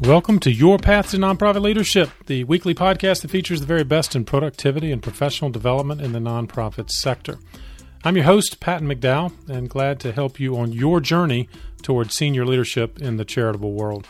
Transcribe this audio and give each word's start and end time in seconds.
Welcome 0.00 0.40
to 0.40 0.52
Your 0.52 0.76
Path 0.76 1.12
to 1.12 1.16
Nonprofit 1.16 1.62
Leadership, 1.62 2.10
the 2.26 2.44
weekly 2.44 2.74
podcast 2.74 3.22
that 3.22 3.30
features 3.30 3.60
the 3.60 3.66
very 3.66 3.82
best 3.82 4.14
in 4.14 4.26
productivity 4.26 4.92
and 4.92 5.02
professional 5.02 5.50
development 5.50 6.02
in 6.02 6.12
the 6.12 6.18
nonprofit 6.18 6.90
sector. 6.90 7.38
I'm 8.04 8.14
your 8.14 8.26
host, 8.26 8.60
Patton 8.60 8.86
McDowell, 8.86 9.32
and 9.48 9.70
glad 9.70 9.98
to 10.00 10.12
help 10.12 10.38
you 10.38 10.54
on 10.58 10.72
your 10.72 11.00
journey 11.00 11.48
towards 11.80 12.14
senior 12.14 12.44
leadership 12.44 13.00
in 13.00 13.16
the 13.16 13.24
charitable 13.24 13.72
world. 13.72 14.06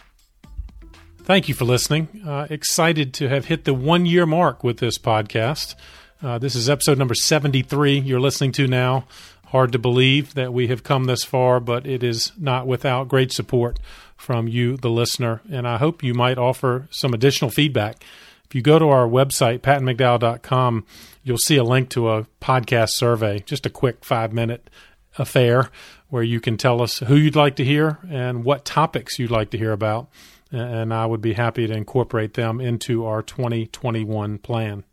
Thank 1.22 1.48
you 1.48 1.54
for 1.54 1.64
listening. 1.64 2.20
Uh, 2.26 2.48
excited 2.50 3.14
to 3.14 3.28
have 3.28 3.44
hit 3.44 3.64
the 3.64 3.72
one 3.72 4.06
year 4.06 4.26
mark 4.26 4.64
with 4.64 4.78
this 4.78 4.98
podcast. 4.98 5.76
Uh, 6.20 6.36
this 6.36 6.56
is 6.56 6.68
episode 6.68 6.98
number 6.98 7.14
73 7.14 8.00
you're 8.00 8.20
listening 8.20 8.52
to 8.52 8.66
now. 8.66 9.06
Hard 9.46 9.70
to 9.70 9.78
believe 9.78 10.34
that 10.34 10.52
we 10.52 10.66
have 10.66 10.82
come 10.82 11.04
this 11.04 11.22
far, 11.22 11.60
but 11.60 11.86
it 11.86 12.02
is 12.02 12.32
not 12.36 12.66
without 12.66 13.06
great 13.06 13.30
support 13.30 13.78
from 14.16 14.48
you, 14.48 14.76
the 14.76 14.90
listener. 14.90 15.40
And 15.50 15.66
I 15.66 15.78
hope 15.78 16.02
you 16.02 16.14
might 16.14 16.38
offer 16.38 16.88
some 16.90 17.14
additional 17.14 17.50
feedback. 17.50 18.02
If 18.44 18.54
you 18.54 18.62
go 18.62 18.78
to 18.78 18.88
our 18.88 19.06
website, 19.08 19.60
pattonmcdowell.com, 19.60 20.86
you'll 21.22 21.38
see 21.38 21.56
a 21.56 21.64
link 21.64 21.90
to 21.90 22.10
a 22.10 22.26
podcast 22.40 22.90
survey, 22.90 23.40
just 23.40 23.66
a 23.66 23.70
quick 23.70 24.04
five 24.04 24.32
minute 24.32 24.70
affair 25.18 25.70
where 26.08 26.22
you 26.22 26.40
can 26.40 26.56
tell 26.56 26.80
us 26.80 26.98
who 26.98 27.16
you'd 27.16 27.36
like 27.36 27.56
to 27.56 27.64
hear 27.64 27.98
and 28.08 28.44
what 28.44 28.64
topics 28.64 29.18
you'd 29.18 29.30
like 29.30 29.50
to 29.50 29.58
hear 29.58 29.72
about. 29.72 30.08
And 30.52 30.94
I 30.94 31.06
would 31.06 31.20
be 31.20 31.32
happy 31.32 31.66
to 31.66 31.74
incorporate 31.74 32.34
them 32.34 32.60
into 32.60 33.04
our 33.04 33.22
2021 33.22 34.38
plan. 34.38 34.84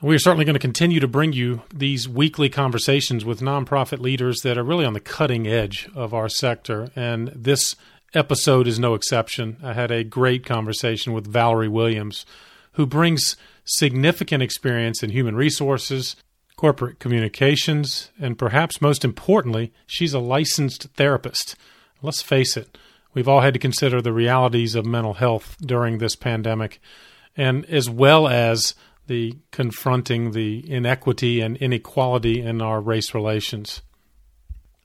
We 0.00 0.14
are 0.16 0.20
certainly 0.20 0.44
going 0.44 0.54
to 0.54 0.60
continue 0.60 1.00
to 1.00 1.08
bring 1.08 1.32
you 1.32 1.62
these 1.72 2.08
weekly 2.08 2.48
conversations 2.48 3.24
with 3.24 3.40
nonprofit 3.40 4.00
leaders 4.00 4.40
that 4.40 4.58
are 4.58 4.64
really 4.64 4.84
on 4.84 4.94
the 4.94 5.00
cutting 5.00 5.46
edge 5.46 5.88
of 5.94 6.12
our 6.12 6.28
sector. 6.28 6.90
And 6.96 7.28
this 7.28 7.76
episode 8.14 8.66
is 8.66 8.78
no 8.78 8.94
exception. 8.94 9.56
I 9.62 9.72
had 9.72 9.90
a 9.90 10.04
great 10.04 10.44
conversation 10.44 11.12
with 11.12 11.26
Valerie 11.26 11.68
Williams, 11.68 12.26
who 12.72 12.86
brings 12.86 13.36
significant 13.64 14.42
experience 14.42 15.02
in 15.02 15.10
human 15.10 15.36
resources, 15.36 16.16
corporate 16.56 16.98
communications, 16.98 18.10
and 18.20 18.38
perhaps 18.38 18.80
most 18.80 19.04
importantly, 19.04 19.72
she's 19.86 20.14
a 20.14 20.18
licensed 20.18 20.88
therapist. 20.94 21.56
Let's 22.02 22.22
face 22.22 22.56
it, 22.56 22.78
we've 23.14 23.28
all 23.28 23.40
had 23.40 23.54
to 23.54 23.60
consider 23.60 24.00
the 24.00 24.12
realities 24.12 24.74
of 24.74 24.86
mental 24.86 25.14
health 25.14 25.56
during 25.60 25.98
this 25.98 26.16
pandemic, 26.16 26.80
and 27.36 27.64
as 27.66 27.88
well 27.88 28.28
as 28.28 28.74
the 29.06 29.36
confronting 29.50 30.32
the 30.32 30.70
inequity 30.70 31.40
and 31.40 31.56
inequality 31.56 32.40
in 32.40 32.62
our 32.62 32.80
race 32.80 33.14
relations. 33.14 33.82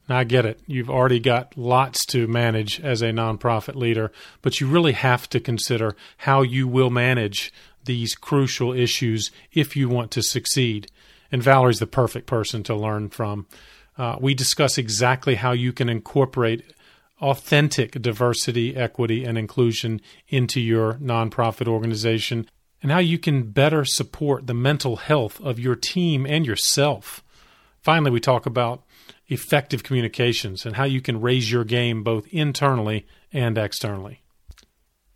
Now, 0.07 0.19
I 0.19 0.23
get 0.23 0.45
it. 0.45 0.61
You've 0.65 0.89
already 0.89 1.19
got 1.19 1.57
lots 1.57 2.05
to 2.07 2.27
manage 2.27 2.79
as 2.79 3.01
a 3.01 3.11
nonprofit 3.11 3.75
leader, 3.75 4.11
but 4.41 4.59
you 4.61 4.67
really 4.67 4.93
have 4.93 5.29
to 5.29 5.39
consider 5.39 5.95
how 6.17 6.41
you 6.43 6.67
will 6.67 6.89
manage 6.89 7.51
these 7.83 8.15
crucial 8.15 8.71
issues 8.71 9.31
if 9.51 9.75
you 9.75 9.89
want 9.89 10.11
to 10.11 10.21
succeed. 10.21 10.89
And 11.31 11.43
Valerie's 11.43 11.79
the 11.79 11.87
perfect 11.87 12.25
person 12.25 12.63
to 12.63 12.75
learn 12.75 13.09
from. 13.09 13.47
Uh, 13.97 14.17
we 14.19 14.33
discuss 14.33 14.77
exactly 14.77 15.35
how 15.35 15.51
you 15.51 15.73
can 15.73 15.89
incorporate 15.89 16.63
authentic 17.19 17.99
diversity, 18.01 18.75
equity, 18.75 19.25
and 19.25 19.37
inclusion 19.37 19.99
into 20.29 20.61
your 20.61 20.93
nonprofit 20.95 21.67
organization 21.67 22.47
and 22.81 22.91
how 22.91 22.99
you 22.99 23.17
can 23.17 23.51
better 23.51 23.83
support 23.83 24.45
the 24.45 24.53
mental 24.53 24.97
health 24.97 25.41
of 25.41 25.59
your 25.59 25.75
team 25.75 26.25
and 26.25 26.45
yourself. 26.45 27.23
Finally, 27.81 28.11
we 28.11 28.19
talk 28.19 28.45
about 28.45 28.83
effective 29.27 29.83
communications 29.83 30.65
and 30.65 30.75
how 30.75 30.85
you 30.85 31.01
can 31.01 31.21
raise 31.21 31.51
your 31.51 31.63
game 31.63 32.03
both 32.03 32.27
internally 32.27 33.05
and 33.33 33.57
externally. 33.57 34.21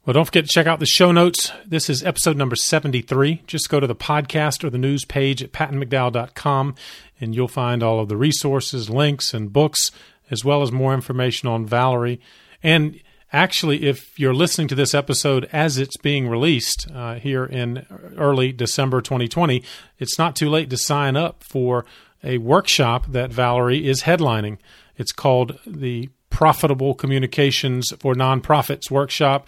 Well, 0.05 0.13
don't 0.15 0.25
forget 0.25 0.45
to 0.45 0.51
check 0.51 0.65
out 0.65 0.79
the 0.79 0.87
show 0.87 1.11
notes. 1.11 1.51
This 1.65 1.87
is 1.87 2.03
episode 2.03 2.35
number 2.35 2.55
73. 2.55 3.43
Just 3.45 3.69
go 3.69 3.79
to 3.79 3.85
the 3.85 3.95
podcast 3.95 4.63
or 4.63 4.71
the 4.71 4.79
news 4.79 5.05
page 5.05 5.43
at 5.43 5.51
pattonmcdowell.com 5.51 6.75
and 7.19 7.35
you'll 7.35 7.47
find 7.47 7.83
all 7.83 7.99
of 7.99 8.09
the 8.09 8.17
resources, 8.17 8.89
links, 8.89 9.31
and 9.31 9.53
books, 9.53 9.91
as 10.31 10.43
well 10.43 10.63
as 10.63 10.71
more 10.71 10.95
information 10.95 11.49
on 11.49 11.67
Valerie. 11.67 12.19
And 12.63 12.99
actually, 13.31 13.83
if 13.83 14.19
you're 14.19 14.33
listening 14.33 14.67
to 14.69 14.75
this 14.75 14.95
episode 14.95 15.47
as 15.53 15.77
it's 15.77 15.97
being 15.97 16.27
released 16.27 16.87
uh, 16.91 17.15
here 17.15 17.45
in 17.45 17.85
early 18.17 18.51
December 18.51 19.01
2020, 19.01 19.63
it's 19.99 20.17
not 20.17 20.35
too 20.35 20.49
late 20.49 20.71
to 20.71 20.77
sign 20.77 21.15
up 21.15 21.43
for 21.43 21.85
a 22.23 22.37
workshop 22.37 23.07
that 23.07 23.31
Valerie 23.31 23.87
is 23.87 24.03
headlining. 24.03 24.57
It's 24.97 25.11
called 25.11 25.57
the 25.65 26.09
Profitable 26.29 26.93
Communications 26.93 27.93
for 27.99 28.13
Nonprofits 28.13 28.89
Workshop, 28.89 29.47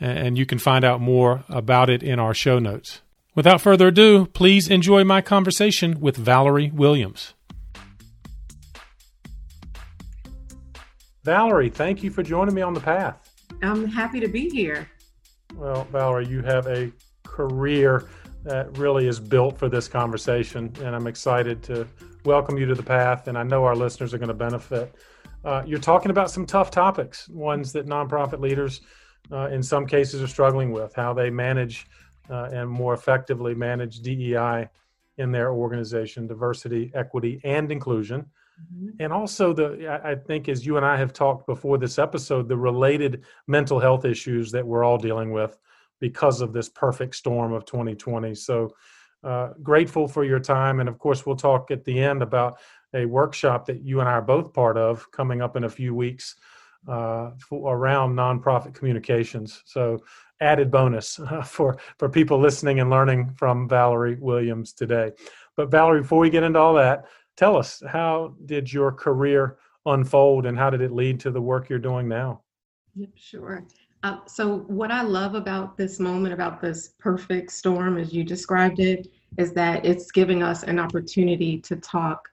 and 0.00 0.38
you 0.38 0.46
can 0.46 0.58
find 0.58 0.84
out 0.84 1.00
more 1.00 1.44
about 1.48 1.90
it 1.90 2.02
in 2.02 2.18
our 2.18 2.34
show 2.34 2.58
notes. 2.58 3.02
Without 3.34 3.60
further 3.60 3.88
ado, 3.88 4.26
please 4.26 4.68
enjoy 4.68 5.04
my 5.04 5.20
conversation 5.20 6.00
with 6.00 6.16
Valerie 6.16 6.70
Williams. 6.70 7.34
Valerie, 11.24 11.70
thank 11.70 12.02
you 12.02 12.10
for 12.10 12.22
joining 12.22 12.54
me 12.54 12.62
on 12.62 12.74
the 12.74 12.80
path. 12.80 13.30
I'm 13.62 13.86
happy 13.86 14.20
to 14.20 14.28
be 14.28 14.48
here. 14.48 14.88
Well, 15.54 15.84
Valerie, 15.90 16.26
you 16.26 16.42
have 16.42 16.66
a 16.66 16.90
career 17.24 18.08
that 18.44 18.76
really 18.78 19.06
is 19.08 19.20
built 19.20 19.58
for 19.58 19.68
this 19.68 19.88
conversation, 19.88 20.72
and 20.82 20.94
I'm 20.94 21.06
excited 21.06 21.62
to 21.64 21.86
welcome 22.24 22.58
you 22.58 22.66
to 22.66 22.74
the 22.74 22.82
path, 22.82 23.28
and 23.28 23.38
I 23.38 23.42
know 23.42 23.64
our 23.64 23.76
listeners 23.76 24.12
are 24.14 24.18
going 24.18 24.28
to 24.28 24.34
benefit. 24.34 24.94
Uh, 25.44 25.62
you're 25.66 25.78
talking 25.78 26.10
about 26.10 26.30
some 26.30 26.44
tough 26.44 26.70
topics, 26.70 27.28
ones 27.28 27.72
that 27.72 27.86
nonprofit 27.86 28.40
leaders, 28.40 28.80
uh, 29.30 29.48
in 29.48 29.62
some 29.62 29.86
cases, 29.86 30.22
are 30.22 30.26
struggling 30.26 30.72
with, 30.72 30.94
how 30.94 31.12
they 31.12 31.30
manage 31.30 31.86
uh, 32.30 32.48
and 32.52 32.68
more 32.68 32.94
effectively 32.94 33.54
manage 33.54 34.00
DEI 34.00 34.68
in 35.18 35.32
their 35.32 35.52
organization, 35.52 36.26
diversity, 36.26 36.90
equity, 36.94 37.40
and 37.44 37.70
inclusion. 37.72 38.26
Mm-hmm. 38.72 38.88
And 39.00 39.12
also, 39.12 39.52
the 39.52 40.00
I 40.04 40.14
think 40.14 40.48
as 40.48 40.66
you 40.66 40.76
and 40.76 40.84
I 40.84 40.96
have 40.96 41.12
talked 41.12 41.46
before 41.46 41.78
this 41.78 41.98
episode, 41.98 42.48
the 42.48 42.56
related 42.56 43.24
mental 43.46 43.78
health 43.78 44.04
issues 44.04 44.50
that 44.52 44.66
we're 44.66 44.84
all 44.84 44.98
dealing 44.98 45.32
with 45.32 45.58
because 46.00 46.40
of 46.40 46.52
this 46.52 46.68
perfect 46.68 47.14
storm 47.14 47.52
of 47.52 47.64
2020. 47.64 48.34
So, 48.34 48.74
uh, 49.24 49.50
grateful 49.62 50.08
for 50.08 50.24
your 50.24 50.40
time. 50.40 50.80
And 50.80 50.88
of 50.88 50.98
course, 50.98 51.26
we'll 51.26 51.36
talk 51.36 51.70
at 51.70 51.84
the 51.84 51.98
end 51.98 52.22
about 52.22 52.58
a 52.94 53.04
workshop 53.04 53.66
that 53.66 53.82
you 53.82 54.00
and 54.00 54.08
I 54.08 54.12
are 54.12 54.22
both 54.22 54.52
part 54.52 54.76
of 54.76 55.10
coming 55.10 55.42
up 55.42 55.56
in 55.56 55.64
a 55.64 55.68
few 55.68 55.94
weeks 55.94 56.36
uh, 56.86 57.30
for, 57.38 57.74
around 57.74 58.14
nonprofit 58.14 58.74
communications. 58.74 59.62
So, 59.66 59.98
added 60.40 60.70
bonus 60.70 61.18
uh, 61.30 61.42
for 61.42 61.78
for 61.98 62.08
people 62.08 62.38
listening 62.38 62.80
and 62.80 62.90
learning 62.90 63.30
from 63.36 63.68
Valerie 63.68 64.18
Williams 64.20 64.72
today. 64.72 65.12
But 65.56 65.70
Valerie, 65.70 66.02
before 66.02 66.20
we 66.20 66.30
get 66.30 66.44
into 66.44 66.58
all 66.58 66.74
that, 66.74 67.06
tell 67.36 67.56
us 67.56 67.82
how 67.86 68.34
did 68.46 68.72
your 68.72 68.92
career 68.92 69.58
unfold 69.86 70.46
and 70.46 70.56
how 70.56 70.70
did 70.70 70.80
it 70.80 70.92
lead 70.92 71.18
to 71.20 71.30
the 71.30 71.40
work 71.40 71.68
you're 71.68 71.78
doing 71.78 72.08
now? 72.08 72.42
Yep, 72.94 73.10
sure. 73.16 73.64
Uh, 74.04 74.18
so, 74.26 74.58
what 74.68 74.92
I 74.92 75.02
love 75.02 75.34
about 75.34 75.76
this 75.76 75.98
moment, 75.98 76.32
about 76.32 76.60
this 76.60 76.94
perfect 76.98 77.50
storm, 77.50 77.98
as 77.98 78.12
you 78.12 78.22
described 78.22 78.78
it, 78.78 79.08
is 79.38 79.52
that 79.54 79.84
it's 79.84 80.12
giving 80.12 80.42
us 80.42 80.62
an 80.62 80.78
opportunity 80.78 81.58
to 81.60 81.76
talk 81.76 82.28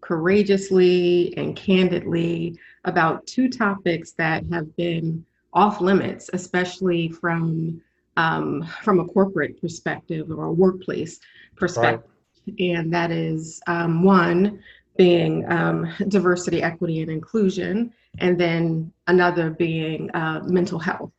courageously 0.00 1.36
and 1.36 1.54
candidly 1.54 2.58
about 2.84 3.26
two 3.26 3.48
topics 3.50 4.12
that 4.12 4.44
have 4.50 4.74
been 4.76 5.24
off 5.52 5.80
limits, 5.80 6.30
especially 6.32 7.10
from 7.10 7.80
um, 8.16 8.66
from 8.82 9.00
a 9.00 9.04
corporate 9.04 9.60
perspective 9.60 10.30
or 10.30 10.44
a 10.44 10.52
workplace 10.52 11.20
perspective. 11.56 12.10
Right. 12.46 12.60
And 12.60 12.92
that 12.92 13.10
is 13.10 13.60
um, 13.66 14.02
one 14.02 14.60
being 14.96 15.50
um, 15.50 15.92
diversity, 16.08 16.62
equity, 16.62 17.02
and 17.02 17.10
inclusion, 17.10 17.92
and 18.18 18.38
then 18.38 18.92
another 19.06 19.50
being 19.50 20.10
uh, 20.10 20.42
mental 20.44 20.78
health. 20.78 21.12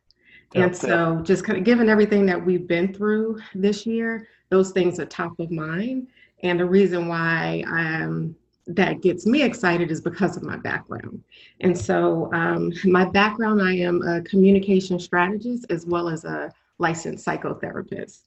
And 0.54 0.76
so, 0.76 1.20
just 1.22 1.44
kind 1.44 1.58
of 1.58 1.64
given 1.64 1.88
everything 1.88 2.26
that 2.26 2.44
we've 2.44 2.66
been 2.66 2.92
through 2.92 3.40
this 3.54 3.86
year, 3.86 4.28
those 4.50 4.70
things 4.70 5.00
are 5.00 5.06
top 5.06 5.38
of 5.40 5.50
mind. 5.50 6.08
And 6.42 6.60
the 6.60 6.66
reason 6.66 7.08
why 7.08 7.64
um, 7.66 8.36
that 8.66 9.00
gets 9.00 9.26
me 9.26 9.42
excited 9.42 9.90
is 9.90 10.00
because 10.00 10.36
of 10.36 10.42
my 10.42 10.56
background. 10.56 11.22
And 11.60 11.76
so, 11.76 12.32
um, 12.32 12.72
my 12.84 13.04
background, 13.04 13.62
I 13.62 13.74
am 13.76 14.02
a 14.02 14.20
communication 14.22 14.98
strategist 14.98 15.66
as 15.70 15.86
well 15.86 16.08
as 16.08 16.24
a 16.24 16.52
licensed 16.78 17.26
psychotherapist. 17.26 18.20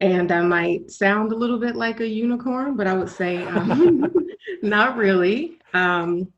And 0.00 0.32
I 0.32 0.40
might 0.40 0.90
sound 0.90 1.32
a 1.32 1.36
little 1.36 1.58
bit 1.58 1.76
like 1.76 2.00
a 2.00 2.08
unicorn, 2.08 2.76
but 2.76 2.86
I 2.86 2.94
would 2.94 3.10
say 3.10 3.44
um, 3.44 4.12
not 4.62 4.96
really. 4.96 5.58
Um, 5.74 6.32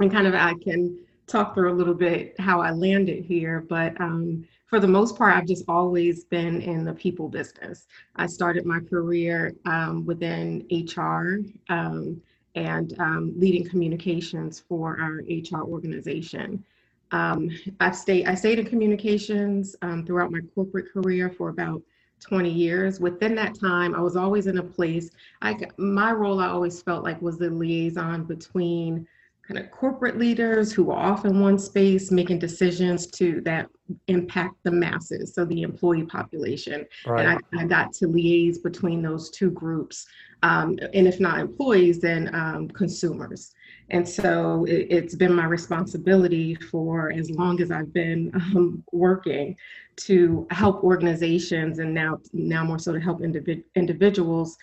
and 0.00 0.10
kind 0.10 0.26
of 0.26 0.34
I 0.34 0.54
can 0.54 0.98
talk 1.26 1.54
through 1.54 1.72
a 1.72 1.74
little 1.74 1.94
bit 1.94 2.38
how 2.38 2.60
I 2.60 2.70
landed 2.70 3.24
here, 3.24 3.64
but 3.68 3.98
um, 4.00 4.46
for 4.74 4.80
the 4.80 4.88
most 4.88 5.16
part, 5.16 5.36
I've 5.36 5.46
just 5.46 5.62
always 5.68 6.24
been 6.24 6.60
in 6.60 6.84
the 6.84 6.92
people 6.92 7.28
business. 7.28 7.86
I 8.16 8.26
started 8.26 8.66
my 8.66 8.80
career 8.80 9.54
um, 9.66 10.04
within 10.04 10.66
HR 10.68 11.44
um, 11.72 12.20
and 12.56 12.92
um, 12.98 13.32
leading 13.36 13.68
communications 13.68 14.64
for 14.68 14.98
our 15.00 15.22
HR 15.28 15.62
organization. 15.62 16.64
Um, 17.12 17.50
I've 17.78 17.94
stayed, 17.94 18.26
I 18.26 18.34
stayed 18.34 18.58
in 18.58 18.66
communications 18.66 19.76
um, 19.82 20.04
throughout 20.04 20.32
my 20.32 20.40
corporate 20.56 20.92
career 20.92 21.30
for 21.30 21.50
about 21.50 21.80
20 22.18 22.50
years. 22.50 22.98
Within 22.98 23.36
that 23.36 23.56
time, 23.56 23.94
I 23.94 24.00
was 24.00 24.16
always 24.16 24.48
in 24.48 24.58
a 24.58 24.62
place, 24.64 25.08
I, 25.40 25.56
my 25.76 26.10
role 26.10 26.40
I 26.40 26.48
always 26.48 26.82
felt 26.82 27.04
like 27.04 27.22
was 27.22 27.38
the 27.38 27.48
liaison 27.48 28.24
between 28.24 29.06
kind 29.46 29.58
of 29.58 29.70
corporate 29.70 30.18
leaders 30.18 30.72
who 30.72 30.90
are 30.90 31.12
off 31.12 31.24
in 31.24 31.40
one 31.40 31.58
space 31.58 32.10
making 32.10 32.38
decisions 32.38 33.06
to 33.06 33.40
that 33.42 33.68
impact 34.08 34.54
the 34.62 34.70
masses, 34.70 35.34
so 35.34 35.44
the 35.44 35.62
employee 35.62 36.04
population. 36.04 36.86
Right. 37.06 37.26
And 37.26 37.38
I, 37.60 37.62
I, 37.62 37.66
got 37.66 37.92
to 37.94 38.06
liaise 38.06 38.62
between 38.62 39.02
those 39.02 39.30
two 39.30 39.50
groups, 39.50 40.06
um, 40.42 40.78
and 40.94 41.06
if 41.06 41.20
not 41.20 41.40
employees, 41.40 42.00
then 42.00 42.34
um, 42.34 42.68
consumers. 42.68 43.52
And 43.90 44.08
so 44.08 44.64
it, 44.66 44.90
has 45.02 45.14
been 45.14 45.34
my 45.34 45.44
responsibility 45.44 46.54
for 46.54 47.12
as 47.12 47.30
long 47.30 47.60
as 47.60 47.70
I've 47.70 47.92
been 47.92 48.30
um, 48.34 48.82
working 48.92 49.56
to 49.96 50.46
help 50.50 50.82
organizations 50.82 51.78
and 51.78 51.92
now 51.92 52.18
now 52.32 52.64
more 52.64 52.78
so 52.78 52.92
to 52.92 53.00
help 53.00 53.20
individ- 53.20 53.64
individuals 53.76 54.56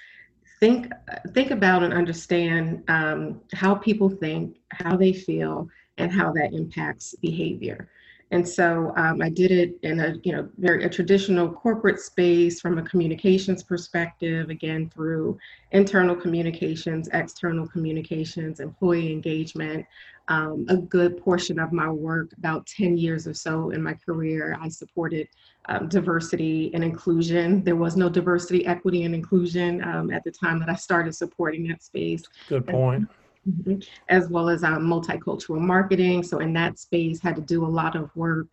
think 0.62 0.92
think 1.34 1.52
about 1.52 1.84
and 1.84 1.94
understand 1.94 2.84
um, 2.88 3.42
how 3.52 3.76
people 3.76 4.10
think, 4.10 4.58
how 4.70 4.96
they 4.96 5.12
feel, 5.12 5.68
and 5.98 6.12
how 6.12 6.32
that 6.32 6.54
impacts 6.54 7.16
behavior. 7.16 7.90
And 8.30 8.48
so 8.48 8.94
um, 8.96 9.22
I 9.22 9.30
did 9.30 9.52
it 9.52 9.78
in 9.82 10.00
a 10.00 10.16
you 10.24 10.32
know 10.32 10.48
very 10.58 10.86
a 10.86 10.90
traditional 10.90 11.52
corporate 11.52 12.00
space 12.00 12.62
from 12.62 12.78
a 12.78 12.84
communications 12.84 13.64
perspective, 13.64 14.50
again 14.50 14.90
through 14.94 15.38
internal 15.72 16.16
communications, 16.16 17.10
external 17.12 17.68
communications, 17.68 18.62
employee 18.62 19.12
engagement. 19.12 19.86
Um, 20.28 20.66
a 20.70 20.78
good 20.78 21.18
portion 21.18 21.60
of 21.60 21.74
my 21.74 21.90
work, 21.90 22.32
about 22.38 22.66
10 22.68 22.96
years 22.96 23.28
or 23.28 23.34
so 23.34 23.72
in 23.72 23.84
my 23.84 23.96
career, 23.96 24.58
I 24.62 24.70
supported 24.70 25.28
um, 25.70 25.88
diversity 25.88 26.72
and 26.74 26.84
inclusion. 26.84 27.64
There 27.64 27.76
was 27.76 27.96
no 27.96 28.10
diversity, 28.10 28.66
equity, 28.66 29.04
and 29.04 29.14
inclusion 29.14 29.84
um, 29.84 30.12
at 30.12 30.24
the 30.24 30.32
time 30.32 30.60
that 30.60 30.70
I 30.70 30.76
started 30.76 31.16
supporting 31.16 31.68
that 31.68 31.84
space. 31.84 32.24
Good 32.48 32.68
point. 32.68 33.08
Mm-hmm. 33.48 33.80
As 34.10 34.30
well 34.30 34.50
as 34.50 34.64
um, 34.64 34.84
multicultural 34.84 35.60
marketing. 35.60 36.24
So 36.24 36.40
in 36.40 36.54
that 36.54 36.78
space, 36.80 37.22
had 37.22 37.36
to 37.36 37.42
do 37.42 37.66
a 37.66 37.68
lot 37.68 37.96
of 37.96 38.16
work. 38.16 38.48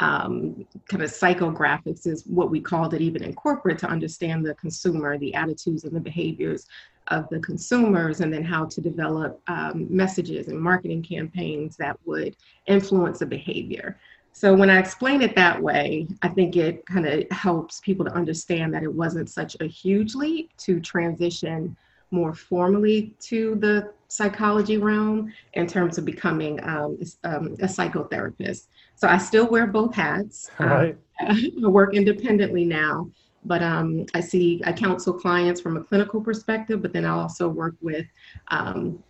Um, 0.00 0.66
kind 0.88 1.04
of 1.04 1.10
psychographics 1.10 2.06
is 2.06 2.24
what 2.26 2.50
we 2.50 2.60
called 2.60 2.94
it, 2.94 3.00
even 3.00 3.22
in 3.22 3.32
corporate, 3.32 3.78
to 3.78 3.86
understand 3.86 4.44
the 4.44 4.54
consumer, 4.54 5.16
the 5.18 5.32
attitudes 5.34 5.84
and 5.84 5.94
the 5.94 6.00
behaviors 6.00 6.66
of 7.08 7.28
the 7.28 7.38
consumers, 7.38 8.20
and 8.20 8.32
then 8.32 8.42
how 8.42 8.64
to 8.66 8.80
develop 8.80 9.40
um, 9.46 9.86
messages 9.88 10.48
and 10.48 10.58
marketing 10.58 11.02
campaigns 11.02 11.76
that 11.76 11.96
would 12.06 12.34
influence 12.66 13.20
the 13.20 13.26
behavior. 13.26 13.98
So 14.36 14.52
when 14.52 14.68
I 14.68 14.80
explain 14.80 15.22
it 15.22 15.36
that 15.36 15.62
way, 15.62 16.08
I 16.22 16.28
think 16.28 16.56
it 16.56 16.84
kind 16.86 17.06
of 17.06 17.30
helps 17.30 17.78
people 17.80 18.04
to 18.04 18.12
understand 18.12 18.74
that 18.74 18.82
it 18.82 18.92
wasn't 18.92 19.30
such 19.30 19.56
a 19.60 19.66
huge 19.66 20.16
leap 20.16 20.50
to 20.58 20.80
transition 20.80 21.76
more 22.10 22.34
formally 22.34 23.14
to 23.20 23.54
the 23.54 23.92
psychology 24.08 24.76
realm 24.76 25.32
in 25.52 25.68
terms 25.68 25.98
of 25.98 26.04
becoming 26.04 26.60
um, 26.64 26.98
um, 27.22 27.54
a 27.60 27.66
psychotherapist. 27.66 28.66
So 28.96 29.06
I 29.06 29.18
still 29.18 29.46
wear 29.46 29.68
both 29.68 29.94
hats. 29.94 30.50
Right. 30.58 30.96
Um, 31.24 31.52
I 31.64 31.68
work 31.68 31.94
independently 31.94 32.64
now, 32.64 33.08
but 33.44 33.62
um, 33.62 34.04
I 34.14 34.20
see 34.20 34.60
I 34.66 34.72
counsel 34.72 35.12
clients 35.12 35.60
from 35.60 35.76
a 35.76 35.80
clinical 35.80 36.20
perspective, 36.20 36.82
but 36.82 36.92
then 36.92 37.04
I 37.04 37.10
also 37.10 37.48
work 37.48 37.76
with 37.80 38.06
um, 38.48 39.00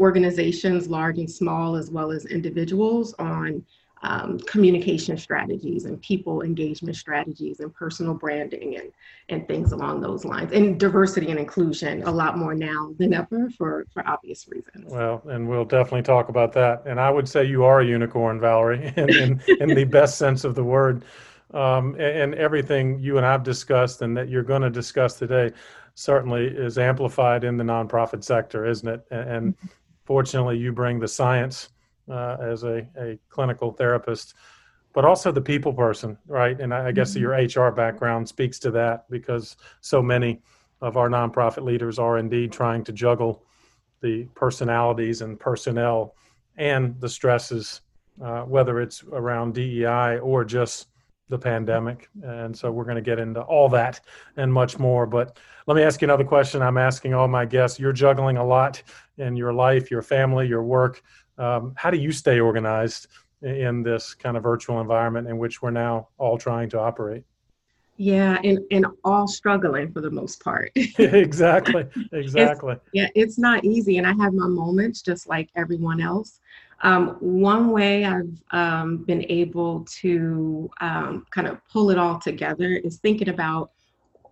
organizations, 0.00 0.88
large 0.88 1.18
and 1.18 1.30
small, 1.30 1.76
as 1.76 1.92
well 1.92 2.10
as 2.10 2.26
individuals, 2.26 3.14
on 3.20 3.64
um, 4.02 4.38
communication 4.40 5.16
strategies 5.16 5.84
and 5.84 6.00
people 6.02 6.42
engagement 6.42 6.96
strategies 6.96 7.60
and 7.60 7.74
personal 7.74 8.14
branding 8.14 8.76
and, 8.76 8.92
and 9.28 9.46
things 9.48 9.72
along 9.72 10.00
those 10.00 10.24
lines 10.24 10.52
and 10.52 10.78
diversity 10.78 11.30
and 11.30 11.38
inclusion 11.38 12.02
a 12.04 12.10
lot 12.10 12.38
more 12.38 12.54
now 12.54 12.94
than 12.98 13.12
ever 13.12 13.50
for, 13.50 13.86
for 13.92 14.06
obvious 14.08 14.46
reasons. 14.48 14.92
Well, 14.92 15.22
and 15.26 15.48
we'll 15.48 15.64
definitely 15.64 16.02
talk 16.02 16.28
about 16.28 16.52
that. 16.52 16.82
And 16.86 17.00
I 17.00 17.10
would 17.10 17.28
say 17.28 17.44
you 17.44 17.64
are 17.64 17.80
a 17.80 17.86
unicorn, 17.86 18.40
Valerie, 18.40 18.92
in, 18.96 19.10
in, 19.10 19.42
in 19.60 19.68
the 19.74 19.84
best 19.84 20.18
sense 20.18 20.44
of 20.44 20.54
the 20.54 20.64
word. 20.64 21.04
Um, 21.54 21.94
and, 21.94 22.02
and 22.02 22.34
everything 22.34 22.98
you 23.00 23.16
and 23.16 23.24
I've 23.24 23.42
discussed 23.42 24.02
and 24.02 24.16
that 24.16 24.28
you're 24.28 24.42
going 24.42 24.62
to 24.62 24.70
discuss 24.70 25.14
today 25.14 25.52
certainly 25.94 26.46
is 26.46 26.78
amplified 26.78 27.42
in 27.42 27.56
the 27.56 27.64
nonprofit 27.64 28.22
sector, 28.22 28.66
isn't 28.66 28.86
it? 28.86 29.04
And, 29.10 29.30
and 29.30 29.54
fortunately, 30.04 30.58
you 30.58 30.72
bring 30.72 31.00
the 31.00 31.08
science 31.08 31.70
uh, 32.10 32.36
as 32.40 32.64
a, 32.64 32.86
a 32.98 33.18
clinical 33.28 33.72
therapist, 33.72 34.34
but 34.92 35.04
also 35.04 35.30
the 35.30 35.40
people 35.40 35.72
person, 35.72 36.16
right? 36.26 36.60
And 36.60 36.72
I, 36.72 36.88
I 36.88 36.92
guess 36.92 37.14
mm-hmm. 37.14 37.54
your 37.54 37.66
HR 37.68 37.72
background 37.72 38.28
speaks 38.28 38.58
to 38.60 38.70
that 38.72 39.08
because 39.10 39.56
so 39.80 40.02
many 40.02 40.40
of 40.80 40.96
our 40.96 41.08
nonprofit 41.08 41.64
leaders 41.64 41.98
are 41.98 42.18
indeed 42.18 42.52
trying 42.52 42.84
to 42.84 42.92
juggle 42.92 43.44
the 44.00 44.24
personalities 44.34 45.22
and 45.22 45.38
personnel 45.38 46.14
and 46.56 47.00
the 47.00 47.08
stresses, 47.08 47.80
uh, 48.22 48.42
whether 48.42 48.80
it's 48.80 49.02
around 49.12 49.54
DEI 49.54 50.18
or 50.18 50.44
just 50.44 50.88
the 51.28 51.38
pandemic. 51.38 52.08
And 52.22 52.56
so 52.56 52.70
we're 52.70 52.84
going 52.84 52.96
to 52.96 53.02
get 53.02 53.18
into 53.18 53.42
all 53.42 53.68
that 53.70 54.00
and 54.36 54.52
much 54.52 54.78
more. 54.78 55.06
But 55.06 55.38
let 55.66 55.76
me 55.76 55.82
ask 55.82 56.00
you 56.00 56.06
another 56.06 56.24
question. 56.24 56.62
I'm 56.62 56.78
asking 56.78 57.14
all 57.14 57.28
my 57.28 57.44
guests. 57.44 57.78
You're 57.78 57.92
juggling 57.92 58.38
a 58.38 58.44
lot 58.44 58.82
in 59.18 59.36
your 59.36 59.52
life, 59.52 59.90
your 59.90 60.02
family, 60.02 60.46
your 60.46 60.62
work. 60.62 61.02
Um, 61.38 61.72
how 61.76 61.90
do 61.90 61.98
you 61.98 62.12
stay 62.12 62.40
organized 62.40 63.08
in 63.42 63.82
this 63.82 64.14
kind 64.14 64.36
of 64.36 64.42
virtual 64.42 64.80
environment 64.80 65.28
in 65.28 65.38
which 65.38 65.62
we're 65.62 65.70
now 65.70 66.08
all 66.18 66.38
trying 66.38 66.68
to 66.70 66.80
operate? 66.80 67.24
Yeah, 67.96 68.38
and, 68.44 68.60
and 68.70 68.86
all 69.04 69.26
struggling 69.26 69.92
for 69.92 70.00
the 70.00 70.10
most 70.10 70.42
part. 70.42 70.70
exactly, 70.98 71.84
exactly. 72.12 72.74
It's, 72.74 72.82
yeah, 72.92 73.08
it's 73.14 73.38
not 73.38 73.64
easy. 73.64 73.98
And 73.98 74.06
I 74.06 74.12
have 74.22 74.32
my 74.32 74.46
moments 74.46 75.02
just 75.02 75.28
like 75.28 75.50
everyone 75.56 76.00
else. 76.00 76.40
Um, 76.82 77.16
one 77.18 77.72
way 77.72 78.04
I've 78.04 78.40
um, 78.52 78.98
been 78.98 79.24
able 79.28 79.84
to 80.00 80.70
um, 80.80 81.26
kind 81.30 81.48
of 81.48 81.60
pull 81.72 81.90
it 81.90 81.98
all 81.98 82.20
together 82.20 82.68
is 82.68 82.98
thinking 82.98 83.30
about 83.30 83.72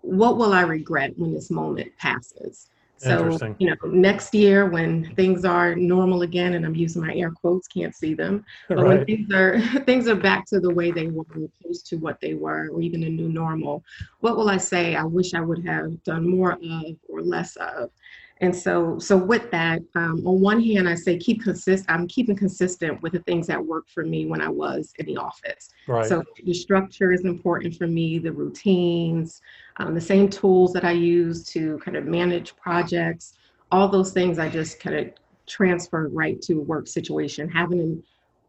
what 0.02 0.36
will 0.36 0.52
I 0.52 0.60
regret 0.60 1.18
when 1.18 1.34
this 1.34 1.50
moment 1.50 1.90
passes? 1.98 2.68
So, 2.98 3.38
you 3.58 3.68
know, 3.68 3.76
next 3.90 4.34
year 4.34 4.70
when 4.70 5.14
things 5.16 5.44
are 5.44 5.74
normal 5.74 6.22
again, 6.22 6.54
and 6.54 6.64
I'm 6.64 6.74
using 6.74 7.02
my 7.02 7.14
air 7.14 7.30
quotes, 7.30 7.68
can't 7.68 7.94
see 7.94 8.14
them, 8.14 8.44
but 8.68 8.78
right. 8.78 8.86
when 8.86 9.04
things 9.04 9.32
are 9.34 9.60
things 9.84 10.08
are 10.08 10.14
back 10.16 10.46
to 10.46 10.60
the 10.60 10.70
way 10.70 10.90
they 10.90 11.08
were, 11.08 11.24
opposed 11.62 11.86
to 11.88 11.96
what 11.96 12.20
they 12.20 12.34
were, 12.34 12.68
or 12.70 12.80
even 12.80 13.02
a 13.02 13.08
new 13.08 13.28
normal, 13.28 13.84
what 14.20 14.36
will 14.36 14.48
I 14.48 14.56
say? 14.56 14.96
I 14.96 15.04
wish 15.04 15.34
I 15.34 15.40
would 15.40 15.66
have 15.66 16.02
done 16.04 16.28
more 16.28 16.52
of 16.52 16.96
or 17.08 17.22
less 17.22 17.56
of. 17.56 17.90
And 18.40 18.54
so, 18.54 18.98
so 18.98 19.16
with 19.16 19.50
that, 19.50 19.80
um, 19.94 20.22
on 20.26 20.40
one 20.40 20.62
hand, 20.62 20.88
I 20.88 20.94
say 20.94 21.16
keep 21.16 21.42
consistent. 21.42 21.90
I'm 21.90 22.06
keeping 22.06 22.36
consistent 22.36 23.00
with 23.00 23.14
the 23.14 23.20
things 23.20 23.46
that 23.46 23.64
worked 23.64 23.90
for 23.90 24.04
me 24.04 24.26
when 24.26 24.42
I 24.42 24.48
was 24.48 24.92
in 24.98 25.06
the 25.06 25.16
office. 25.16 25.70
Right. 25.88 26.06
So 26.06 26.22
the 26.44 26.52
structure 26.52 27.12
is 27.12 27.24
important 27.24 27.76
for 27.76 27.86
me, 27.86 28.18
the 28.18 28.32
routines, 28.32 29.40
um, 29.78 29.94
the 29.94 30.00
same 30.00 30.28
tools 30.28 30.74
that 30.74 30.84
I 30.84 30.92
use 30.92 31.44
to 31.52 31.78
kind 31.78 31.96
of 31.96 32.04
manage 32.04 32.54
projects, 32.56 33.34
all 33.72 33.88
those 33.88 34.12
things 34.12 34.38
I 34.38 34.50
just 34.50 34.80
kind 34.80 34.96
of 34.96 35.12
transfer 35.46 36.08
right 36.08 36.40
to 36.42 36.58
a 36.58 36.62
work 36.62 36.88
situation. 36.88 37.48
Having 37.48 38.02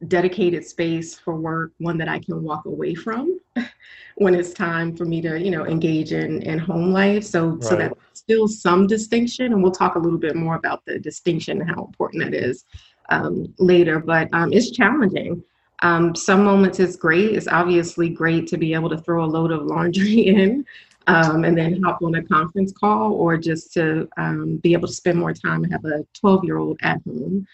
dedicated 0.07 0.65
space 0.65 1.17
for 1.17 1.35
work, 1.35 1.71
one 1.79 1.97
that 1.97 2.07
I 2.07 2.19
can 2.19 2.43
walk 2.43 2.65
away 2.65 2.93
from 2.93 3.39
when 4.15 4.35
it's 4.35 4.53
time 4.53 4.95
for 4.95 5.05
me 5.05 5.21
to, 5.21 5.39
you 5.39 5.51
know, 5.51 5.65
engage 5.65 6.11
in 6.11 6.41
in 6.43 6.59
home 6.59 6.91
life. 6.91 7.23
So 7.23 7.49
right. 7.49 7.63
so 7.63 7.75
that 7.75 7.93
still 8.13 8.47
some 8.47 8.87
distinction, 8.87 9.53
and 9.53 9.63
we'll 9.63 9.71
talk 9.71 9.95
a 9.95 9.99
little 9.99 10.19
bit 10.19 10.35
more 10.35 10.55
about 10.55 10.85
the 10.85 10.99
distinction 10.99 11.61
and 11.61 11.69
how 11.69 11.85
important 11.85 12.23
that 12.23 12.33
is 12.33 12.65
um, 13.09 13.53
later. 13.57 13.99
But 13.99 14.29
um, 14.33 14.53
it's 14.53 14.71
challenging. 14.71 15.43
Um, 15.83 16.15
some 16.15 16.43
moments 16.43 16.79
it's 16.79 16.95
great. 16.95 17.35
It's 17.35 17.47
obviously 17.47 18.09
great 18.09 18.47
to 18.47 18.57
be 18.57 18.73
able 18.73 18.89
to 18.89 18.97
throw 18.97 19.23
a 19.23 19.27
load 19.27 19.51
of 19.51 19.63
laundry 19.63 20.27
in 20.27 20.65
um, 21.07 21.45
and 21.45 21.57
then 21.57 21.81
hop 21.81 22.01
on 22.01 22.15
a 22.15 22.23
conference 22.23 22.73
call, 22.73 23.13
or 23.13 23.37
just 23.37 23.73
to 23.73 24.07
um, 24.17 24.57
be 24.57 24.73
able 24.73 24.87
to 24.87 24.93
spend 24.93 25.17
more 25.17 25.33
time 25.33 25.63
and 25.63 25.71
have 25.71 25.85
a 25.85 26.05
12 26.13 26.43
year 26.43 26.57
old 26.57 26.77
at 26.83 27.01
home. 27.03 27.47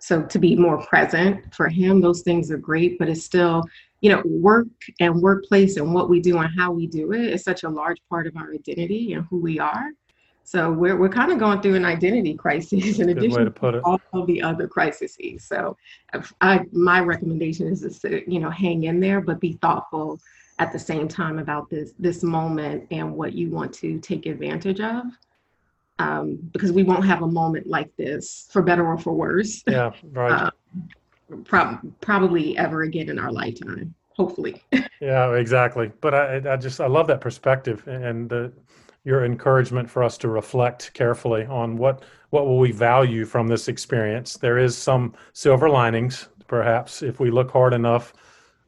So 0.00 0.22
to 0.22 0.38
be 0.38 0.54
more 0.54 0.84
present 0.86 1.54
for 1.54 1.68
him, 1.68 2.00
those 2.00 2.22
things 2.22 2.50
are 2.50 2.58
great, 2.58 2.98
but 2.98 3.08
it's 3.08 3.24
still 3.24 3.64
you 4.00 4.10
know, 4.10 4.22
work 4.24 4.68
and 5.00 5.20
workplace 5.20 5.76
and 5.76 5.92
what 5.92 6.08
we 6.08 6.20
do 6.20 6.38
and 6.38 6.48
how 6.56 6.70
we 6.70 6.86
do 6.86 7.12
it 7.12 7.32
is 7.32 7.42
such 7.42 7.64
a 7.64 7.68
large 7.68 7.98
part 8.08 8.26
of 8.26 8.36
our 8.36 8.52
identity 8.52 9.12
and 9.14 9.26
who 9.28 9.40
we 9.40 9.58
are. 9.58 9.90
So 10.44 10.72
we're 10.72 10.96
we're 10.96 11.10
kind 11.10 11.30
of 11.30 11.38
going 11.38 11.60
through 11.60 11.74
an 11.74 11.84
identity 11.84 12.34
crisis 12.34 12.98
in 13.00 13.10
addition 13.10 13.52
to, 13.52 13.72
to 13.72 13.80
all 13.82 14.00
of 14.14 14.26
the 14.26 14.40
other 14.40 14.66
crises. 14.66 15.18
So 15.40 15.76
uh, 16.14 16.22
I, 16.40 16.64
my 16.72 17.00
recommendation 17.00 17.66
is 17.66 17.82
just 17.82 18.02
to 18.02 18.30
you 18.30 18.40
know 18.40 18.50
hang 18.50 18.84
in 18.84 19.00
there, 19.00 19.20
but 19.20 19.40
be 19.40 19.54
thoughtful 19.54 20.20
at 20.58 20.72
the 20.72 20.78
same 20.78 21.06
time 21.06 21.38
about 21.38 21.68
this 21.68 21.92
this 21.98 22.22
moment 22.22 22.86
and 22.90 23.14
what 23.14 23.34
you 23.34 23.50
want 23.50 23.74
to 23.74 23.98
take 24.00 24.26
advantage 24.26 24.80
of. 24.80 25.04
Um, 26.00 26.38
because 26.52 26.70
we 26.70 26.84
won't 26.84 27.04
have 27.04 27.22
a 27.22 27.26
moment 27.26 27.66
like 27.66 27.94
this 27.96 28.48
for 28.52 28.62
better 28.62 28.86
or 28.86 28.98
for 28.98 29.12
worse. 29.12 29.62
Yeah, 29.68 29.92
right. 30.12 30.30
Uh, 30.30 30.50
prob- 31.44 32.00
probably 32.00 32.56
ever 32.56 32.82
again 32.82 33.08
in 33.08 33.18
our 33.18 33.32
lifetime. 33.32 33.94
Hopefully. 34.16 34.62
yeah, 35.00 35.34
exactly. 35.34 35.90
But 36.00 36.14
I, 36.14 36.52
I 36.52 36.56
just 36.56 36.80
I 36.80 36.86
love 36.86 37.06
that 37.08 37.20
perspective 37.20 37.86
and 37.86 38.28
the, 38.28 38.52
your 39.04 39.24
encouragement 39.24 39.88
for 39.88 40.02
us 40.02 40.18
to 40.18 40.28
reflect 40.28 40.92
carefully 40.94 41.44
on 41.46 41.76
what 41.76 42.04
what 42.30 42.46
will 42.46 42.58
we 42.58 42.72
value 42.72 43.24
from 43.24 43.48
this 43.48 43.68
experience. 43.68 44.36
There 44.36 44.58
is 44.58 44.76
some 44.76 45.14
silver 45.32 45.70
linings, 45.70 46.28
perhaps, 46.46 47.02
if 47.02 47.20
we 47.20 47.30
look 47.30 47.50
hard 47.50 47.72
enough, 47.72 48.12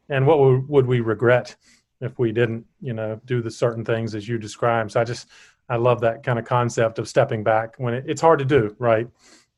and 0.09 0.25
what 0.25 0.67
would 0.67 0.87
we 0.87 0.99
regret 0.99 1.55
if 2.01 2.17
we 2.17 2.31
didn't, 2.31 2.65
you 2.81 2.93
know, 2.93 3.21
do 3.25 3.41
the 3.41 3.51
certain 3.51 3.85
things 3.85 4.15
as 4.15 4.27
you 4.27 4.37
described. 4.37 4.91
So 4.91 4.99
I 4.99 5.03
just 5.03 5.27
I 5.69 5.77
love 5.77 6.01
that 6.01 6.23
kind 6.23 6.37
of 6.37 6.45
concept 6.45 6.99
of 6.99 7.07
stepping 7.07 7.43
back 7.43 7.75
when 7.77 7.93
it, 7.93 8.03
it's 8.07 8.21
hard 8.21 8.39
to 8.39 8.45
do, 8.45 8.75
right? 8.79 9.07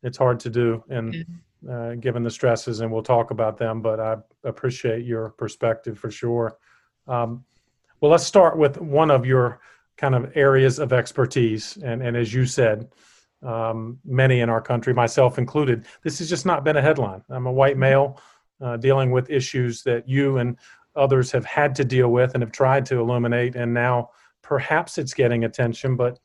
It's 0.03 0.17
hard 0.17 0.39
to 0.41 0.49
do, 0.49 0.83
and 0.89 1.25
uh, 1.69 1.95
given 1.95 2.23
the 2.23 2.29
stresses, 2.29 2.81
and 2.81 2.91
we'll 2.91 3.03
talk 3.03 3.31
about 3.31 3.57
them. 3.57 3.81
But 3.81 3.99
I 3.99 4.17
appreciate 4.43 5.05
your 5.05 5.29
perspective 5.29 5.97
for 5.97 6.11
sure. 6.11 6.57
Um, 7.07 7.45
well, 8.01 8.11
let's 8.11 8.25
start 8.25 8.57
with 8.57 8.79
one 8.79 9.09
of 9.09 9.25
your 9.25 9.59
kind 9.95 10.13
of 10.13 10.35
areas 10.35 10.79
of 10.79 10.91
expertise, 10.91 11.77
and 11.77 12.01
and 12.03 12.17
as 12.17 12.33
you 12.33 12.45
said, 12.45 12.89
um, 13.41 13.99
many 14.05 14.41
in 14.41 14.49
our 14.49 14.61
country, 14.61 14.93
myself 14.93 15.37
included, 15.37 15.85
this 16.03 16.19
has 16.19 16.29
just 16.29 16.45
not 16.45 16.63
been 16.63 16.77
a 16.77 16.81
headline. 16.81 17.23
I'm 17.29 17.45
a 17.45 17.51
white 17.51 17.77
male 17.77 18.19
uh, 18.61 18.77
dealing 18.77 19.11
with 19.11 19.29
issues 19.29 19.83
that 19.83 20.07
you 20.07 20.37
and 20.37 20.57
others 20.95 21.31
have 21.31 21.45
had 21.45 21.75
to 21.75 21.83
deal 21.83 22.09
with 22.09 22.33
and 22.33 22.43
have 22.43 22.51
tried 22.51 22.85
to 22.87 22.99
illuminate, 22.99 23.55
and 23.55 23.73
now 23.73 24.09
perhaps 24.43 24.99
it's 24.99 25.13
getting 25.13 25.45
attention, 25.45 25.95
but 25.95 26.19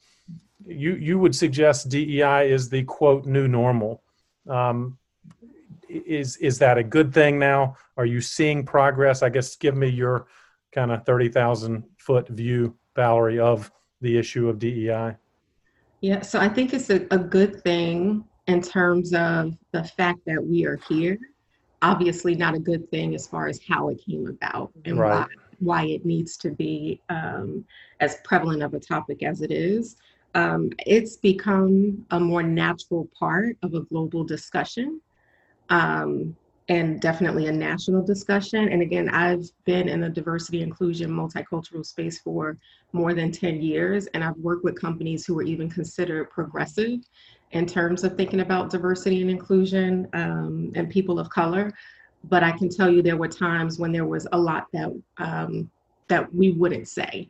you 0.66 0.96
you 0.96 1.18
would 1.18 1.34
suggest 1.34 1.88
DEI 1.88 2.50
is 2.50 2.68
the 2.68 2.82
quote 2.84 3.25
new 3.25 3.48
normal. 3.48 4.02
Um, 4.46 4.98
is 5.88 6.37
is 6.37 6.58
that 6.58 6.76
a 6.76 6.84
good 6.84 7.14
thing 7.14 7.38
now? 7.38 7.76
Are 7.96 8.04
you 8.04 8.20
seeing 8.20 8.66
progress? 8.66 9.22
I 9.22 9.30
guess 9.30 9.56
give 9.56 9.76
me 9.76 9.88
your 9.88 10.26
kind 10.72 10.90
of 10.90 11.06
thirty 11.06 11.30
thousand 11.30 11.84
foot 11.96 12.28
view, 12.28 12.76
Valerie, 12.94 13.38
of 13.38 13.70
the 14.02 14.18
issue 14.18 14.48
of 14.48 14.58
DEI. 14.58 15.16
Yeah, 16.00 16.20
so 16.20 16.38
I 16.38 16.48
think 16.48 16.75
it's 16.75 16.90
a, 16.90 17.06
a 17.10 17.18
good 17.18 17.62
thing 17.62 18.25
in 18.46 18.60
terms 18.62 19.12
of 19.14 19.54
the 19.72 19.84
fact 19.84 20.20
that 20.26 20.44
we 20.44 20.64
are 20.66 20.78
here. 20.88 21.18
Obviously, 21.82 22.34
not 22.34 22.54
a 22.54 22.58
good 22.58 22.88
thing 22.90 23.14
as 23.14 23.26
far 23.26 23.46
as 23.46 23.60
how 23.66 23.88
it 23.88 24.00
came 24.04 24.26
about 24.26 24.72
and 24.84 24.98
right. 24.98 25.20
why 25.20 25.48
why 25.58 25.84
it 25.86 26.04
needs 26.04 26.36
to 26.38 26.50
be 26.50 27.00
um, 27.08 27.64
as 28.00 28.18
prevalent 28.24 28.62
of 28.62 28.74
a 28.74 28.80
topic 28.80 29.22
as 29.22 29.42
it 29.42 29.50
is. 29.50 29.96
Um, 30.34 30.70
it's 30.86 31.16
become 31.16 32.04
a 32.10 32.20
more 32.20 32.42
natural 32.42 33.08
part 33.18 33.56
of 33.62 33.74
a 33.74 33.80
global 33.80 34.24
discussion 34.24 35.00
um, 35.70 36.36
and 36.68 37.00
definitely 37.00 37.46
a 37.46 37.52
national 37.52 38.02
discussion. 38.02 38.68
And 38.68 38.82
again, 38.82 39.08
I've 39.08 39.50
been 39.64 39.88
in 39.88 40.00
the 40.00 40.10
diversity, 40.10 40.62
inclusion, 40.62 41.10
multicultural 41.10 41.84
space 41.84 42.18
for 42.20 42.58
more 42.92 43.14
than 43.14 43.32
10 43.32 43.62
years, 43.62 44.06
and 44.08 44.22
I've 44.22 44.36
worked 44.36 44.64
with 44.64 44.78
companies 44.78 45.24
who 45.24 45.38
are 45.38 45.44
even 45.44 45.70
considered 45.70 46.30
progressive 46.30 47.00
in 47.52 47.64
terms 47.64 48.04
of 48.04 48.16
thinking 48.16 48.40
about 48.40 48.70
diversity 48.70 49.22
and 49.22 49.30
inclusion 49.30 50.06
um, 50.12 50.70
and 50.74 50.90
people 50.90 51.18
of 51.18 51.30
color. 51.30 51.72
But 52.28 52.42
I 52.42 52.52
can 52.52 52.68
tell 52.68 52.90
you 52.90 53.02
there 53.02 53.16
were 53.16 53.28
times 53.28 53.78
when 53.78 53.92
there 53.92 54.06
was 54.06 54.26
a 54.32 54.38
lot 54.38 54.66
that 54.73 54.90
um, 55.18 55.70
that 56.08 56.32
we 56.35 56.52
wouldn't 56.52 56.88
say. 56.88 57.28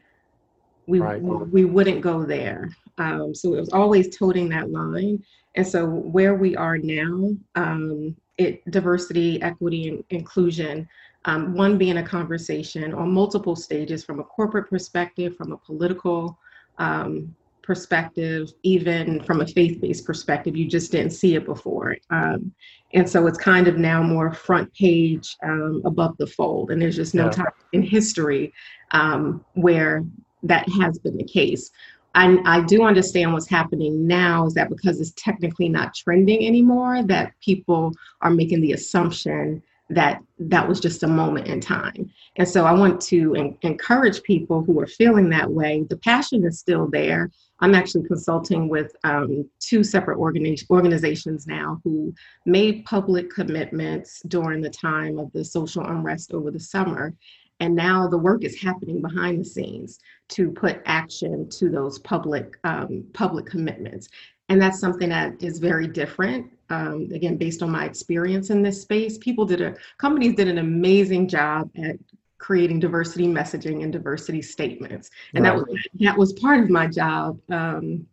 We, 0.87 1.00
right. 1.00 1.21
we 1.21 1.67
wouldn't 1.67 2.00
go 2.00 2.25
there. 2.25 2.71
Um, 2.97 3.35
so 3.35 3.55
it 3.55 3.61
was 3.61 3.69
always 3.75 4.17
toting 4.17 4.49
that 4.49 4.71
line. 4.71 5.23
And 5.55 5.67
so 5.67 5.87
where 5.87 6.35
we 6.35 6.57
are 6.57 6.78
now, 6.78 7.37
um, 7.57 8.17
it 8.38 8.69
diversity, 8.71 9.43
equity, 9.43 9.88
and 9.88 10.05
inclusion. 10.11 10.88
Um, 11.25 11.55
one 11.55 11.76
being 11.76 11.99
a 11.99 12.02
conversation 12.02 12.95
on 12.95 13.12
multiple 13.12 13.57
stages 13.57 14.05
from 14.05 14.21
a 14.21 14.25
corporate 14.25 14.71
perspective, 14.71 15.37
from 15.37 15.52
a 15.52 15.59
political 15.59 16.38
um, 16.78 17.35
perspective, 17.69 18.51
even 18.63 19.23
from 19.25 19.43
a 19.43 19.47
faith-based 19.47 20.07
perspective. 20.07 20.57
You 20.57 20.67
just 20.67 20.91
didn't 20.91 21.11
see 21.11 21.35
it 21.35 21.45
before. 21.45 21.99
Um, 22.09 22.51
and 22.95 23.07
so 23.07 23.27
it's 23.27 23.37
kind 23.37 23.69
of 23.69 23.77
now 23.77 24.03
more 24.03 24.33
front 24.33 24.73
page 24.73 25.37
um, 25.43 25.83
above 25.85 26.17
the 26.17 26.27
fold. 26.27 26.71
And 26.71 26.81
there's 26.81 26.97
just 26.97 27.15
no 27.15 27.27
yeah. 27.27 27.31
time 27.31 27.53
in 27.75 27.83
history 27.83 28.55
um, 28.93 29.45
where 29.53 30.03
that 30.45 30.67
has 30.81 30.99
been 30.99 31.19
the 31.19 31.25
case. 31.25 31.71
I, 32.15 32.39
I 32.47 32.63
do 32.63 32.85
understand 32.85 33.35
what's 33.35 33.51
happening 33.51 34.07
now 34.07 34.47
is 34.47 34.55
that 34.55 34.71
because 34.71 34.99
it's 34.99 35.13
technically 35.19 35.69
not 35.69 35.95
trending 35.95 36.47
anymore, 36.47 37.03
that 37.03 37.35
people 37.45 37.93
are 38.23 38.31
making 38.31 38.63
the 38.63 38.73
assumption 38.73 39.63
that 39.90 40.23
that 40.38 40.68
was 40.68 40.80
just 40.80 41.02
a 41.02 41.09
moment 41.09 41.47
in 41.47 41.61
time. 41.61 42.11
And 42.37 42.47
so 42.47 42.64
I 42.64 42.73
want 42.73 43.00
to 43.02 43.35
en- 43.35 43.59
encourage 43.62 44.23
people 44.23 44.62
who 44.62 44.78
are 44.80 44.87
feeling 44.87 45.30
that 45.30 45.50
way. 45.50 45.85
The 45.88 45.97
passion 45.97 46.45
is 46.45 46.59
still 46.59 46.88
there. 46.88 47.30
I'm 47.61 47.75
actually 47.75 48.07
consulting 48.07 48.68
with 48.68 48.95
um, 49.04 49.49
two 49.59 49.83
separate 49.83 50.18
organi- 50.18 50.62
organizations 50.71 51.47
now 51.47 51.80
who 51.85 52.14
made 52.47 52.85
public 52.85 53.30
commitments 53.30 54.23
during 54.28 54.61
the 54.61 54.71
time 54.71 55.18
of 55.18 55.33
the 55.33 55.45
social 55.45 55.85
unrest 55.85 56.33
over 56.33 56.50
the 56.50 56.61
summer. 56.61 57.14
And 57.61 57.75
now 57.75 58.07
the 58.07 58.18
work 58.18 58.45
is 58.45 58.61
happening 58.61 59.02
behind 59.02 59.40
the 59.40 59.45
scenes 59.45 59.99
to 60.28 60.50
put 60.50 60.80
action 60.85 61.49
to 61.50 61.68
those 61.68 61.99
public 61.99 62.57
um, 62.62 63.04
public 63.14 63.47
commitments. 63.47 64.09
And 64.49 64.61
that's 64.61 64.81
something 64.81 65.11
that 65.11 65.43
is 65.43 65.59
very 65.59 65.87
different. 65.87 66.50
Um, 66.71 67.09
again, 67.12 67.37
based 67.37 67.62
on 67.62 67.71
my 67.71 67.85
experience 67.85 68.50
in 68.50 68.62
this 68.62 68.83
space, 68.83 69.19
people 69.19 69.45
did 69.45 69.61
a 69.61 69.75
companies 69.99 70.35
did 70.35 70.49
an 70.49 70.59
amazing 70.59 71.28
job 71.28 71.71
at 71.83 71.97
creating 72.38 72.78
diversity 72.78 73.26
messaging 73.26 73.83
and 73.83 73.93
diversity 73.93 74.43
statements, 74.43 75.11
and 75.35 75.45
right. 75.45 75.57
that 75.57 75.59
was 75.59 75.88
that 76.00 76.19
was 76.19 76.33
part 76.35 76.61
of 76.61 76.71
my 76.71 76.87
job 76.87 77.38
um, 77.50 78.07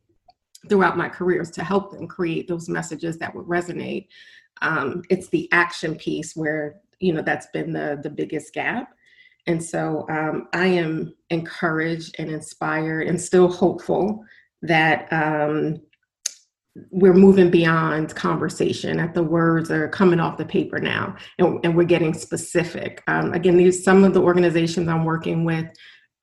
throughout 0.70 0.98
my 0.98 1.10
careers 1.10 1.52
to 1.52 1.64
help 1.64 1.92
them 1.92 2.08
create 2.08 2.48
those 2.48 2.70
messages 2.70 3.18
that 3.18 3.34
would 3.36 3.46
resonate. 3.46 4.08
Um, 4.62 5.04
it's 5.10 5.28
the 5.30 5.50
action 5.52 5.96
piece 5.96 6.36
where 6.36 6.78
you 7.00 7.12
know 7.12 7.22
that's 7.22 7.48
been 7.48 7.74
the 7.74 8.00
the 8.02 8.10
biggest 8.10 8.54
gap 8.54 8.96
and 9.48 9.64
so 9.64 10.06
um, 10.10 10.48
I 10.54 10.66
am 10.66 11.16
encouraged 11.30 12.16
and 12.18 12.30
inspired 12.30 13.08
and 13.08 13.20
still 13.20 13.48
hopeful 13.48 14.26
that 14.62 15.12
um, 15.12 15.82
we're 16.92 17.14
moving 17.14 17.50
beyond 17.50 18.14
conversation, 18.16 18.98
that 18.98 19.14
the 19.14 19.24
words 19.24 19.72
are 19.72 19.88
coming 19.88 20.20
off 20.20 20.38
the 20.38 20.46
paper 20.46 20.80
now 20.80 21.16
and, 21.40 21.60
and 21.64 21.76
we're 21.76 21.84
getting 21.84 22.14
specific. 22.14 23.02
Um, 23.08 23.34
again, 23.34 23.58
these 23.58 23.84
some 23.84 24.04
of 24.04 24.14
the 24.14 24.22
organizations 24.22 24.88
I'm 24.90 25.06
working 25.06 25.46
with 25.46 25.66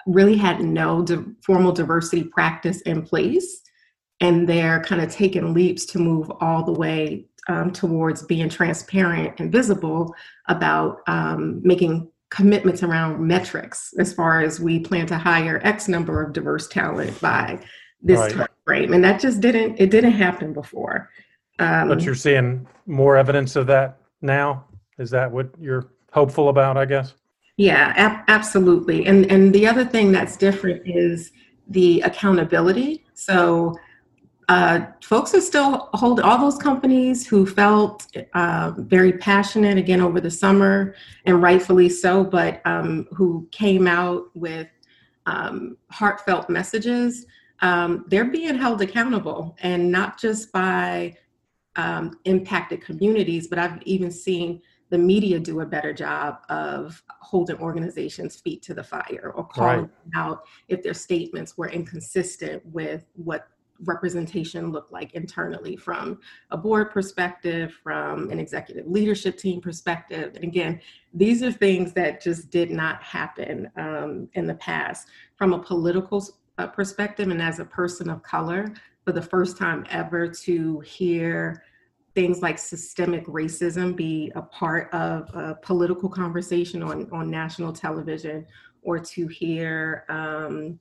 really 0.06 0.37
had 0.37 0.61
no 0.61 1.02
di- 1.02 1.25
formal 1.44 1.73
diversity 1.73 2.25
practice 2.25 2.80
in 2.82 3.02
place. 3.02 3.62
And 4.21 4.49
they're 4.49 4.82
kind 4.85 5.02
of 5.02 5.11
taking 5.11 5.52
leaps 5.52 5.85
to 5.87 5.99
move 5.99 6.30
all 6.40 6.64
the 6.64 6.73
way 6.73 7.26
um, 7.49 7.73
towards 7.73 8.23
being 8.23 8.49
transparent 8.49 9.40
and 9.40 9.50
visible 9.50 10.14
about 10.49 11.00
um, 11.09 11.61
making 11.64 12.11
commitments 12.30 12.82
around 12.82 13.21
metrics 13.21 13.92
as 13.99 14.12
far 14.12 14.40
as 14.40 14.61
we 14.61 14.78
plan 14.78 15.06
to 15.06 15.18
hire 15.18 15.61
X 15.64 15.88
number 15.88 16.23
of 16.23 16.32
diverse 16.32 16.68
talent 16.68 17.21
by 17.21 17.59
this 18.00 18.18
right. 18.18 18.32
time 18.32 18.49
frame. 18.64 18.92
And 18.92 19.02
that 19.04 19.21
just 19.21 19.40
didn't 19.40 19.76
it 19.78 19.90
didn't 19.90 20.12
happen 20.12 20.52
before. 20.52 21.11
Um, 21.59 21.88
but 21.88 22.02
you're 22.02 22.14
seeing 22.14 22.66
more 22.87 23.16
evidence 23.16 23.57
of 23.57 23.66
that 23.69 23.99
now. 24.21 24.64
Is 24.99 25.11
that 25.11 25.31
what 25.31 25.50
you're 25.61 25.92
hopeful 26.12 26.49
about? 26.49 26.76
I 26.76 26.85
guess. 26.85 27.14
Yeah, 27.57 27.92
ab- 27.97 28.25
absolutely. 28.28 29.07
And 29.07 29.31
and 29.31 29.54
the 29.54 29.66
other 29.66 29.85
thing 29.85 30.12
that's 30.12 30.37
different 30.37 30.83
is 30.85 31.33
the 31.69 32.00
accountability. 32.02 33.04
So 33.14 33.75
uh, 34.49 34.87
folks 35.02 35.35
are 35.35 35.40
still 35.40 35.88
holding 35.95 36.25
all 36.25 36.38
those 36.38 36.59
companies 36.59 37.26
who 37.26 37.47
felt 37.47 38.07
uh, 38.35 38.73
very 38.76 39.12
passionate 39.12 39.78
again 39.78 40.00
over 40.00 40.21
the 40.21 40.31
summer 40.31 40.95
and 41.25 41.40
rightfully 41.40 41.88
so, 41.88 42.25
but 42.25 42.61
um, 42.66 43.07
who 43.12 43.49
came 43.52 43.87
out 43.87 44.25
with 44.35 44.69
um, 45.26 45.76
heartfelt 45.90 46.50
messages. 46.50 47.25
Um, 47.62 48.04
they're 48.09 48.26
being 48.26 48.57
held 48.57 48.83
accountable 48.83 49.57
and 49.62 49.90
not 49.90 50.21
just 50.21 50.52
by 50.52 51.16
um, 51.76 52.19
impacted 52.25 52.85
communities, 52.85 53.47
but 53.49 53.59
I've 53.59 53.81
even 53.85 54.11
seen 54.11 54.61
the 54.90 54.99
media 54.99 55.40
do 55.40 55.61
a 55.61 55.66
better 55.66 55.95
job 55.95 56.40
of 56.50 57.02
holding 57.21 57.57
organizations' 57.57 58.37
feet 58.37 58.61
to 58.62 58.75
the 58.75 58.85
fire 58.85 59.33
or 59.35 59.47
calling 59.47 59.81
right. 59.81 59.90
out 60.14 60.42
if 60.69 60.83
their 60.83 60.92
statements 60.92 61.57
were 61.57 61.71
inconsistent 61.71 62.62
with 62.66 63.07
what 63.14 63.49
representation 63.85 64.71
looked 64.71 64.92
like 64.92 65.14
internally 65.14 65.76
from 65.76 66.21
a 66.50 66.57
board 66.57 66.90
perspective, 66.90 67.73
from 67.83 68.31
an 68.31 68.38
executive 68.38 68.87
leadership 68.87 69.38
team 69.38 69.61
perspective. 69.61 70.35
And 70.35 70.45
again, 70.45 70.81
these 71.14 71.42
are 71.42 71.50
things 71.50 71.92
that 71.95 72.21
just 72.21 72.50
did 72.50 72.71
not 72.71 73.02
happen 73.02 73.71
um, 73.76 74.28
in 74.35 74.47
the 74.47 74.54
past. 74.54 75.09
From 75.37 75.52
a 75.52 75.59
political 75.59 76.25
uh, 76.59 76.66
perspective 76.66 77.28
and 77.28 77.42
as 77.42 77.59
a 77.59 77.64
person 77.64 78.11
of 78.11 78.23
color, 78.23 78.73
for 79.04 79.12
the 79.12 79.23
first 79.23 79.56
time 79.56 79.85
ever 79.90 80.28
to 80.28 80.80
hear 80.80 81.62
things 82.14 82.42
like 82.42 82.59
systemic 82.59 83.26
racism 83.26 83.97
be 83.97 84.30
a 84.35 84.42
part 84.42 84.92
of 84.92 85.28
a 85.35 85.54
political 85.62 86.09
conversation 86.09 86.82
on, 86.82 87.09
on 87.11 87.30
national 87.30 87.73
television 87.73 88.47
or 88.82 88.99
to 88.99 89.26
hear, 89.28 90.04
um, 90.09 90.78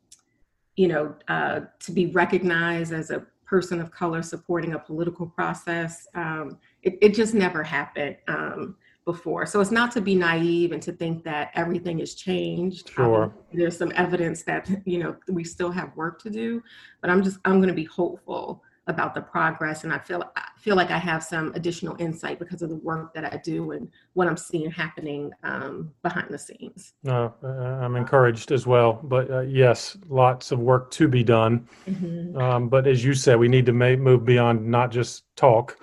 you 0.76 0.88
know, 0.88 1.16
uh, 1.30 1.62
to 1.80 1.92
be 1.92 2.08
recognized 2.08 2.92
as 2.92 3.12
a 3.12 3.26
person 3.46 3.80
of 3.80 3.92
color 3.92 4.22
supporting 4.22 4.74
a 4.74 4.80
political 4.80 5.26
process. 5.26 6.08
Um, 6.16 6.58
it, 6.84 6.98
it, 7.02 7.14
just 7.14 7.34
never 7.34 7.64
happened 7.64 8.18
um, 8.28 8.76
before. 9.06 9.46
So 9.46 9.60
it's 9.62 9.72
not 9.72 9.92
to 9.94 10.02
be 10.02 10.16
naive 10.16 10.72
and 10.72 10.82
to 10.84 10.92
think 10.92 11.24
that 11.24 11.52
everything 11.56 12.00
has 12.00 12.14
changed. 12.14 12.90
Sure. 12.90 13.24
Um, 13.24 13.34
there's 13.54 13.78
some 13.78 13.92
evidence 13.96 14.44
that, 14.44 14.70
you 14.86 15.00
know, 15.00 15.16
we 15.28 15.44
still 15.44 15.72
have 15.72 15.96
work 15.96 16.22
to 16.24 16.30
do, 16.30 16.62
but 17.02 17.10
I'm 17.10 17.24
just, 17.24 17.40
I'm 17.46 17.58
going 17.58 17.70
to 17.70 17.74
be 17.74 17.86
hopeful 17.86 18.64
about 18.88 19.14
the 19.14 19.22
progress 19.22 19.84
and 19.84 19.94
I 19.94 20.00
feel 20.00 20.24
I 20.36 20.42
feel 20.58 20.76
like 20.76 20.92
I 20.92 20.98
have 20.98 21.24
some 21.24 21.54
additional 21.56 21.96
insight 22.00 22.40
because 22.40 22.62
of 22.62 22.70
the 22.70 22.76
work 22.78 23.14
that 23.14 23.32
I 23.32 23.38
do 23.38 23.72
and 23.72 23.88
what 24.14 24.28
I'm 24.28 24.38
seeing 24.38 24.70
happening 24.70 25.32
um, 25.44 25.92
behind 26.04 26.30
the 26.30 26.38
scenes. 26.38 26.94
Uh, 27.08 27.30
I'm 27.44 27.96
encouraged 27.96 28.52
as 28.52 28.68
well, 28.68 29.00
but 29.04 29.32
uh, 29.32 29.42
yes, 29.42 29.98
lots 30.10 30.52
of 30.52 30.60
work 30.60 30.92
to 30.92 31.08
be 31.08 31.24
done. 31.24 31.68
Mm-hmm. 31.88 32.38
Um, 32.38 32.70
but 32.70 32.88
as 32.88 33.04
you 33.04 33.14
said, 33.14 33.40
we 33.40 33.48
need 33.48 33.66
to 33.68 33.74
make, 33.74 34.00
move 34.00 34.26
beyond 34.26 34.66
not 34.66 34.92
just 34.92 35.24
talk 35.36 35.78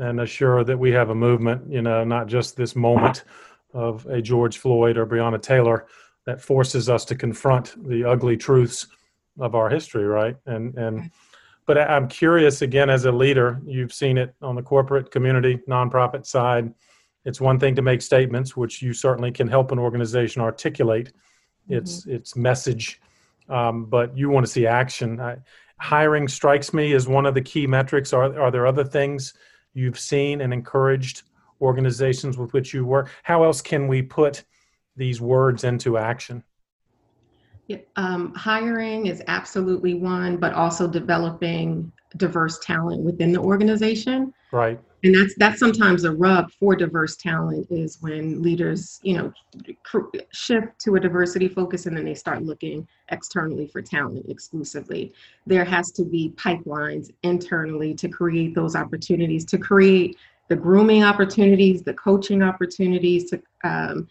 and 0.00 0.20
assure 0.20 0.64
that 0.64 0.78
we 0.78 0.90
have 0.92 1.10
a 1.10 1.14
movement. 1.14 1.70
You 1.70 1.82
know, 1.82 2.04
not 2.04 2.26
just 2.26 2.56
this 2.56 2.76
moment 2.76 3.24
of 3.72 4.06
a 4.06 4.22
George 4.22 4.58
Floyd 4.58 4.96
or 4.96 5.06
Breonna 5.06 5.40
Taylor 5.40 5.86
that 6.26 6.40
forces 6.40 6.88
us 6.88 7.04
to 7.06 7.14
confront 7.14 7.74
the 7.88 8.04
ugly 8.04 8.36
truths 8.36 8.86
of 9.38 9.54
our 9.54 9.68
history, 9.68 10.04
right? 10.04 10.36
And 10.46 10.76
and 10.76 11.10
but 11.66 11.76
I'm 11.78 12.08
curious 12.08 12.62
again, 12.62 12.88
as 12.88 13.04
a 13.04 13.12
leader, 13.12 13.60
you've 13.66 13.92
seen 13.92 14.16
it 14.16 14.34
on 14.40 14.54
the 14.54 14.62
corporate 14.62 15.10
community, 15.10 15.60
nonprofit 15.68 16.24
side. 16.24 16.72
It's 17.26 17.42
one 17.42 17.58
thing 17.58 17.74
to 17.74 17.82
make 17.82 18.00
statements, 18.00 18.56
which 18.56 18.80
you 18.80 18.94
certainly 18.94 19.30
can 19.30 19.46
help 19.48 19.70
an 19.70 19.78
organization 19.78 20.40
articulate 20.40 21.08
mm-hmm. 21.08 21.74
its 21.74 22.06
its 22.06 22.36
message, 22.36 23.00
um, 23.48 23.84
but 23.84 24.16
you 24.16 24.30
want 24.30 24.46
to 24.46 24.52
see 24.52 24.66
action. 24.66 25.20
I, 25.20 25.36
hiring 25.78 26.26
strikes 26.26 26.72
me 26.72 26.92
as 26.94 27.06
one 27.06 27.26
of 27.26 27.34
the 27.34 27.42
key 27.42 27.66
metrics. 27.66 28.12
Are 28.12 28.38
are 28.40 28.50
there 28.50 28.66
other 28.66 28.84
things 28.84 29.34
you've 29.78 29.98
seen 29.98 30.40
and 30.40 30.52
encouraged 30.52 31.22
organizations 31.60 32.36
with 32.36 32.52
which 32.52 32.74
you 32.74 32.84
work? 32.84 33.10
How 33.22 33.44
else 33.44 33.60
can 33.62 33.86
we 33.88 34.02
put 34.02 34.44
these 34.96 35.20
words 35.20 35.64
into 35.64 35.96
action? 35.96 36.42
Um, 37.96 38.34
hiring 38.34 39.06
is 39.06 39.22
absolutely 39.26 39.94
one, 39.94 40.38
but 40.38 40.54
also 40.54 40.88
developing 40.88 41.92
diverse 42.16 42.58
talent 42.60 43.02
within 43.02 43.32
the 43.32 43.40
organization. 43.40 44.32
Right. 44.52 44.80
And 45.04 45.14
that's 45.14 45.34
that's 45.36 45.60
sometimes 45.60 46.04
a 46.04 46.10
rub 46.10 46.50
for 46.52 46.74
diverse 46.74 47.16
talent 47.16 47.68
is 47.70 47.98
when 48.00 48.42
leaders, 48.42 48.98
you 49.02 49.16
know, 49.16 49.32
shift 50.32 50.78
to 50.80 50.96
a 50.96 51.00
diversity 51.00 51.46
focus 51.46 51.86
and 51.86 51.96
then 51.96 52.04
they 52.04 52.14
start 52.14 52.42
looking 52.42 52.86
externally 53.10 53.68
for 53.68 53.80
talent 53.80 54.26
exclusively. 54.28 55.12
There 55.46 55.64
has 55.64 55.92
to 55.92 56.04
be 56.04 56.32
pipelines 56.36 57.10
internally 57.22 57.94
to 57.94 58.08
create 58.08 58.54
those 58.56 58.74
opportunities, 58.74 59.44
to 59.46 59.58
create 59.58 60.16
the 60.48 60.56
grooming 60.56 61.04
opportunities, 61.04 61.82
the 61.82 61.94
coaching 61.94 62.42
opportunities, 62.42 63.30
to 63.30 63.42
um, 63.62 64.08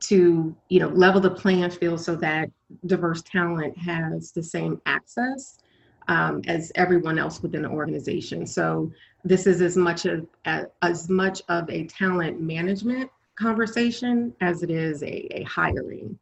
to 0.00 0.56
you 0.70 0.80
know 0.80 0.88
level 0.88 1.20
the 1.20 1.30
playing 1.30 1.68
field 1.70 2.00
so 2.00 2.16
that 2.16 2.48
diverse 2.86 3.20
talent 3.22 3.76
has 3.76 4.32
the 4.32 4.42
same 4.42 4.80
access 4.86 5.58
um, 6.08 6.42
as 6.46 6.72
everyone 6.74 7.18
else 7.18 7.42
within 7.42 7.62
the 7.62 7.68
organization. 7.68 8.46
So 8.46 8.90
this 9.24 9.46
is 9.46 9.60
as 9.60 9.76
much 9.76 10.06
of 10.06 10.26
as, 10.44 11.08
much 11.08 11.42
of 11.48 11.68
a 11.70 11.86
talent 11.86 12.40
management 12.40 13.10
conversation 13.36 14.34
as 14.40 14.62
it 14.62 14.70
is 14.70 15.02
a, 15.02 15.38
a 15.38 15.42
hiring 15.44 16.18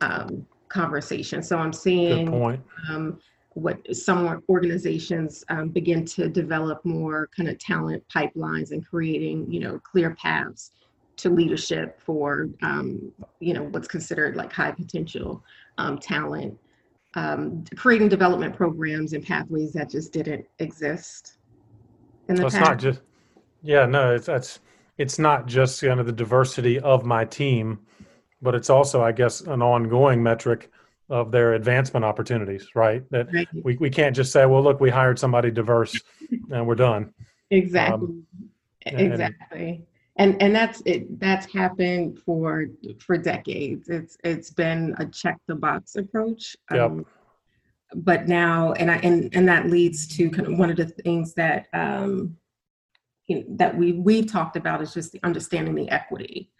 um, 0.00 0.46
conversation. 0.68 1.42
So 1.42 1.58
I'm 1.58 1.72
seeing 1.72 2.28
um, 2.88 3.18
what 3.54 3.78
some 3.94 4.42
organizations 4.48 5.44
um, 5.48 5.68
begin 5.68 6.04
to 6.06 6.28
develop 6.28 6.84
more 6.84 7.28
kind 7.36 7.48
of 7.48 7.58
talent 7.58 8.02
pipelines 8.08 8.70
and 8.70 8.86
creating 8.86 9.50
you 9.52 9.60
know 9.60 9.78
clear 9.80 10.14
paths 10.14 10.70
to 11.16 11.28
leadership 11.28 12.00
for 12.00 12.48
um, 12.62 13.12
you 13.40 13.52
know 13.52 13.64
what's 13.64 13.88
considered 13.88 14.36
like 14.36 14.52
high 14.52 14.72
potential 14.72 15.42
um, 15.78 15.98
talent 15.98 16.58
um, 17.14 17.64
creating 17.76 18.08
development 18.08 18.56
programs 18.56 19.12
and 19.12 19.24
pathways 19.24 19.72
that 19.72 19.90
just 19.90 20.12
didn't 20.12 20.46
exist 20.58 21.38
in 22.28 22.36
the 22.36 22.42
so 22.42 22.46
it's 22.46 22.56
past. 22.56 22.70
not 22.70 22.78
just 22.78 23.00
yeah 23.62 23.86
no 23.86 24.14
it's 24.14 24.26
that's 24.26 24.60
it's 24.98 25.18
not 25.18 25.46
just 25.46 25.80
kind 25.80 26.00
of 26.00 26.06
the 26.06 26.12
diversity 26.12 26.78
of 26.80 27.04
my 27.04 27.24
team 27.24 27.78
but 28.40 28.54
it's 28.54 28.70
also 28.70 29.02
i 29.02 29.12
guess 29.12 29.40
an 29.42 29.62
ongoing 29.62 30.22
metric 30.22 30.70
of 31.10 31.30
their 31.30 31.54
advancement 31.54 32.04
opportunities 32.04 32.68
right 32.74 33.08
that 33.10 33.32
right. 33.32 33.48
We, 33.62 33.76
we 33.76 33.90
can't 33.90 34.16
just 34.16 34.32
say 34.32 34.46
well 34.46 34.62
look 34.62 34.80
we 34.80 34.90
hired 34.90 35.18
somebody 35.18 35.50
diverse 35.50 36.00
and 36.50 36.66
we're 36.66 36.74
done 36.74 37.12
exactly 37.50 38.08
um, 38.08 38.24
exactly 38.84 39.84
and 40.16 40.40
and 40.42 40.54
that's 40.54 40.82
it 40.84 41.18
that's 41.20 41.52
happened 41.52 42.18
for 42.24 42.66
for 43.00 43.16
decades 43.16 43.88
it's 43.88 44.16
it's 44.24 44.50
been 44.50 44.94
a 44.98 45.06
check 45.06 45.38
the 45.46 45.54
box 45.54 45.96
approach 45.96 46.56
yep. 46.70 46.90
Um, 46.90 47.06
but 47.94 48.28
now 48.28 48.72
and 48.72 48.90
i 48.90 48.96
and 48.96 49.34
and 49.34 49.48
that 49.48 49.68
leads 49.68 50.06
to 50.16 50.30
kind 50.30 50.48
of 50.48 50.58
one 50.58 50.70
of 50.70 50.76
the 50.76 50.86
things 50.86 51.34
that 51.34 51.66
um 51.72 52.36
you 53.26 53.38
know, 53.38 53.44
that 53.50 53.76
we 53.76 53.92
we've 53.92 54.30
talked 54.30 54.56
about 54.56 54.82
is 54.82 54.92
just 54.92 55.12
the 55.12 55.20
understanding 55.22 55.74
the 55.74 55.90
equity 55.90 56.50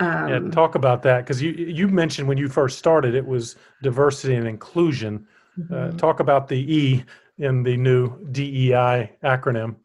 um, 0.00 0.28
yeah, 0.28 0.50
talk 0.50 0.74
about 0.74 1.02
that 1.02 1.18
because 1.18 1.42
you 1.42 1.52
you 1.52 1.86
mentioned 1.86 2.26
when 2.26 2.38
you 2.38 2.48
first 2.48 2.78
started 2.78 3.14
it 3.14 3.26
was 3.26 3.56
diversity 3.82 4.34
and 4.34 4.48
inclusion. 4.48 5.26
Uh, 5.58 5.62
mm-hmm. 5.62 5.96
Uh, 5.96 5.98
talk 5.98 6.20
about 6.20 6.48
the 6.48 6.56
E 6.56 7.04
in 7.38 7.62
the 7.62 7.76
new 7.76 8.26
DEI 8.32 9.12
acronym. 9.22 9.76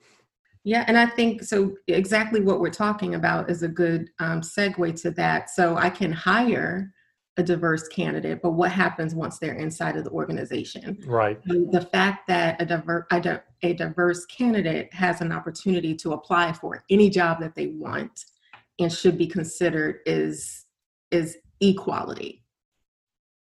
Yeah, 0.67 0.84
and 0.88 0.97
I 0.97 1.06
think 1.06 1.43
so. 1.43 1.77
Exactly 1.88 2.41
what 2.41 2.60
we're 2.60 2.69
talking 2.69 3.15
about 3.15 3.49
is 3.49 3.63
a 3.63 3.69
good 3.69 4.10
um, 4.19 4.41
segue 4.41 5.01
to 5.01 5.12
that. 5.12 5.49
So 5.49 5.77
I 5.77 5.89
can 5.89 6.12
hire 6.12 6.91
a 7.38 7.43
diverse 7.43 7.88
candidate, 7.88 8.41
but 8.41 8.51
what 8.51 8.69
happens 8.69 9.15
once 9.15 9.39
they're 9.39 9.53
inside 9.53 9.95
of 9.95 10.03
the 10.03 10.10
organization? 10.10 10.97
Right. 11.08 11.39
And 11.45 11.71
the 11.71 11.80
fact 11.80 12.27
that 12.27 12.62
a, 12.62 12.65
diver, 12.65 13.08
a, 13.13 13.39
a 13.63 13.73
diverse 13.75 14.25
candidate 14.25 14.93
has 14.93 15.21
an 15.21 15.32
opportunity 15.32 15.95
to 15.95 16.12
apply 16.12 16.51
for 16.51 16.84
any 16.89 17.10
job 17.10 17.39
that 17.39 17.56
they 17.56 17.67
want 17.67 18.25
and 18.77 18.91
should 18.91 19.17
be 19.17 19.27
considered 19.27 19.99
is 20.06 20.65
is 21.12 21.38
equality 21.62 22.43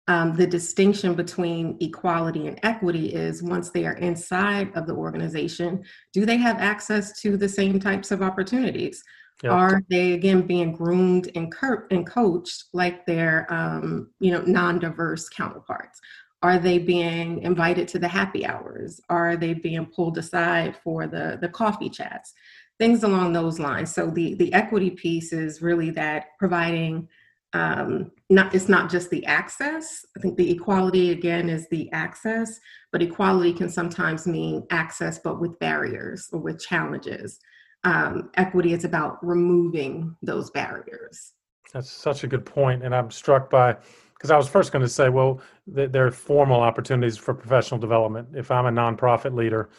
um, 0.06 0.36
the 0.36 0.46
distinction 0.46 1.14
between 1.14 1.78
equality 1.80 2.46
and 2.46 2.58
equity 2.62 3.14
is 3.14 3.42
once 3.42 3.70
they 3.70 3.86
are 3.86 3.94
inside 3.94 4.70
of 4.74 4.86
the 4.86 4.94
organization, 4.94 5.82
do 6.12 6.26
they 6.26 6.36
have 6.36 6.58
access 6.58 7.20
to 7.22 7.36
the 7.36 7.48
same 7.48 7.80
types 7.80 8.10
of 8.10 8.20
opportunities? 8.20 9.02
Yep. 9.42 9.52
Are 9.52 9.82
they 9.88 10.12
again 10.12 10.46
being 10.46 10.72
groomed 10.72 11.30
and, 11.34 11.50
cur- 11.50 11.86
and 11.90 12.06
coached 12.06 12.64
like 12.72 13.04
their 13.06 13.52
um, 13.52 14.10
you 14.20 14.30
know 14.30 14.42
non-diverse 14.42 15.28
counterparts? 15.30 16.00
Are 16.42 16.58
they 16.58 16.78
being 16.78 17.40
invited 17.40 17.88
to 17.88 17.98
the 17.98 18.08
happy 18.08 18.44
hours? 18.44 19.00
Are 19.08 19.36
they 19.36 19.54
being 19.54 19.86
pulled 19.86 20.18
aside 20.18 20.76
for 20.84 21.06
the 21.06 21.38
the 21.40 21.48
coffee 21.48 21.88
chats? 21.88 22.34
Things 22.78 23.04
along 23.04 23.32
those 23.32 23.58
lines. 23.58 23.94
So 23.94 24.10
the 24.10 24.34
the 24.34 24.52
equity 24.52 24.90
piece 24.90 25.32
is 25.32 25.62
really 25.62 25.90
that 25.90 26.26
providing 26.38 27.08
um, 27.54 28.10
not 28.30 28.52
it's 28.52 28.68
not 28.68 28.90
just 28.90 29.10
the 29.10 29.24
access. 29.26 30.04
I 30.16 30.20
think 30.20 30.36
the 30.36 30.50
equality 30.50 31.12
again 31.12 31.48
is 31.48 31.68
the 31.68 31.90
access, 31.92 32.58
but 32.90 33.00
equality 33.00 33.52
can 33.52 33.70
sometimes 33.70 34.26
mean 34.26 34.66
access, 34.70 35.20
but 35.20 35.40
with 35.40 35.58
barriers 35.60 36.28
or 36.32 36.40
with 36.40 36.60
challenges. 36.60 37.38
Um, 37.84 38.30
equity 38.34 38.72
is 38.72 38.84
about 38.84 39.24
removing 39.24 40.16
those 40.20 40.50
barriers. 40.50 41.32
That's 41.72 41.90
such 41.90 42.24
a 42.24 42.26
good 42.26 42.44
point, 42.44 42.82
and 42.82 42.94
I'm 42.94 43.10
struck 43.10 43.50
by 43.50 43.76
because 44.14 44.30
I 44.30 44.36
was 44.36 44.48
first 44.48 44.72
going 44.72 44.82
to 44.82 44.88
say, 44.88 45.08
well, 45.08 45.40
th- 45.74 45.92
there 45.92 46.06
are 46.06 46.10
formal 46.10 46.60
opportunities 46.60 47.16
for 47.16 47.34
professional 47.34 47.78
development. 47.78 48.28
If 48.34 48.50
I'm 48.50 48.66
a 48.66 48.70
nonprofit 48.70 49.34
leader, 49.34 49.70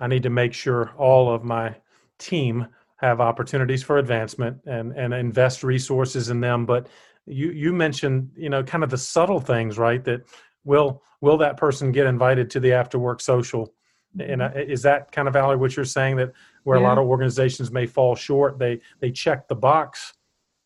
I 0.00 0.08
need 0.08 0.24
to 0.24 0.30
make 0.30 0.52
sure 0.52 0.90
all 0.98 1.32
of 1.32 1.42
my 1.42 1.76
team 2.18 2.66
have 2.96 3.20
opportunities 3.20 3.82
for 3.82 3.98
advancement 3.98 4.58
and 4.66 4.92
and 4.92 5.14
invest 5.14 5.62
resources 5.62 6.28
in 6.28 6.40
them. 6.40 6.66
But 6.66 6.88
you 7.26 7.50
you 7.50 7.72
mentioned 7.72 8.30
you 8.36 8.50
know 8.50 8.62
kind 8.62 8.84
of 8.84 8.90
the 8.90 8.98
subtle 8.98 9.40
things 9.40 9.78
right 9.78 10.04
that 10.04 10.22
will 10.64 11.02
will 11.20 11.38
that 11.38 11.56
person 11.56 11.92
get 11.92 12.06
invited 12.06 12.50
to 12.50 12.60
the 12.60 12.72
after 12.72 12.98
work 12.98 13.20
social 13.20 13.74
and 14.20 14.42
uh, 14.42 14.50
is 14.54 14.82
that 14.82 15.10
kind 15.10 15.26
of 15.26 15.34
Valerie 15.34 15.56
what 15.56 15.74
you're 15.74 15.84
saying 15.84 16.16
that 16.16 16.32
where 16.64 16.78
yeah. 16.78 16.84
a 16.84 16.86
lot 16.86 16.98
of 16.98 17.06
organizations 17.06 17.70
may 17.70 17.86
fall 17.86 18.14
short 18.14 18.58
they 18.58 18.80
they 19.00 19.10
check 19.10 19.48
the 19.48 19.54
box 19.54 20.14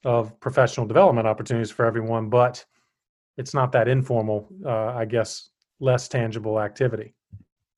of 0.05 0.39
professional 0.41 0.87
development 0.87 1.27
opportunities 1.27 1.71
for 1.71 1.85
everyone 1.85 2.29
but 2.29 2.65
it's 3.37 3.55
not 3.55 3.73
that 3.73 3.89
informal 3.89 4.49
uh, 4.65 4.89
i 4.95 5.05
guess 5.05 5.51
less 5.81 6.09
tangible 6.09 6.61
activity 6.61 7.15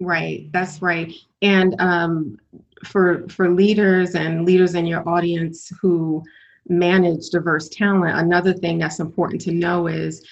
Right, 0.01 0.51
that's 0.51 0.81
right. 0.81 1.13
And 1.43 1.79
um, 1.79 2.39
for 2.85 3.29
for 3.29 3.51
leaders 3.51 4.15
and 4.15 4.47
leaders 4.47 4.75
in 4.75 4.87
your 4.87 5.07
audience 5.07 5.71
who 5.81 6.23
manage 6.71 7.29
diverse 7.31 7.69
talent, 7.69 8.17
another 8.17 8.55
thing 8.55 8.79
that's 8.79 9.01
important 9.01 9.41
to 9.43 9.53
know 9.53 9.89
is, 9.89 10.25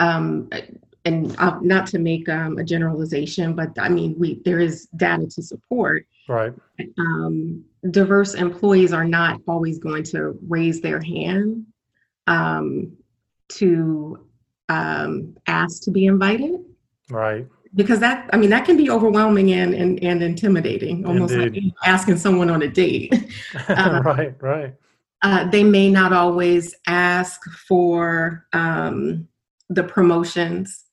um, 0.00 0.50
and 1.04 1.34
uh, 1.38 1.58
not 1.62 1.86
to 1.86 1.98
make 1.98 2.28
um, 2.28 2.58
a 2.58 2.64
generalization, 2.64 3.54
but 3.54 3.70
I 3.78 3.88
mean, 3.88 4.14
we 4.18 4.42
there 4.44 4.60
is 4.60 4.86
data 4.96 5.26
to 5.26 5.42
support. 5.42 6.06
Right. 6.28 6.52
Um, 6.98 7.64
diverse 7.90 8.34
employees 8.34 8.92
are 8.92 9.04
not 9.04 9.40
always 9.46 9.78
going 9.78 10.02
to 10.04 10.38
raise 10.46 10.82
their 10.82 11.00
hand 11.00 11.66
um, 12.26 12.96
to 13.48 14.26
um, 14.68 15.36
ask 15.46 15.82
to 15.84 15.90
be 15.90 16.06
invited. 16.06 16.60
Right 17.08 17.46
because 17.74 18.00
that 18.00 18.28
i 18.32 18.36
mean 18.36 18.50
that 18.50 18.64
can 18.64 18.76
be 18.76 18.90
overwhelming 18.90 19.52
and 19.52 19.74
and, 19.74 20.02
and 20.02 20.22
intimidating 20.22 21.06
almost 21.06 21.34
Indeed. 21.34 21.64
like 21.64 21.88
asking 21.88 22.16
someone 22.16 22.50
on 22.50 22.62
a 22.62 22.68
date 22.68 23.12
uh, 23.68 24.00
right 24.04 24.34
right 24.40 24.74
uh, 25.22 25.48
they 25.50 25.64
may 25.64 25.90
not 25.90 26.12
always 26.12 26.74
ask 26.86 27.42
for 27.66 28.46
um, 28.52 29.28
the 29.68 29.84
promotions. 29.84 30.84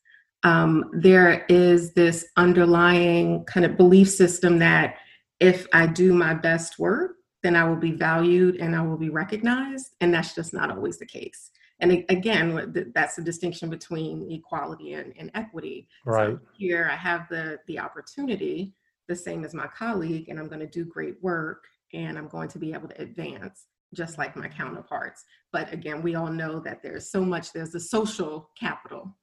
Um, 0.43 0.91
there 0.93 1.45
is 1.49 1.93
this 1.93 2.25
underlying 2.37 3.45
kind 3.45 3.65
of 3.65 3.77
belief 3.77 4.09
system 4.09 4.59
that 4.59 4.97
if 5.39 5.67
i 5.73 5.85
do 5.85 6.13
my 6.13 6.33
best 6.33 6.79
work 6.79 7.17
then 7.43 7.55
i 7.55 7.63
will 7.67 7.75
be 7.75 7.91
valued 7.91 8.55
and 8.57 8.75
i 8.75 8.81
will 8.81 8.97
be 8.97 9.09
recognized 9.09 9.95
and 10.01 10.13
that's 10.13 10.33
just 10.33 10.53
not 10.53 10.71
always 10.71 10.97
the 10.97 11.05
case. 11.05 11.51
And 11.81 12.05
again 12.07 12.91
that's 12.95 13.17
the 13.17 13.21
distinction 13.21 13.69
between 13.69 14.31
equality 14.31 14.93
and, 14.93 15.13
and 15.19 15.29
equity. 15.33 15.89
Right. 16.05 16.29
so 16.29 16.39
here 16.57 16.89
i 16.91 16.95
have 16.95 17.27
the 17.29 17.59
the 17.67 17.79
opportunity 17.79 18.73
the 19.07 19.15
same 19.15 19.43
as 19.43 19.53
my 19.53 19.67
colleague 19.67 20.29
and 20.29 20.39
i'm 20.39 20.47
going 20.47 20.61
to 20.61 20.67
do 20.67 20.85
great 20.85 21.21
work 21.21 21.65
and 21.93 22.17
i'm 22.17 22.29
going 22.29 22.47
to 22.49 22.59
be 22.59 22.71
able 22.73 22.87
to 22.87 23.01
advance 23.01 23.65
just 23.95 24.17
like 24.17 24.35
my 24.35 24.47
counterparts. 24.47 25.23
But 25.51 25.73
again 25.73 26.01
we 26.01 26.15
all 26.15 26.31
know 26.31 26.59
that 26.59 26.81
there's 26.83 27.09
so 27.11 27.21
much 27.21 27.53
there's 27.53 27.71
the 27.71 27.79
social 27.79 28.49
capital 28.59 29.15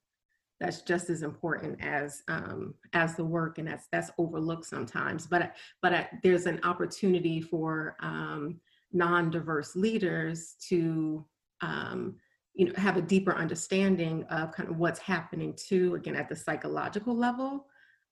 that's 0.62 0.82
just 0.82 1.10
as 1.10 1.22
important 1.22 1.82
as 1.84 2.22
um, 2.28 2.74
as 2.92 3.16
the 3.16 3.24
work 3.24 3.58
and 3.58 3.66
that's 3.66 3.88
that's 3.90 4.10
overlooked 4.16 4.64
sometimes. 4.64 5.26
But 5.26 5.54
but 5.82 5.92
uh, 5.92 6.04
there's 6.22 6.46
an 6.46 6.60
opportunity 6.62 7.40
for 7.40 7.96
um, 8.00 8.60
non-diverse 8.92 9.74
leaders 9.74 10.54
to 10.68 11.26
um, 11.62 12.16
you 12.54 12.66
know 12.66 12.72
have 12.76 12.96
a 12.96 13.02
deeper 13.02 13.34
understanding 13.34 14.24
of 14.30 14.52
kind 14.52 14.68
of 14.68 14.78
what's 14.78 15.00
happening 15.00 15.52
to 15.68 15.96
again 15.96 16.14
at 16.14 16.28
the 16.28 16.36
psychological 16.36 17.16
level 17.16 17.66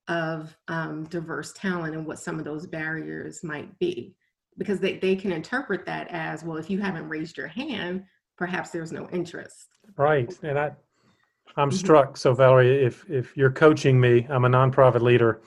of 0.09 0.55
um, 0.67 1.05
diverse 1.05 1.53
talent 1.53 1.95
and 1.95 2.05
what 2.05 2.19
some 2.19 2.37
of 2.37 2.43
those 2.43 2.67
barriers 2.67 3.43
might 3.43 3.77
be 3.79 4.15
because 4.61 4.79
they, 4.79 4.97
they 4.97 5.15
can 5.15 5.31
interpret 5.31 5.85
that 5.85 6.07
as 6.11 6.43
well 6.43 6.57
if 6.57 6.69
you 6.69 6.79
haven't 6.79 7.07
raised 7.09 7.37
your 7.37 7.47
hand 7.47 8.03
perhaps 8.37 8.69
there's 8.69 8.91
no 8.91 9.07
interest 9.09 9.67
right 9.97 10.37
and 10.43 10.57
i 10.57 10.71
i'm 11.55 11.69
mm-hmm. 11.69 11.77
struck 11.77 12.17
so 12.17 12.33
valerie 12.33 12.83
if 12.83 13.09
if 13.09 13.35
you're 13.35 13.51
coaching 13.51 13.99
me 13.99 14.25
i'm 14.29 14.45
a 14.45 14.49
nonprofit 14.49 15.01
leader 15.01 15.41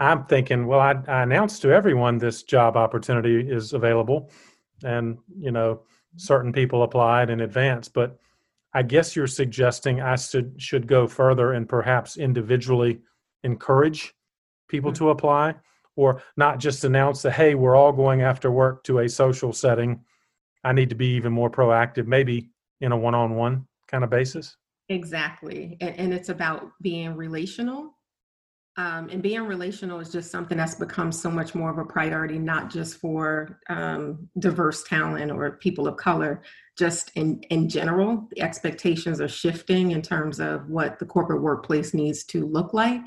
i'm 0.00 0.24
thinking 0.24 0.66
well 0.66 0.80
I, 0.80 0.96
I 1.08 1.22
announced 1.22 1.62
to 1.62 1.70
everyone 1.70 2.18
this 2.18 2.42
job 2.42 2.76
opportunity 2.76 3.40
is 3.40 3.72
available 3.72 4.30
and 4.84 5.18
you 5.38 5.52
know 5.52 5.82
certain 6.16 6.52
people 6.52 6.82
applied 6.82 7.30
in 7.30 7.40
advance, 7.40 7.88
but 7.88 8.18
I 8.74 8.82
guess 8.82 9.16
you're 9.16 9.26
suggesting 9.26 10.00
I 10.00 10.16
should 10.16 10.60
should 10.60 10.86
go 10.86 11.06
further 11.06 11.52
and 11.52 11.68
perhaps 11.68 12.16
individually 12.16 13.00
encourage 13.42 14.14
people 14.68 14.92
mm-hmm. 14.92 15.04
to 15.04 15.10
apply, 15.10 15.54
or 15.96 16.22
not 16.36 16.58
just 16.58 16.84
announce 16.84 17.22
that 17.22 17.32
hey, 17.32 17.54
we're 17.54 17.76
all 17.76 17.92
going 17.92 18.22
after 18.22 18.50
work 18.50 18.84
to 18.84 19.00
a 19.00 19.08
social 19.08 19.52
setting. 19.52 20.00
I 20.64 20.72
need 20.72 20.90
to 20.90 20.94
be 20.94 21.08
even 21.14 21.32
more 21.32 21.50
proactive, 21.50 22.06
maybe 22.06 22.50
in 22.80 22.92
a 22.92 22.96
one-on-one 22.96 23.66
kind 23.88 24.04
of 24.04 24.10
basis. 24.10 24.56
Exactly, 24.88 25.76
and, 25.80 25.96
and 25.96 26.14
it's 26.14 26.28
about 26.28 26.70
being 26.82 27.16
relational 27.16 27.94
um, 28.76 29.08
and 29.10 29.22
being 29.22 29.42
relational 29.42 29.98
is 30.00 30.10
just 30.10 30.30
something 30.30 30.56
that's 30.56 30.76
become 30.76 31.10
so 31.10 31.30
much 31.30 31.54
more 31.54 31.70
of 31.70 31.78
a 31.78 31.84
priority, 31.84 32.38
not 32.38 32.70
just 32.70 32.96
for 32.98 33.58
um, 33.68 34.28
diverse 34.38 34.84
talent 34.84 35.32
or 35.32 35.50
people 35.52 35.88
of 35.88 35.96
color, 35.96 36.42
just 36.78 37.10
in, 37.16 37.40
in 37.50 37.68
general. 37.68 38.28
The 38.30 38.42
expectations 38.42 39.20
are 39.20 39.28
shifting 39.28 39.90
in 39.90 40.02
terms 40.02 40.40
of 40.40 40.68
what 40.68 40.98
the 40.98 41.04
corporate 41.04 41.42
workplace 41.42 41.92
needs 41.92 42.24
to 42.26 42.46
look 42.46 42.72
like. 42.72 43.02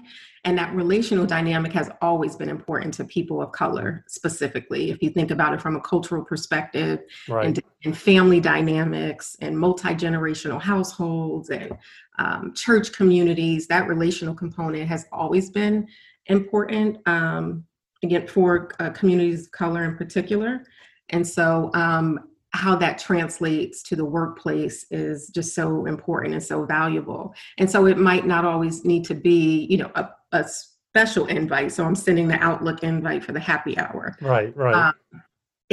And 0.46 0.58
that 0.58 0.76
relational 0.76 1.26
dynamic 1.26 1.72
has 1.72 1.90
always 2.02 2.36
been 2.36 2.50
important 2.50 2.94
to 2.96 3.06
people 3.06 3.42
of 3.42 3.54
color, 3.54 4.04
specifically. 4.10 4.92
If 4.92 5.02
you 5.02 5.10
think 5.10 5.32
about 5.32 5.54
it 5.54 5.62
from 5.62 5.78
a 5.78 5.82
cultural 5.82 6.26
perspective, 6.26 7.00
right. 7.30 7.46
and, 7.46 7.64
and, 7.86 7.98
family 7.98 8.42
dynamics, 8.42 9.38
and 9.40 9.58
multi 9.58 9.96
generational 9.96 10.62
households, 10.62 11.50
and 11.50 11.72
um, 12.20 12.54
church 12.54 12.92
communities, 12.92 13.68
that 13.68 13.88
relational 13.88 14.36
component 14.36 14.88
has 14.88 15.06
always 15.12 15.50
been 15.50 15.88
important. 16.28 16.98
Um, 17.08 17.66
again, 18.04 18.28
for 18.28 18.70
uh, 18.80 18.90
communities 18.92 19.46
of 19.46 19.52
color 19.52 19.84
in 19.86 19.96
particular. 19.96 20.64
And 21.10 21.28
so, 21.28 21.72
um, 21.74 22.20
how 22.56 22.76
that 22.76 23.00
translates 23.00 23.82
to 23.82 23.96
the 23.96 24.06
workplace 24.06 24.86
is 24.92 25.30
just 25.30 25.56
so 25.56 25.88
important 25.88 26.36
and 26.36 26.44
so 26.44 26.66
valuable. 26.66 27.34
And 27.58 27.70
so 27.70 27.88
it 27.88 27.98
might 27.98 28.28
not 28.28 28.46
always 28.46 28.86
need 28.86 29.06
to 29.06 29.16
be, 29.16 29.66
you 29.72 29.78
know, 29.78 29.92
a, 29.96 30.08
a 30.34 30.46
special 30.48 31.26
invite. 31.26 31.72
So 31.72 31.84
I'm 31.84 31.96
sending 31.96 32.28
the 32.28 32.36
Outlook 32.36 32.84
invite 32.84 33.24
for 33.24 33.32
the 33.32 33.40
happy 33.40 33.76
hour. 33.80 34.16
Right, 34.22 34.56
right. 34.56 34.76
Um, 34.76 34.94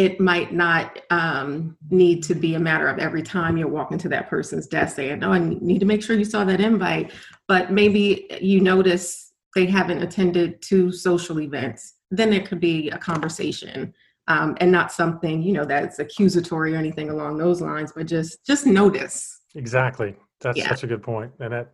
it 0.00 0.18
might 0.18 0.52
not 0.52 0.98
um, 1.10 1.76
need 1.90 2.22
to 2.22 2.34
be 2.34 2.54
a 2.54 2.58
matter 2.60 2.88
of 2.88 2.98
every 2.98 3.22
time 3.22 3.58
you're 3.58 3.68
walking 3.68 3.98
to 3.98 4.08
that 4.08 4.30
person's 4.30 4.66
desk 4.66 4.96
saying, 4.96 5.22
"Oh, 5.22 5.32
I 5.32 5.38
need 5.38 5.80
to 5.80 5.86
make 5.86 6.02
sure 6.02 6.16
you 6.16 6.24
saw 6.24 6.42
that 6.44 6.60
invite." 6.60 7.12
But 7.46 7.70
maybe 7.70 8.26
you 8.40 8.60
notice 8.60 9.32
they 9.54 9.66
haven't 9.66 10.02
attended 10.02 10.62
two 10.62 10.90
social 10.90 11.40
events. 11.40 11.96
Then 12.10 12.32
it 12.32 12.46
could 12.46 12.60
be 12.60 12.88
a 12.90 12.98
conversation 12.98 13.92
um, 14.30 14.56
and 14.60 14.70
not 14.70 14.92
something 14.92 15.42
you 15.42 15.52
know 15.52 15.64
that's 15.64 15.98
accusatory 15.98 16.74
or 16.74 16.78
anything 16.78 17.10
along 17.10 17.36
those 17.36 17.60
lines 17.60 17.92
but 17.92 18.06
just 18.06 18.44
just 18.46 18.64
notice 18.64 19.40
exactly 19.54 20.14
that's 20.40 20.56
yeah. 20.56 20.68
such 20.68 20.84
a 20.84 20.86
good 20.86 21.02
point. 21.02 21.30
point 21.38 21.52
and 21.52 21.52
that 21.52 21.72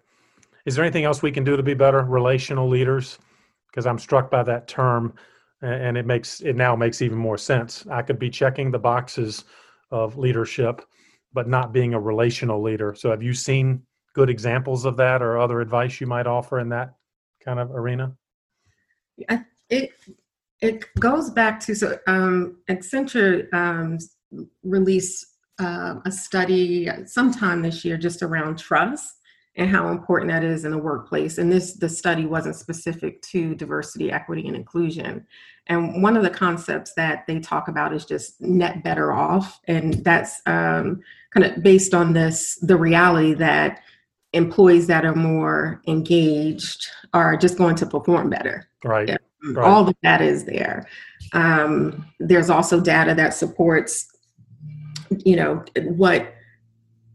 is 0.64 0.74
there 0.74 0.84
anything 0.84 1.04
else 1.04 1.22
we 1.22 1.30
can 1.30 1.44
do 1.44 1.56
to 1.56 1.62
be 1.62 1.74
better 1.74 2.02
relational 2.02 2.68
leaders 2.68 3.18
because 3.70 3.86
i'm 3.86 3.98
struck 3.98 4.30
by 4.30 4.42
that 4.42 4.66
term 4.66 5.12
and 5.66 5.96
it 5.96 6.06
makes 6.06 6.40
it 6.40 6.56
now 6.56 6.74
makes 6.76 7.02
even 7.02 7.18
more 7.18 7.38
sense 7.38 7.86
i 7.90 8.02
could 8.02 8.18
be 8.18 8.30
checking 8.30 8.70
the 8.70 8.78
boxes 8.78 9.44
of 9.90 10.16
leadership 10.16 10.82
but 11.32 11.48
not 11.48 11.72
being 11.72 11.94
a 11.94 12.00
relational 12.00 12.62
leader 12.62 12.94
so 12.94 13.10
have 13.10 13.22
you 13.22 13.32
seen 13.32 13.82
good 14.14 14.30
examples 14.30 14.84
of 14.84 14.96
that 14.96 15.22
or 15.22 15.38
other 15.38 15.60
advice 15.60 16.00
you 16.00 16.06
might 16.06 16.26
offer 16.26 16.60
in 16.60 16.68
that 16.68 16.94
kind 17.44 17.58
of 17.58 17.70
arena 17.70 18.14
it 19.70 19.90
it 20.60 20.84
goes 20.98 21.30
back 21.30 21.60
to 21.60 21.74
so 21.74 21.98
um, 22.06 22.56
Accenture 22.70 23.52
um, 23.52 23.98
released 24.62 25.26
uh, 25.60 25.96
a 26.04 26.12
study 26.12 26.88
sometime 27.06 27.62
this 27.62 27.84
year 27.84 27.96
just 27.96 28.22
around 28.22 28.58
trust 28.58 29.16
and 29.56 29.70
how 29.70 29.88
important 29.88 30.30
that 30.30 30.44
is 30.44 30.64
in 30.64 30.70
the 30.70 30.78
workplace. 30.78 31.38
And 31.38 31.50
this 31.50 31.74
the 31.74 31.88
study 31.88 32.26
wasn't 32.26 32.56
specific 32.56 33.22
to 33.22 33.54
diversity, 33.54 34.12
equity, 34.12 34.46
and 34.46 34.56
inclusion. 34.56 35.26
And 35.68 36.02
one 36.02 36.16
of 36.16 36.22
the 36.22 36.30
concepts 36.30 36.94
that 36.94 37.26
they 37.26 37.40
talk 37.40 37.68
about 37.68 37.92
is 37.92 38.04
just 38.04 38.40
net 38.40 38.84
better 38.84 39.12
off, 39.12 39.60
and 39.66 39.94
that's 40.04 40.40
um, 40.46 41.00
kind 41.30 41.44
of 41.44 41.62
based 41.62 41.92
on 41.92 42.12
this 42.12 42.56
the 42.62 42.76
reality 42.76 43.34
that 43.34 43.80
employees 44.32 44.86
that 44.86 45.04
are 45.04 45.14
more 45.14 45.80
engaged 45.88 46.86
are 47.12 47.36
just 47.36 47.58
going 47.58 47.74
to 47.76 47.86
perform 47.86 48.30
better. 48.30 48.68
Right. 48.84 49.08
Yeah. 49.08 49.16
Right. 49.52 49.66
All 49.66 49.84
the 49.84 49.96
data 50.02 50.24
is 50.24 50.44
there. 50.44 50.88
Um, 51.32 52.06
there's 52.18 52.50
also 52.50 52.80
data 52.80 53.14
that 53.14 53.34
supports, 53.34 54.08
you 55.24 55.36
know, 55.36 55.64
what 55.82 56.34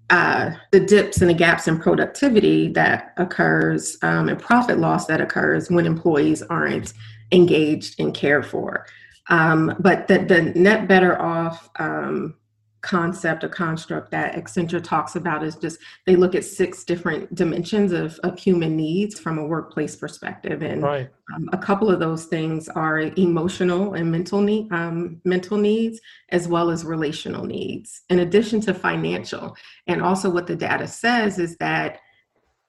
uh, 0.09 0.51
the 0.71 0.79
dips 0.79 1.21
and 1.21 1.29
the 1.29 1.33
gaps 1.33 1.67
in 1.67 1.79
productivity 1.79 2.67
that 2.69 3.13
occurs 3.17 3.97
um, 4.01 4.29
and 4.29 4.39
profit 4.39 4.77
loss 4.77 5.05
that 5.07 5.21
occurs 5.21 5.69
when 5.69 5.85
employees 5.85 6.41
aren't 6.43 6.93
engaged 7.31 7.99
and 7.99 8.13
cared 8.13 8.45
for. 8.45 8.85
Um, 9.29 9.75
but 9.79 10.07
the, 10.07 10.19
the 10.19 10.41
net 10.41 10.87
better 10.87 11.19
off 11.21 11.69
um, 11.77 12.35
concept 12.81 13.43
or 13.43 13.49
construct 13.49 14.09
that 14.11 14.33
Accenture 14.33 14.83
talks 14.83 15.15
about 15.15 15.43
is 15.43 15.55
just 15.55 15.79
they 16.05 16.15
look 16.15 16.33
at 16.33 16.43
six 16.43 16.83
different 16.83 17.33
dimensions 17.33 17.91
of, 17.91 18.19
of 18.23 18.37
human 18.39 18.75
needs 18.75 19.19
from 19.19 19.37
a 19.37 19.45
workplace 19.45 19.95
perspective. 19.95 20.63
And 20.63 20.81
right. 20.81 21.09
um, 21.35 21.47
a 21.53 21.57
couple 21.57 21.89
of 21.91 21.99
those 21.99 22.25
things 22.25 22.67
are 22.69 22.99
emotional 22.99 23.93
and 23.93 24.11
mental 24.11 24.41
need, 24.41 24.71
um, 24.73 25.21
mental 25.23 25.57
needs, 25.57 26.01
as 26.29 26.47
well 26.47 26.71
as 26.71 26.83
relational 26.83 27.45
needs, 27.45 28.01
in 28.09 28.19
addition 28.19 28.61
to 28.61 28.73
financial. 28.73 29.55
And 29.87 30.01
also 30.01 30.29
what 30.29 30.47
the 30.47 30.55
data 30.55 30.87
says 30.87 31.37
is 31.37 31.57
that 31.57 31.99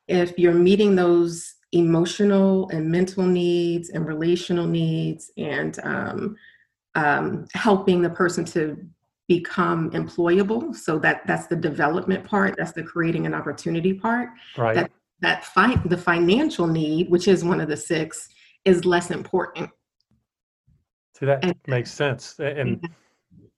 if 0.08 0.38
you're 0.38 0.52
meeting 0.52 0.94
those 0.94 1.51
emotional 1.72 2.68
and 2.70 2.90
mental 2.90 3.24
needs 3.24 3.90
and 3.90 4.06
relational 4.06 4.66
needs 4.66 5.30
and 5.38 5.78
um, 5.82 6.36
um, 6.94 7.46
helping 7.54 8.02
the 8.02 8.10
person 8.10 8.44
to 8.44 8.76
become 9.28 9.90
employable. 9.92 10.74
So 10.74 10.98
that 10.98 11.26
that's 11.26 11.46
the 11.46 11.56
development 11.56 12.24
part 12.24 12.54
that's 12.58 12.72
the 12.72 12.82
creating 12.82 13.26
an 13.26 13.34
opportunity 13.34 13.94
part. 13.94 14.28
Right. 14.56 14.74
That 14.74 14.90
that 15.20 15.44
fight 15.44 15.88
the 15.88 15.96
financial 15.96 16.66
need 16.66 17.08
which 17.10 17.28
is 17.28 17.44
one 17.44 17.60
of 17.60 17.68
the 17.68 17.76
six 17.76 18.28
is 18.64 18.84
less 18.84 19.10
important. 19.10 19.70
See 21.18 21.26
that 21.26 21.44
and, 21.44 21.54
makes 21.66 21.90
sense. 21.90 22.38
And 22.38 22.86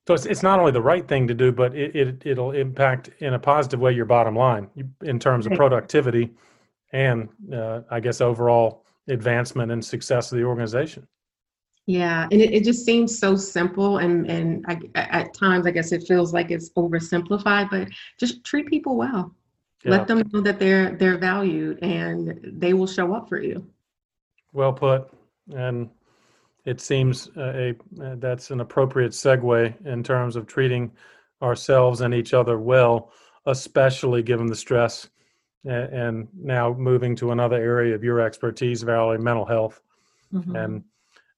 so 0.06 0.14
it's, 0.14 0.26
it's 0.26 0.42
not 0.42 0.60
only 0.60 0.72
the 0.72 0.82
right 0.82 1.08
thing 1.08 1.26
to 1.26 1.34
do 1.34 1.50
but 1.50 1.74
it, 1.74 1.96
it 1.96 2.22
it'll 2.24 2.52
impact 2.52 3.10
in 3.18 3.34
a 3.34 3.38
positive 3.38 3.80
way 3.80 3.92
your 3.92 4.04
bottom 4.04 4.36
line 4.36 4.68
in 5.02 5.18
terms 5.18 5.46
of 5.46 5.54
productivity 5.54 6.30
and 6.94 7.28
uh, 7.52 7.80
i 7.90 8.00
guess 8.00 8.22
overall 8.22 8.86
advancement 9.08 9.70
and 9.70 9.84
success 9.84 10.32
of 10.32 10.38
the 10.38 10.44
organization 10.44 11.06
yeah, 11.86 12.26
and 12.30 12.40
it, 12.40 12.52
it 12.54 12.64
just 12.64 12.84
seems 12.84 13.18
so 13.18 13.36
simple, 13.36 13.98
and 13.98 14.26
and 14.30 14.64
I, 14.66 14.80
at 14.94 15.34
times 15.34 15.66
I 15.66 15.70
guess 15.70 15.92
it 15.92 16.04
feels 16.04 16.32
like 16.32 16.50
it's 16.50 16.70
oversimplified. 16.70 17.68
But 17.70 17.88
just 18.18 18.42
treat 18.42 18.66
people 18.68 18.96
well. 18.96 19.34
Yeah. 19.84 19.90
Let 19.90 20.06
them 20.06 20.22
know 20.32 20.40
that 20.40 20.58
they're 20.58 20.96
they're 20.96 21.18
valued, 21.18 21.80
and 21.82 22.40
they 22.42 22.72
will 22.72 22.86
show 22.86 23.14
up 23.14 23.28
for 23.28 23.40
you. 23.40 23.66
Well 24.54 24.72
put, 24.72 25.12
and 25.54 25.90
it 26.64 26.80
seems 26.80 27.28
uh, 27.36 27.52
a 27.54 27.70
uh, 28.02 28.14
that's 28.16 28.50
an 28.50 28.60
appropriate 28.60 29.12
segue 29.12 29.86
in 29.86 30.02
terms 30.02 30.36
of 30.36 30.46
treating 30.46 30.90
ourselves 31.42 32.00
and 32.00 32.14
each 32.14 32.32
other 32.32 32.58
well, 32.58 33.12
especially 33.44 34.22
given 34.22 34.46
the 34.46 34.56
stress. 34.56 35.10
And, 35.64 35.92
and 35.92 36.28
now 36.34 36.74
moving 36.74 37.16
to 37.16 37.32
another 37.32 37.56
area 37.56 37.94
of 37.94 38.04
your 38.04 38.20
expertise, 38.20 38.82
Valerie, 38.82 39.18
mental 39.18 39.46
health, 39.46 39.80
mm-hmm. 40.32 40.54
and 40.56 40.84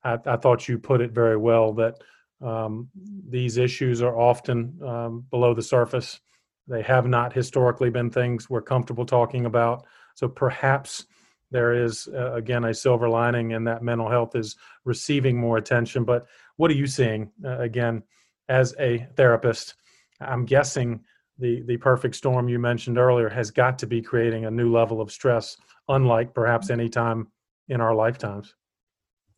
I, 0.03 0.19
I 0.27 0.37
thought 0.37 0.69
you 0.69 0.79
put 0.79 1.01
it 1.01 1.13
very 1.13 1.37
well 1.37 1.73
that 1.75 2.03
um, 2.41 2.89
these 3.29 3.57
issues 3.57 4.03
are 4.03 4.19
often 4.19 4.79
um, 4.83 5.25
below 5.31 5.55
the 5.55 5.63
surface. 5.63 6.21
They 6.69 6.83
have 6.83 7.07
not 7.07 7.33
historically 7.33 7.91
been 7.91 8.11
things 8.11 8.51
we're 8.51 8.63
comfortable 8.63 9.07
talking 9.07 9.47
about. 9.47 9.87
So 10.15 10.29
perhaps 10.29 11.07
there 11.51 11.73
is, 11.85 12.09
uh, 12.09 12.33
again, 12.35 12.65
a 12.65 12.75
silver 12.75 13.09
lining 13.09 13.53
in 13.53 13.65
that 13.65 13.83
mental 13.83 14.09
health 14.09 14.35
is 14.35 14.57
receiving 14.85 15.39
more 15.39 15.57
attention. 15.57 16.05
But 16.05 16.27
what 16.57 16.71
are 16.71 16.75
you 16.75 16.87
seeing, 16.87 17.31
uh, 17.45 17.59
again, 17.59 18.03
as 18.49 18.75
a 18.79 19.07
therapist? 19.17 19.75
I'm 20.21 20.45
guessing 20.45 21.05
the, 21.39 21.63
the 21.63 21.77
perfect 21.77 22.15
storm 22.17 22.49
you 22.49 22.59
mentioned 22.59 22.99
earlier 22.99 23.29
has 23.29 23.51
got 23.51 23.79
to 23.81 23.87
be 23.87 24.01
creating 24.01 24.47
a 24.47 24.51
new 24.51 24.73
level 24.73 25.01
of 25.01 25.11
stress, 25.13 25.57
unlike 25.89 26.35
perhaps 26.35 26.71
any 26.71 26.89
time 26.89 27.29
in 27.69 27.81
our 27.81 27.95
lifetimes. 27.95 28.55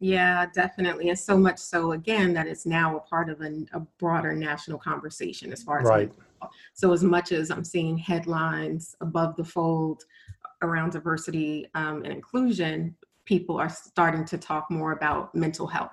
Yeah, 0.00 0.46
definitely. 0.54 1.08
And 1.08 1.18
so 1.18 1.36
much 1.36 1.58
so, 1.58 1.92
again, 1.92 2.32
that 2.34 2.46
it's 2.46 2.66
now 2.66 2.96
a 2.96 3.00
part 3.00 3.28
of 3.28 3.40
a, 3.40 3.64
a 3.72 3.80
broader 3.98 4.32
national 4.32 4.78
conversation 4.78 5.52
as 5.52 5.62
far 5.62 5.80
as. 5.80 5.86
Right. 5.86 6.12
So, 6.72 6.92
as 6.92 7.02
much 7.02 7.32
as 7.32 7.50
I'm 7.50 7.64
seeing 7.64 7.98
headlines 7.98 8.94
above 9.00 9.34
the 9.34 9.42
fold 9.42 10.04
around 10.62 10.92
diversity 10.92 11.66
um, 11.74 12.04
and 12.04 12.12
inclusion, 12.12 12.94
people 13.24 13.58
are 13.58 13.68
starting 13.68 14.24
to 14.26 14.38
talk 14.38 14.70
more 14.70 14.92
about 14.92 15.34
mental 15.34 15.66
health. 15.66 15.90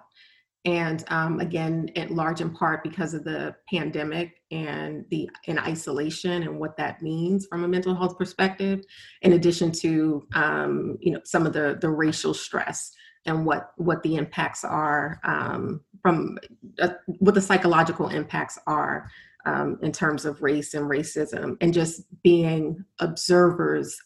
And 0.65 1.03
um, 1.09 1.39
again, 1.39 1.89
in 1.95 2.15
large 2.15 2.41
in 2.41 2.49
part 2.49 2.83
because 2.83 3.13
of 3.13 3.23
the 3.23 3.55
pandemic 3.71 4.41
and 4.49 5.05
the 5.11 5.29
in 5.45 5.59
isolation 5.59 6.41
and 6.41 6.59
what 6.59 6.75
that 6.77 7.03
means 7.03 7.45
from 7.45 7.63
a 7.63 7.67
mental 7.67 7.93
health 7.93 8.17
perspective, 8.17 8.83
in 9.21 9.33
addition 9.33 9.71
to 9.73 10.27
um, 10.33 10.97
you 10.99 11.11
know 11.11 11.21
some 11.23 11.45
of 11.45 11.53
the 11.53 11.77
the 11.79 11.89
racial 11.89 12.33
stress 12.33 12.91
and 13.25 13.45
what 13.45 13.71
what 13.77 14.01
the 14.01 14.15
impacts 14.15 14.63
are 14.63 15.19
um, 15.23 15.81
from 16.01 16.37
uh, 16.81 16.89
what 17.19 17.35
the 17.35 17.41
psychological 17.41 18.09
impacts 18.09 18.57
are 18.65 19.07
um, 19.45 19.77
in 19.83 19.91
terms 19.91 20.25
of 20.25 20.41
race 20.41 20.73
and 20.73 20.89
racism 20.89 21.57
and 21.61 21.73
just 21.73 22.01
being 22.23 22.83
observers 22.99 23.97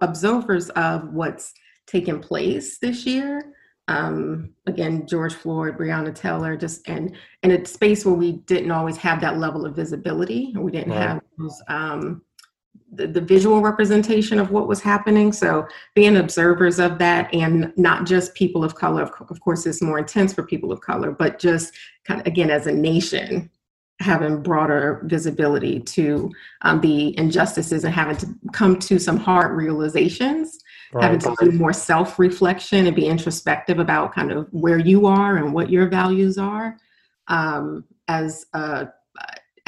observers 0.00 0.70
of 0.70 1.12
what's 1.12 1.52
taken 1.86 2.20
place 2.20 2.78
this 2.78 3.06
year 3.06 3.54
um, 3.88 4.54
again 4.66 5.06
george 5.06 5.34
floyd 5.34 5.76
breonna 5.76 6.14
taylor 6.14 6.56
just 6.56 6.88
and 6.88 7.16
in 7.42 7.50
a 7.50 7.64
space 7.64 8.04
where 8.04 8.14
we 8.14 8.32
didn't 8.32 8.70
always 8.70 8.96
have 8.96 9.20
that 9.20 9.38
level 9.38 9.66
of 9.66 9.74
visibility 9.74 10.54
we 10.56 10.70
didn't 10.70 10.92
right. 10.92 11.08
have 11.08 11.20
those 11.38 11.62
um, 11.68 12.22
the, 12.92 13.06
the 13.06 13.20
visual 13.20 13.60
representation 13.60 14.38
of 14.38 14.50
what 14.50 14.68
was 14.68 14.80
happening. 14.80 15.32
So 15.32 15.66
being 15.94 16.16
observers 16.16 16.78
of 16.78 16.98
that 16.98 17.32
and 17.34 17.72
not 17.76 18.06
just 18.06 18.34
people 18.34 18.64
of 18.64 18.74
color, 18.74 19.02
of, 19.02 19.12
of 19.30 19.40
course, 19.40 19.66
it's 19.66 19.82
more 19.82 19.98
intense 19.98 20.32
for 20.32 20.42
people 20.42 20.72
of 20.72 20.80
color, 20.80 21.10
but 21.10 21.38
just 21.38 21.74
kind 22.04 22.20
of, 22.20 22.26
again, 22.26 22.50
as 22.50 22.66
a 22.66 22.72
nation, 22.72 23.50
having 24.00 24.42
broader 24.42 25.02
visibility 25.04 25.80
to 25.80 26.30
um, 26.62 26.80
the 26.80 27.18
injustices 27.18 27.84
and 27.84 27.92
having 27.92 28.16
to 28.16 28.26
come 28.52 28.78
to 28.78 28.98
some 28.98 29.16
hard 29.16 29.56
realizations, 29.56 30.58
right. 30.92 31.04
having 31.04 31.20
to 31.20 31.34
do 31.40 31.52
more 31.52 31.72
self 31.72 32.18
reflection 32.18 32.86
and 32.86 32.96
be 32.96 33.06
introspective 33.06 33.78
about 33.78 34.14
kind 34.14 34.32
of 34.32 34.48
where 34.50 34.78
you 34.78 35.06
are 35.06 35.36
and 35.36 35.52
what 35.52 35.70
your 35.70 35.88
values 35.88 36.38
are 36.38 36.76
um, 37.28 37.84
as 38.08 38.46
a 38.54 38.88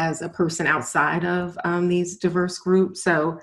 as 0.00 0.22
a 0.22 0.28
person 0.30 0.66
outside 0.66 1.26
of 1.26 1.58
um, 1.62 1.86
these 1.86 2.16
diverse 2.16 2.58
groups. 2.58 3.04
So, 3.04 3.38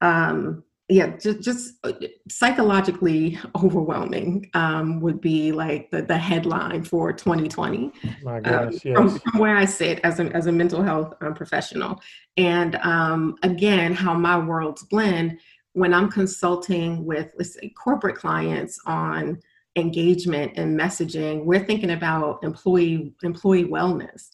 um, 0.00 0.64
yeah, 0.88 1.16
just, 1.16 1.40
just 1.40 1.74
uh, 1.84 1.92
psychologically 2.28 3.38
overwhelming 3.62 4.50
um, 4.54 5.00
would 5.00 5.20
be 5.20 5.52
like 5.52 5.88
the, 5.92 6.02
the 6.02 6.18
headline 6.18 6.82
for 6.82 7.12
2020. 7.12 7.92
My 8.24 8.38
um, 8.38 8.72
yes. 8.72 8.82
from, 8.82 9.20
from, 9.20 9.38
where 9.38 9.56
I 9.56 9.66
sit 9.66 10.00
as 10.02 10.18
a, 10.18 10.24
as 10.34 10.46
a 10.46 10.52
mental 10.52 10.82
health 10.82 11.14
um, 11.20 11.32
professional. 11.32 12.00
And 12.36 12.74
um, 12.82 13.36
again, 13.44 13.94
how 13.94 14.12
my 14.12 14.36
worlds 14.36 14.82
blend 14.82 15.38
when 15.72 15.94
I'm 15.94 16.10
consulting 16.10 17.04
with, 17.04 17.32
let's 17.38 17.54
say, 17.54 17.70
corporate 17.70 18.16
clients 18.16 18.80
on 18.86 19.40
engagement 19.76 20.52
and 20.56 20.78
messaging, 20.78 21.44
we're 21.44 21.64
thinking 21.64 21.92
about 21.92 22.42
employee 22.42 23.14
employee 23.22 23.64
wellness. 23.64 24.30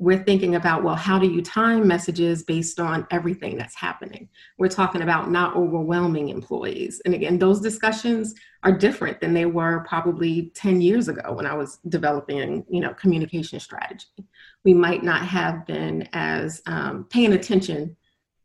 We're 0.00 0.22
thinking 0.22 0.54
about 0.54 0.84
well 0.84 0.94
how 0.94 1.18
do 1.18 1.28
you 1.28 1.42
time 1.42 1.84
messages 1.88 2.44
based 2.44 2.78
on 2.78 3.04
everything 3.10 3.58
that's 3.58 3.74
happening? 3.74 4.28
We're 4.56 4.68
talking 4.68 5.02
about 5.02 5.32
not 5.32 5.56
overwhelming 5.56 6.28
employees. 6.28 7.02
And 7.04 7.14
again 7.14 7.40
those 7.40 7.60
discussions 7.60 8.36
are 8.62 8.70
different 8.70 9.20
than 9.20 9.34
they 9.34 9.46
were 9.46 9.84
probably 9.88 10.52
10 10.54 10.80
years 10.80 11.08
ago 11.08 11.32
when 11.32 11.46
i 11.46 11.54
was 11.54 11.78
developing 11.88 12.64
you 12.70 12.80
know 12.80 12.94
communication 12.94 13.58
strategy. 13.58 14.06
We 14.64 14.74
might 14.74 15.02
not 15.02 15.22
have 15.22 15.66
been 15.66 16.08
as 16.12 16.62
um, 16.66 17.06
paying 17.10 17.32
attention 17.32 17.96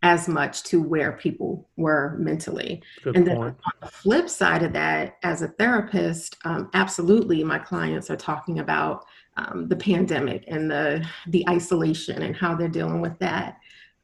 as 0.03 0.27
much 0.27 0.63
to 0.63 0.81
where 0.81 1.13
people 1.13 1.67
were 1.77 2.17
mentally. 2.19 2.83
Good 3.03 3.15
and 3.15 3.25
then 3.25 3.37
point. 3.37 3.57
on 3.65 3.71
the 3.81 3.87
flip 3.87 4.29
side 4.29 4.61
of 4.61 4.73
that, 4.73 5.17
as 5.23 5.41
a 5.41 5.47
therapist, 5.47 6.37
um, 6.43 6.69
absolutely 6.73 7.41
my 7.43 7.57
clients 7.57 8.11
are 8.11 8.17
talking 8.17 8.59
about 8.59 9.05
um, 9.37 9.67
the 9.69 9.75
pandemic 9.77 10.43
and 10.47 10.69
the 10.69 11.07
the 11.27 11.47
isolation 11.49 12.21
and 12.21 12.35
how 12.35 12.53
they're 12.53 12.67
dealing 12.67 13.01
with 13.01 13.17
that. 13.19 13.57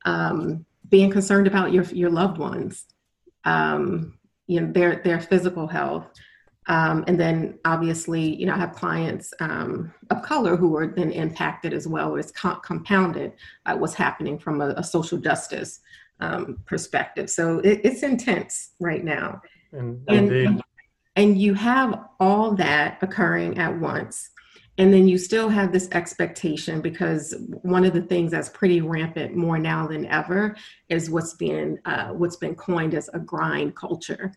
Um, 0.05 0.65
being 0.87 1.11
concerned 1.11 1.45
about 1.45 1.73
your 1.73 1.83
your 1.83 2.09
loved 2.09 2.37
ones, 2.37 2.85
um, 3.43 4.17
you 4.47 4.61
know 4.61 4.71
their 4.71 5.01
their 5.03 5.19
physical 5.19 5.67
health, 5.67 6.07
um, 6.69 7.03
and 7.07 7.19
then 7.19 7.59
obviously 7.65 8.35
you 8.35 8.45
know 8.45 8.53
I 8.53 8.57
have 8.57 8.73
clients 8.73 9.33
um, 9.41 9.93
of 10.09 10.21
color 10.21 10.55
who 10.55 10.75
are 10.77 10.87
then 10.87 11.11
impacted 11.11 11.73
as 11.73 11.87
well. 11.87 12.15
It's 12.15 12.31
com- 12.31 12.61
compounded 12.61 13.33
by 13.65 13.73
what's 13.73 13.93
happening 13.93 14.39
from 14.39 14.61
a, 14.61 14.69
a 14.77 14.83
social 14.83 15.17
justice 15.17 15.81
um, 16.21 16.59
perspective. 16.65 17.29
So 17.29 17.59
it, 17.59 17.81
it's 17.83 18.03
intense 18.03 18.71
right 18.79 19.03
now, 19.03 19.41
and, 19.73 20.01
and 20.07 20.63
and 21.15 21.37
you 21.41 21.53
have 21.55 22.05
all 22.21 22.55
that 22.55 22.99
occurring 23.01 23.57
at 23.57 23.77
once 23.77 24.29
and 24.79 24.93
then 24.93 25.09
you 25.09 25.17
still 25.17 25.49
have 25.49 25.73
this 25.73 25.89
expectation 25.91 26.79
because 26.79 27.35
one 27.63 27.83
of 27.83 27.91
the 27.91 28.01
things 28.01 28.31
that's 28.31 28.47
pretty 28.47 28.79
rampant 28.79 29.35
more 29.35 29.59
now 29.59 29.85
than 29.85 30.05
ever 30.05 30.55
is 30.87 31.09
what's 31.09 31.33
been 31.33 31.77
uh, 31.83 32.07
what's 32.07 32.37
been 32.37 32.55
coined 32.55 32.95
as 32.95 33.09
a 33.13 33.19
grind 33.19 33.75
culture 33.75 34.31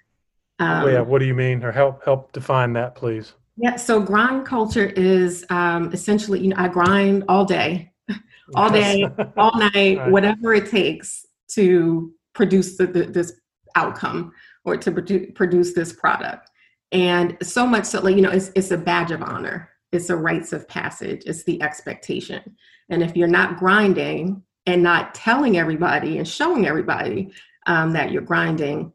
um, 0.62 0.88
yeah 0.88 1.01
what 1.01 1.18
do 1.18 1.27
you 1.27 1.35
mean? 1.35 1.62
Or 1.62 1.72
help 1.72 2.05
help 2.05 2.33
define 2.33 2.72
that 2.75 2.94
please. 2.94 3.35
Yeah 3.57 3.77
so 3.77 4.01
grind 4.01 4.46
culture 4.46 4.87
is 4.87 5.44
um, 5.51 5.92
essentially 5.92 6.40
you 6.40 6.48
know 6.48 6.57
i 6.59 6.68
grind 6.68 7.25
all 7.29 7.44
day 7.44 7.92
all 8.55 8.70
day 8.70 9.05
all 9.37 9.59
night 9.59 9.98
right. 9.98 10.11
whatever 10.11 10.55
it 10.55 10.70
takes 10.70 11.27
to 11.48 12.12
produce 12.35 12.77
the, 12.77 12.87
the, 12.87 13.05
this 13.05 13.33
outcome 13.75 14.33
or 14.64 14.77
to 14.77 14.92
produ- 14.92 15.35
produce 15.35 15.72
this 15.72 15.92
product. 15.92 16.51
And 16.92 17.37
so 17.42 17.66
much 17.66 17.87
so 17.87 18.01
like 18.01 18.16
you 18.16 18.22
know 18.22 18.31
it's, 18.31 18.51
it's 18.55 18.70
a 18.70 18.77
badge 18.77 19.11
of 19.11 19.22
honor. 19.22 19.70
It's 19.92 20.11
a 20.11 20.16
rites 20.16 20.53
of 20.53 20.66
passage, 20.68 21.22
it's 21.27 21.44
the 21.44 21.61
expectation. 21.62 22.57
And 22.88 23.03
if 23.03 23.16
you're 23.16 23.29
not 23.29 23.59
grinding 23.59 24.42
and 24.66 24.83
not 24.83 25.14
telling 25.14 25.59
everybody 25.59 26.18
and 26.18 26.27
showing 26.27 26.66
everybody 26.66 27.33
um, 27.66 27.92
that 27.92 28.11
you're 28.11 28.22
grinding, 28.22 28.92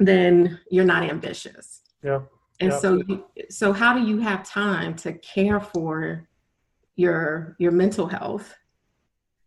then 0.00 0.60
you're 0.70 0.84
not 0.84 1.02
ambitious. 1.04 1.82
Yeah. 2.02 2.20
And 2.60 2.72
yep. 2.72 2.80
so, 2.80 3.02
you, 3.06 3.24
so 3.50 3.72
how 3.72 3.96
do 3.96 4.04
you 4.04 4.18
have 4.18 4.48
time 4.48 4.94
to 4.96 5.12
care 5.12 5.60
for 5.60 6.28
your 6.96 7.54
your 7.60 7.70
mental 7.70 8.08
health 8.08 8.54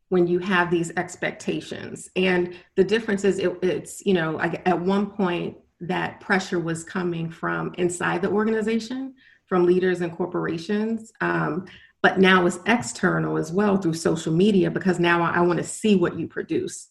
when 0.10 0.28
you 0.28 0.40
have 0.40 0.72
these 0.72 0.92
expectations? 0.98 2.10
And 2.16 2.56
the 2.76 2.84
difference 2.84 3.24
is, 3.26 3.40
it, 3.40 3.58
it's 3.62 4.06
you 4.06 4.14
know, 4.14 4.40
I, 4.40 4.62
at 4.66 4.80
one 4.80 5.08
point 5.08 5.58
that 5.82 6.20
pressure 6.22 6.60
was 6.60 6.84
coming 6.84 7.30
from 7.30 7.74
inside 7.78 8.22
the 8.22 8.30
organization, 8.30 9.16
from 9.46 9.66
leaders 9.66 10.02
and 10.02 10.16
corporations. 10.16 11.12
Um, 11.20 11.66
but 12.02 12.20
now 12.20 12.46
it's 12.46 12.60
external 12.66 13.38
as 13.38 13.52
well 13.52 13.78
through 13.78 13.94
social 13.94 14.34
media 14.34 14.72
because 14.72 15.00
now 15.00 15.22
I, 15.22 15.38
I 15.38 15.42
want 15.42 15.58
to 15.58 15.66
see 15.66 15.96
what 15.96 16.18
you 16.18 16.28
produce 16.28 16.88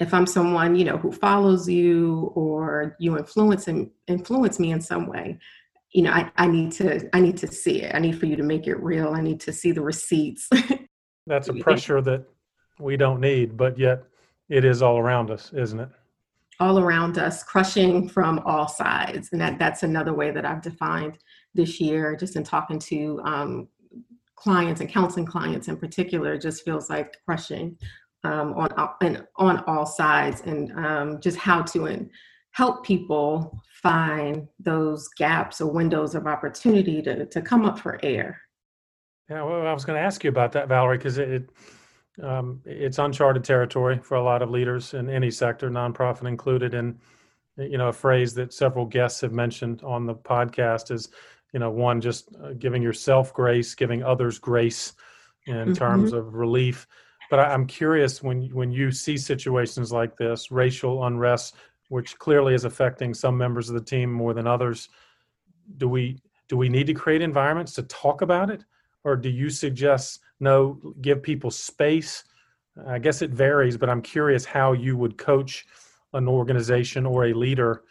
if 0.00 0.12
i'm 0.12 0.26
someone 0.26 0.74
you 0.74 0.84
know 0.84 0.96
who 0.96 1.12
follows 1.12 1.68
you 1.68 2.32
or 2.34 2.96
you 2.98 3.16
influence 3.16 3.68
and 3.68 3.90
influence 4.08 4.58
me 4.58 4.72
in 4.72 4.80
some 4.80 5.06
way 5.06 5.38
you 5.92 6.02
know 6.02 6.10
I, 6.10 6.30
I 6.36 6.46
need 6.46 6.72
to 6.72 7.08
i 7.14 7.20
need 7.20 7.36
to 7.38 7.46
see 7.46 7.82
it. 7.82 7.94
I 7.94 7.98
need 7.98 8.18
for 8.18 8.26
you 8.26 8.36
to 8.36 8.42
make 8.42 8.66
it 8.66 8.80
real. 8.82 9.08
I 9.08 9.20
need 9.20 9.40
to 9.40 9.52
see 9.52 9.72
the 9.72 9.82
receipts. 9.82 10.48
That's 11.26 11.48
a 11.48 11.54
pressure 11.54 12.00
that 12.02 12.24
we 12.80 12.96
don't 12.96 13.20
need 13.20 13.56
but 13.56 13.78
yet 13.78 14.04
it 14.48 14.64
is 14.64 14.82
all 14.82 14.98
around 14.98 15.30
us 15.30 15.52
isn't 15.52 15.80
it? 15.80 15.88
All 16.60 16.78
around 16.78 17.18
us 17.18 17.42
crushing 17.42 18.08
from 18.08 18.40
all 18.40 18.68
sides. 18.68 19.30
And 19.32 19.40
that 19.40 19.58
that's 19.58 19.82
another 19.82 20.14
way 20.14 20.30
that 20.30 20.44
i've 20.44 20.62
defined 20.62 21.18
this 21.54 21.80
year 21.80 22.16
just 22.16 22.36
in 22.36 22.44
talking 22.44 22.78
to 22.78 23.20
um, 23.24 23.68
clients 24.36 24.80
and 24.80 24.90
counseling 24.90 25.26
clients 25.26 25.68
in 25.68 25.76
particular 25.76 26.36
just 26.36 26.64
feels 26.64 26.90
like 26.90 27.16
crushing 27.24 27.76
um, 28.24 28.54
on 28.54 28.90
and 29.00 29.26
on 29.36 29.64
all 29.66 29.86
sides, 29.86 30.42
and 30.42 30.72
um, 30.72 31.20
just 31.20 31.36
how 31.36 31.62
to 31.62 31.86
in, 31.86 32.10
help 32.50 32.84
people 32.84 33.62
find 33.82 34.46
those 34.58 35.08
gaps 35.16 35.60
or 35.60 35.72
windows 35.72 36.14
of 36.14 36.26
opportunity 36.26 37.02
to 37.02 37.26
to 37.26 37.42
come 37.42 37.64
up 37.64 37.78
for 37.78 37.98
air. 38.02 38.40
Yeah, 39.28 39.42
well, 39.42 39.66
I 39.66 39.72
was 39.72 39.84
going 39.84 39.96
to 39.98 40.04
ask 40.04 40.24
you 40.24 40.30
about 40.30 40.52
that, 40.52 40.68
Valerie, 40.68 40.98
because 40.98 41.18
it, 41.18 41.30
it 41.30 41.50
um, 42.22 42.60
it's 42.66 42.98
uncharted 42.98 43.44
territory 43.44 43.98
for 43.98 44.16
a 44.16 44.22
lot 44.22 44.42
of 44.42 44.50
leaders 44.50 44.94
in 44.94 45.08
any 45.08 45.30
sector, 45.30 45.70
nonprofit 45.70 46.28
included. 46.28 46.74
And 46.74 46.98
you 47.56 47.78
know, 47.78 47.88
a 47.88 47.92
phrase 47.92 48.34
that 48.34 48.52
several 48.52 48.86
guests 48.86 49.20
have 49.20 49.32
mentioned 49.32 49.82
on 49.82 50.06
the 50.06 50.14
podcast 50.14 50.90
is, 50.90 51.08
you 51.52 51.60
know, 51.60 51.70
one 51.70 52.00
just 52.00 52.34
uh, 52.42 52.52
giving 52.54 52.82
yourself 52.82 53.32
grace, 53.32 53.74
giving 53.74 54.02
others 54.02 54.38
grace 54.38 54.92
in 55.46 55.54
mm-hmm. 55.54 55.72
terms 55.72 56.12
of 56.12 56.34
relief. 56.34 56.86
But 57.32 57.40
I, 57.40 57.54
am 57.54 57.66
curious 57.66 58.22
when 58.22 58.50
when 58.50 58.70
you 58.70 58.92
see 58.92 59.16
situations 59.16 59.90
like 59.90 60.18
this, 60.18 60.50
racial 60.50 61.06
unrest, 61.06 61.54
which 61.88 62.18
clearly 62.18 62.52
is 62.52 62.66
affecting 62.66 63.14
some 63.14 63.38
members 63.38 63.70
of 63.70 63.74
the 63.74 63.80
team 63.80 64.12
more 64.12 64.34
than 64.34 64.46
others. 64.46 64.90
Do 65.78 65.88
we 65.88 66.20
do 66.48 66.58
we 66.58 66.68
need 66.68 66.86
to 66.88 66.92
create 66.92 67.22
environments 67.22 67.72
to 67.76 67.84
talk 67.84 68.20
about 68.20 68.50
it, 68.50 68.66
or 69.04 69.16
do 69.16 69.30
you 69.30 69.48
suggest 69.48 70.20
no, 70.40 70.78
give 71.00 71.22
people 71.22 71.50
space? 71.50 72.24
I 72.86 72.98
guess 72.98 73.22
it 73.22 73.30
varies, 73.30 73.78
but 73.78 73.88
I'm 73.88 74.02
curious 74.02 74.44
how 74.44 74.74
you 74.74 74.98
would 74.98 75.16
coach 75.16 75.64
an 76.12 76.28
organization 76.28 77.06
or 77.06 77.24
a 77.24 77.32
leader 77.32 77.84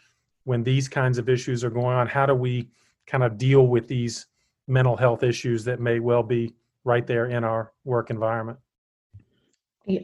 when 0.44 0.62
these 0.62 0.88
kinds 0.88 1.18
of 1.18 1.28
issues 1.28 1.64
are 1.64 1.70
going 1.70 1.96
on. 1.96 2.06
How 2.06 2.26
do 2.26 2.34
we 2.36 2.68
kind 3.08 3.24
of 3.24 3.38
deal 3.38 3.66
with 3.66 3.88
these 3.88 4.26
mental 4.68 4.96
health 4.96 5.24
issues 5.24 5.64
that 5.64 5.80
may 5.80 5.98
well 5.98 6.22
be 6.22 6.54
right 6.84 7.08
there 7.08 7.26
in 7.26 7.42
our 7.42 7.72
work 7.82 8.10
environment? 8.10 8.60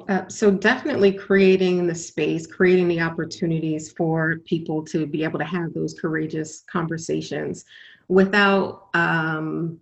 Uh, 0.08 0.26
so 0.26 0.50
definitely 0.50 1.12
creating 1.12 1.86
the 1.86 1.94
space, 1.94 2.46
creating 2.46 2.88
the 2.88 3.00
opportunities 3.00 3.92
for 3.92 4.38
people 4.44 4.84
to 4.84 5.06
be 5.06 5.22
able 5.22 5.38
to 5.38 5.44
have 5.44 5.72
those 5.72 5.94
courageous 5.94 6.64
conversations 6.70 7.64
without 8.08 8.88
um, 8.94 9.80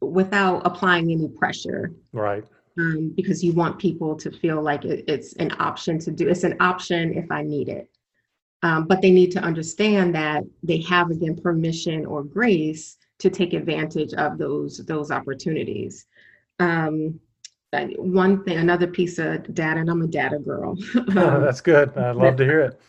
without 0.00 0.62
applying 0.64 1.12
any 1.12 1.28
pressure. 1.28 1.92
Right. 2.12 2.44
Um, 2.78 3.12
because 3.14 3.44
you 3.44 3.52
want 3.52 3.78
people 3.78 4.16
to 4.16 4.30
feel 4.30 4.62
like 4.62 4.86
it, 4.86 5.04
it's 5.06 5.34
an 5.34 5.52
option 5.58 5.98
to 6.00 6.10
do. 6.10 6.28
It's 6.28 6.44
an 6.44 6.56
option 6.60 7.12
if 7.12 7.30
I 7.30 7.42
need 7.42 7.68
it. 7.68 7.90
Um, 8.62 8.86
but 8.86 9.02
they 9.02 9.10
need 9.10 9.30
to 9.32 9.40
understand 9.40 10.14
that 10.14 10.44
they 10.62 10.80
have 10.82 11.10
again 11.10 11.36
permission 11.36 12.06
or 12.06 12.22
grace 12.22 12.96
to 13.18 13.28
take 13.28 13.52
advantage 13.52 14.14
of 14.14 14.38
those 14.38 14.78
those 14.78 15.10
opportunities. 15.10 16.06
Um, 16.58 17.20
one 17.72 18.44
thing, 18.44 18.58
another 18.58 18.86
piece 18.86 19.18
of 19.18 19.54
data, 19.54 19.80
and 19.80 19.90
I'm 19.90 20.02
a 20.02 20.06
data 20.06 20.38
girl. 20.38 20.76
oh, 20.94 21.04
that's 21.40 21.60
good. 21.60 21.96
I'd 21.96 22.16
love 22.16 22.36
to 22.36 22.44
hear 22.44 22.60
it. 22.60 22.80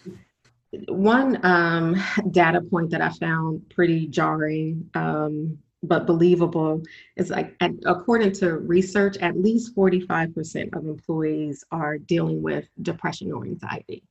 One 0.90 1.44
um, 1.46 2.02
data 2.32 2.62
point 2.62 2.90
that 2.92 3.02
I 3.02 3.10
found 3.10 3.70
pretty 3.70 4.08
jarring, 4.08 4.90
um, 4.96 5.58
but 5.84 6.06
believable, 6.06 6.82
is 7.16 7.30
like, 7.30 7.56
at, 7.60 7.72
according 7.86 8.34
to 8.34 8.58
research, 8.58 9.18
at 9.18 9.38
least 9.38 9.76
45% 9.76 10.76
of 10.76 10.86
employees 10.86 11.64
are 11.72 11.98
dealing 11.98 12.42
with 12.42 12.68
depression 12.82 13.32
or 13.32 13.46
anxiety. 13.46 14.04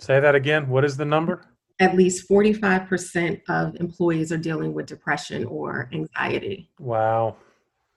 Say 0.00 0.20
that 0.20 0.34
again. 0.34 0.68
What 0.68 0.84
is 0.84 0.96
the 0.96 1.04
number? 1.04 1.42
At 1.80 1.96
least 1.96 2.28
45% 2.28 3.40
of 3.48 3.76
employees 3.76 4.32
are 4.32 4.38
dealing 4.38 4.72
with 4.72 4.86
depression 4.86 5.44
or 5.44 5.88
anxiety. 5.92 6.70
Wow. 6.78 7.36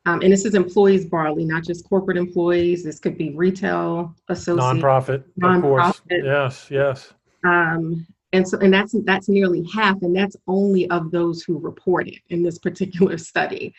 Um, 0.06 0.22
and 0.22 0.32
this 0.32 0.46
is 0.46 0.56
employees 0.56 1.06
broadly, 1.06 1.46
not 1.46 1.64
just 1.64 1.88
corporate 1.88 2.18
employees. 2.18 2.84
This 2.84 3.00
could 3.00 3.18
be 3.18 3.32
retail 3.32 4.16
associates, 4.30 4.82
nonprofit, 4.82 5.24
nonprofit. 5.40 6.24
Yes, 6.24 6.68
yes. 6.72 7.14
Um, 7.44 8.08
and 8.34 8.48
so, 8.48 8.58
and 8.60 8.74
that's 8.74 8.96
that's 9.04 9.30
nearly 9.30 9.64
half, 9.72 10.02
and 10.02 10.16
that's 10.16 10.36
only 10.48 10.90
of 10.90 11.12
those 11.12 11.44
who 11.44 11.60
reported 11.60 12.18
in 12.30 12.42
this 12.42 12.58
particular 12.60 13.18
study. 13.18 13.76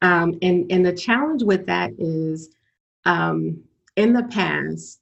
Um, 0.00 0.38
and 0.42 0.70
and 0.70 0.86
the 0.86 0.92
challenge 0.92 1.42
with 1.42 1.66
that 1.66 1.90
is, 1.98 2.50
um, 3.04 3.60
in 3.96 4.12
the 4.12 4.24
past, 4.24 5.00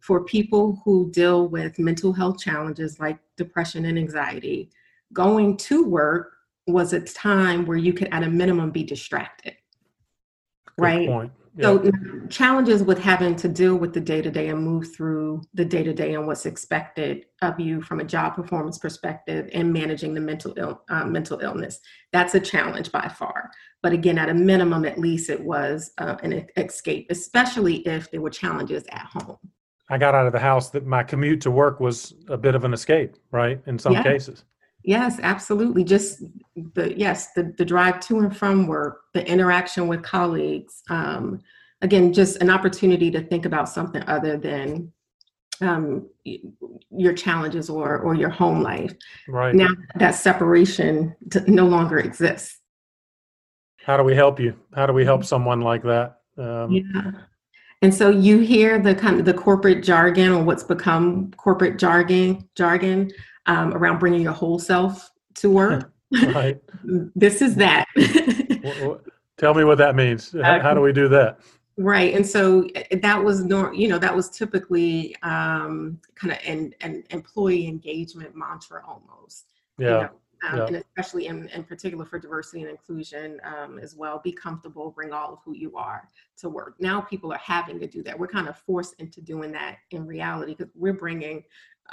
for 0.00 0.22
people 0.22 0.82
who 0.84 1.10
deal 1.12 1.48
with 1.48 1.78
mental 1.78 2.12
health 2.12 2.38
challenges 2.38 3.00
like 3.00 3.18
depression 3.38 3.86
and 3.86 3.98
anxiety, 3.98 4.68
going 5.14 5.56
to 5.56 5.86
work 5.86 6.32
was 6.66 6.92
a 6.92 7.00
time 7.00 7.64
where 7.64 7.78
you 7.78 7.92
could, 7.94 8.08
at 8.12 8.22
a 8.22 8.28
minimum, 8.28 8.70
be 8.70 8.82
distracted 8.82 9.54
right? 10.78 11.08
Point. 11.08 11.32
So 11.62 11.88
challenges 12.30 12.82
with 12.82 12.98
having 12.98 13.36
to 13.36 13.48
deal 13.48 13.76
with 13.76 13.92
the 13.92 14.00
day 14.00 14.20
to 14.20 14.30
day 14.30 14.48
and 14.48 14.60
move 14.60 14.92
through 14.92 15.42
the 15.54 15.64
day 15.64 15.84
to 15.84 15.92
day 15.94 16.14
and 16.14 16.26
what's 16.26 16.46
expected 16.46 17.26
of 17.42 17.60
you 17.60 17.80
from 17.80 18.00
a 18.00 18.04
job 18.04 18.34
performance 18.34 18.78
perspective 18.78 19.48
and 19.52 19.72
managing 19.72 20.14
the 20.14 20.20
mental 20.20 20.52
Ill, 20.56 20.82
uh, 20.88 21.04
mental 21.04 21.38
illness. 21.38 21.78
That's 22.12 22.34
a 22.34 22.40
challenge 22.40 22.90
by 22.90 23.08
far. 23.08 23.50
But 23.84 23.92
again, 23.92 24.18
at 24.18 24.30
a 24.30 24.34
minimum, 24.34 24.84
at 24.84 24.98
least 24.98 25.30
it 25.30 25.40
was 25.40 25.92
uh, 25.98 26.16
an 26.24 26.44
escape, 26.56 27.06
especially 27.10 27.86
if 27.86 28.10
there 28.10 28.20
were 28.20 28.30
challenges 28.30 28.82
at 28.90 29.06
home. 29.06 29.36
I 29.88 29.98
got 29.98 30.14
out 30.14 30.26
of 30.26 30.32
the 30.32 30.40
house 30.40 30.70
that 30.70 30.86
my 30.86 31.04
commute 31.04 31.40
to 31.42 31.52
work 31.52 31.78
was 31.78 32.14
a 32.28 32.36
bit 32.36 32.56
of 32.56 32.64
an 32.64 32.72
escape, 32.72 33.16
right? 33.30 33.60
In 33.66 33.78
some 33.78 34.02
cases. 34.02 34.44
Yes, 34.84 35.18
absolutely. 35.22 35.82
Just 35.82 36.22
the 36.74 36.96
yes, 36.96 37.32
the, 37.32 37.54
the 37.56 37.64
drive 37.64 38.00
to 38.00 38.18
and 38.18 38.36
from 38.36 38.66
work, 38.66 39.04
the 39.14 39.26
interaction 39.26 39.88
with 39.88 40.02
colleagues. 40.02 40.82
Um, 40.90 41.40
again, 41.80 42.12
just 42.12 42.42
an 42.42 42.50
opportunity 42.50 43.10
to 43.10 43.22
think 43.22 43.46
about 43.46 43.68
something 43.68 44.02
other 44.06 44.36
than 44.36 44.92
um, 45.62 46.06
your 46.90 47.14
challenges 47.14 47.70
or 47.70 47.98
or 47.98 48.14
your 48.14 48.28
home 48.28 48.62
life. 48.62 48.92
Right 49.26 49.54
now, 49.54 49.70
that 49.96 50.16
separation 50.16 51.16
no 51.46 51.64
longer 51.64 51.98
exists. 51.98 52.60
How 53.84 53.96
do 53.96 54.02
we 54.02 54.14
help 54.14 54.38
you? 54.38 54.54
How 54.74 54.86
do 54.86 54.92
we 54.92 55.04
help 55.04 55.24
someone 55.24 55.62
like 55.62 55.82
that? 55.84 56.18
Um, 56.36 56.70
yeah. 56.70 57.10
And 57.80 57.94
so 57.94 58.08
you 58.08 58.38
hear 58.38 58.78
the 58.78 58.94
kind 58.94 59.18
of 59.18 59.26
the 59.26 59.34
corporate 59.34 59.82
jargon 59.82 60.32
or 60.32 60.42
what's 60.42 60.62
become 60.62 61.32
corporate 61.36 61.78
jargon 61.78 62.48
jargon 62.54 63.10
um, 63.46 63.74
around 63.74 63.98
bringing 63.98 64.20
your 64.20 64.32
whole 64.32 64.58
self 64.58 65.10
to 65.34 65.50
work. 65.50 65.92
right. 66.34 66.60
this 67.14 67.42
is 67.42 67.54
that. 67.56 67.86
Tell 69.36 69.54
me 69.54 69.64
what 69.64 69.78
that 69.78 69.96
means. 69.96 70.34
How, 70.42 70.60
how, 70.60 70.74
do 70.74 70.80
we 70.80 70.92
do 70.92 71.08
that? 71.08 71.40
Right, 71.76 72.14
and 72.14 72.24
so 72.24 72.68
eh, 72.76 72.96
that 73.02 73.22
was 73.22 73.44
nor 73.44 73.74
you 73.74 73.88
know 73.88 73.98
that 73.98 74.14
was 74.14 74.30
typically 74.30 75.16
um, 75.22 76.00
kind 76.14 76.32
of 76.32 76.38
an, 76.46 76.72
an 76.80 77.02
employee 77.10 77.66
engagement 77.66 78.36
mantra 78.36 78.82
almost. 78.86 79.52
Yeah. 79.78 79.86
You 79.86 79.94
know? 79.94 80.10
Um, 80.46 80.58
yeah. 80.58 80.66
and 80.66 80.76
especially 80.76 81.26
in, 81.26 81.48
in 81.48 81.64
particular 81.64 82.04
for 82.04 82.18
diversity 82.18 82.62
and 82.62 82.70
inclusion 82.70 83.40
um, 83.44 83.78
as 83.78 83.96
well. 83.96 84.20
Be 84.22 84.30
comfortable, 84.30 84.90
bring 84.90 85.10
all 85.10 85.32
of 85.32 85.38
who 85.42 85.54
you 85.54 85.74
are 85.74 86.06
to 86.38 86.50
work. 86.50 86.74
Now 86.80 87.00
people 87.00 87.32
are 87.32 87.38
having 87.38 87.80
to 87.80 87.86
do 87.86 88.02
that. 88.02 88.18
We're 88.18 88.26
kind 88.26 88.48
of 88.48 88.58
forced 88.58 88.94
into 88.98 89.22
doing 89.22 89.52
that 89.52 89.78
in 89.90 90.06
reality 90.06 90.54
because 90.54 90.72
we're 90.74 90.92
bringing 90.92 91.44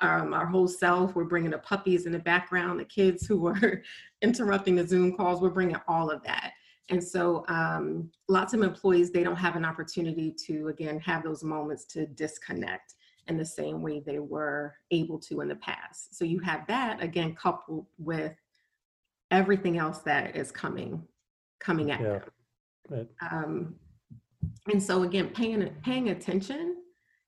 um, 0.01 0.33
our 0.33 0.45
whole 0.45 0.67
self. 0.67 1.15
We're 1.15 1.25
bringing 1.25 1.51
the 1.51 1.59
puppies 1.59 2.05
in 2.05 2.11
the 2.11 2.19
background, 2.19 2.79
the 2.79 2.85
kids 2.85 3.25
who 3.25 3.47
are 3.47 3.83
interrupting 4.21 4.75
the 4.75 4.87
Zoom 4.87 5.15
calls. 5.15 5.41
We're 5.41 5.49
bringing 5.49 5.77
all 5.87 6.09
of 6.09 6.23
that. 6.23 6.53
And 6.89 7.03
so 7.03 7.45
um, 7.47 8.11
lots 8.27 8.53
of 8.53 8.61
employees, 8.61 9.11
they 9.11 9.23
don't 9.23 9.35
have 9.35 9.55
an 9.55 9.63
opportunity 9.63 10.35
to, 10.45 10.67
again, 10.67 10.99
have 10.99 11.23
those 11.23 11.43
moments 11.43 11.85
to 11.85 12.05
disconnect 12.05 12.95
in 13.27 13.37
the 13.37 13.45
same 13.45 13.81
way 13.81 13.99
they 13.99 14.19
were 14.19 14.75
able 14.91 15.17
to 15.19 15.41
in 15.41 15.47
the 15.47 15.55
past. 15.55 16.17
So 16.17 16.25
you 16.25 16.39
have 16.39 16.67
that 16.67 17.01
again 17.01 17.35
coupled 17.35 17.85
with 17.97 18.33
everything 19.29 19.77
else 19.77 19.99
that 19.99 20.35
is 20.35 20.51
coming 20.51 21.01
coming 21.59 21.91
at 21.91 22.01
yeah. 22.01 22.19
them. 22.89 23.07
Um, 23.31 23.75
and 24.71 24.81
so 24.81 25.03
again, 25.03 25.29
paying 25.29 25.69
paying 25.83 26.09
attention 26.09 26.80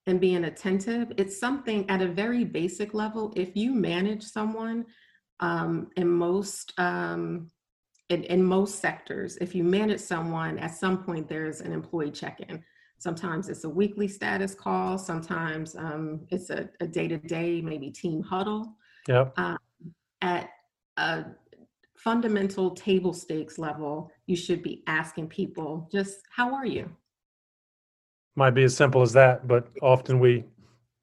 and 0.05 0.19
being 0.19 0.45
attentive, 0.45 1.11
it's 1.17 1.39
something 1.39 1.89
at 1.89 2.01
a 2.01 2.07
very 2.07 2.43
basic 2.43 2.93
level. 2.93 3.33
If 3.35 3.55
you 3.55 3.73
manage 3.73 4.23
someone 4.23 4.85
um, 5.39 5.89
in 5.95 6.07
most 6.07 6.73
um, 6.77 7.49
in, 8.09 8.23
in 8.25 8.43
most 8.43 8.79
sectors, 8.79 9.37
if 9.37 9.55
you 9.55 9.63
manage 9.63 10.01
someone, 10.01 10.59
at 10.59 10.75
some 10.75 11.03
point 11.03 11.27
there's 11.29 11.61
an 11.61 11.71
employee 11.71 12.11
check-in. 12.11 12.63
Sometimes 12.99 13.49
it's 13.49 13.63
a 13.63 13.69
weekly 13.69 14.07
status 14.07 14.53
call. 14.53 14.97
Sometimes 14.97 15.75
um, 15.75 16.27
it's 16.29 16.49
a, 16.49 16.69
a 16.79 16.87
day-to-day, 16.87 17.61
maybe 17.61 17.89
team 17.89 18.21
huddle. 18.21 18.75
Yep. 19.07 19.33
Um, 19.37 19.57
at 20.21 20.49
a 20.97 21.25
fundamental 21.97 22.71
table 22.71 23.13
stakes 23.13 23.57
level, 23.57 24.11
you 24.27 24.35
should 24.35 24.61
be 24.61 24.83
asking 24.87 25.27
people 25.27 25.89
just, 25.91 26.19
how 26.35 26.53
are 26.53 26.65
you? 26.65 26.89
Might 28.35 28.51
be 28.51 28.63
as 28.63 28.75
simple 28.75 29.01
as 29.01 29.13
that, 29.13 29.47
but 29.47 29.67
often 29.81 30.19
we 30.19 30.43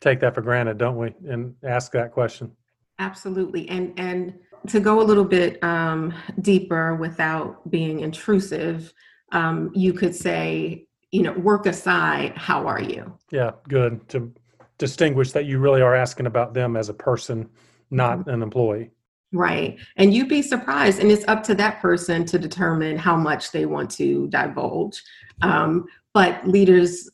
take 0.01 0.20
that 0.20 0.35
for 0.35 0.41
granted, 0.41 0.78
don't 0.78 0.97
we? 0.97 1.14
And 1.28 1.55
ask 1.62 1.93
that 1.93 2.12
question. 2.12 2.51
Absolutely. 2.99 3.68
And, 3.68 3.93
and 3.99 4.35
to 4.68 4.81
go 4.81 5.01
a 5.01 5.05
little 5.05 5.24
bit 5.24 5.62
um, 5.62 6.12
deeper 6.41 6.97
without 6.97 7.70
being 7.70 8.01
intrusive, 8.01 8.93
um, 9.33 9.70
you 9.74 9.93
could 9.93 10.14
say, 10.14 10.87
you 11.12 11.22
know, 11.22 11.33
work 11.33 11.66
aside, 11.66 12.33
how 12.37 12.66
are 12.66 12.81
you? 12.81 13.12
Yeah, 13.31 13.53
good. 13.68 14.09
To 14.11 14.33
distinguish 14.78 15.33
that 15.33 15.45
you 15.45 15.59
really 15.59 15.83
are 15.83 15.95
asking 15.95 16.26
about 16.26 16.55
them 16.55 16.76
as 16.76 16.89
a 16.89 16.95
person, 16.95 17.49
not 17.91 18.18
mm-hmm. 18.18 18.31
an 18.31 18.43
employee. 18.43 18.91
Right. 19.33 19.78
And 19.97 20.12
you'd 20.12 20.28
be 20.28 20.43
surprised. 20.43 20.99
And 20.99 21.11
it's 21.11 21.24
up 21.28 21.43
to 21.45 21.55
that 21.55 21.81
person 21.81 22.24
to 22.26 22.39
determine 22.39 22.99
how 22.99 23.16
much 23.16 23.53
they 23.53 23.64
want 23.66 23.91
to 23.93 24.26
divulge. 24.28 25.03
Um, 25.43 25.87
but 26.12 26.47
leaders 26.47 27.09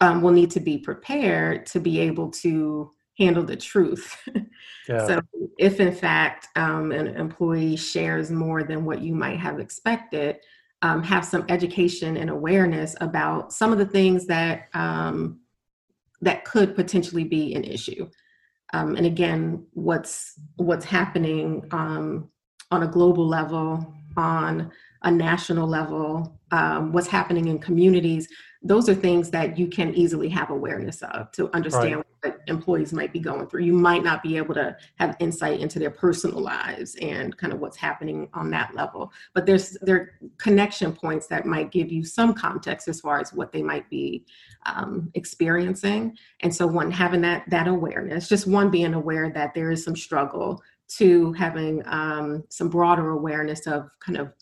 um, 0.00 0.22
will 0.22 0.32
need 0.32 0.50
to 0.52 0.60
be 0.60 0.78
prepared 0.78 1.66
to 1.66 1.80
be 1.80 2.00
able 2.00 2.30
to 2.30 2.90
handle 3.18 3.44
the 3.44 3.56
truth. 3.56 4.16
Yeah. 4.88 5.06
so, 5.06 5.20
if 5.58 5.78
in 5.78 5.92
fact 5.92 6.48
um, 6.56 6.90
an 6.90 7.06
employee 7.08 7.76
shares 7.76 8.32
more 8.32 8.64
than 8.64 8.84
what 8.84 9.02
you 9.02 9.14
might 9.14 9.38
have 9.38 9.60
expected, 9.60 10.38
um, 10.82 11.02
have 11.02 11.24
some 11.24 11.44
education 11.48 12.16
and 12.16 12.28
awareness 12.28 12.96
about 13.00 13.52
some 13.52 13.70
of 13.70 13.78
the 13.78 13.86
things 13.86 14.26
that 14.26 14.68
um, 14.74 15.40
that 16.22 16.44
could 16.44 16.74
potentially 16.74 17.22
be 17.22 17.54
an 17.54 17.62
issue. 17.62 18.08
Um, 18.72 18.96
and 18.96 19.06
again, 19.06 19.66
what's 19.74 20.40
what's 20.56 20.84
happening 20.84 21.68
um, 21.70 22.30
on 22.70 22.82
a 22.82 22.88
global 22.88 23.28
level, 23.28 23.94
on 24.16 24.72
a 25.02 25.10
national 25.10 25.68
level, 25.68 26.40
um, 26.50 26.92
what's 26.92 27.08
happening 27.08 27.48
in 27.48 27.58
communities 27.58 28.28
those 28.62 28.90
are 28.90 28.94
things 28.94 29.30
that 29.30 29.58
you 29.58 29.66
can 29.66 29.94
easily 29.94 30.28
have 30.28 30.50
awareness 30.50 31.02
of 31.02 31.32
to 31.32 31.48
understand 31.54 31.96
right. 31.96 32.04
what 32.22 32.40
employees 32.46 32.92
might 32.92 33.10
be 33.10 33.18
going 33.18 33.46
through. 33.46 33.62
You 33.62 33.72
might 33.72 34.04
not 34.04 34.22
be 34.22 34.36
able 34.36 34.54
to 34.54 34.76
have 34.98 35.16
insight 35.18 35.60
into 35.60 35.78
their 35.78 35.90
personal 35.90 36.40
lives 36.40 36.94
and 37.00 37.34
kind 37.38 37.54
of 37.54 37.60
what's 37.60 37.78
happening 37.78 38.28
on 38.34 38.50
that 38.50 38.74
level, 38.74 39.12
but 39.34 39.46
there's 39.46 39.78
there 39.80 39.96
are 39.96 40.10
connection 40.36 40.92
points 40.92 41.26
that 41.28 41.46
might 41.46 41.70
give 41.70 41.90
you 41.90 42.04
some 42.04 42.34
context 42.34 42.86
as 42.86 43.00
far 43.00 43.18
as 43.18 43.32
what 43.32 43.50
they 43.50 43.62
might 43.62 43.88
be 43.88 44.26
um, 44.66 45.10
experiencing. 45.14 46.16
And 46.40 46.54
so, 46.54 46.66
one 46.66 46.90
having 46.90 47.22
that 47.22 47.48
that 47.48 47.66
awareness, 47.66 48.28
just 48.28 48.46
one 48.46 48.70
being 48.70 48.92
aware 48.92 49.30
that 49.30 49.54
there 49.54 49.70
is 49.70 49.82
some 49.82 49.96
struggle, 49.96 50.62
to 50.98 51.32
having 51.32 51.82
um, 51.86 52.44
some 52.50 52.68
broader 52.68 53.10
awareness 53.10 53.66
of 53.66 53.88
kind 54.00 54.18
of 54.18 54.34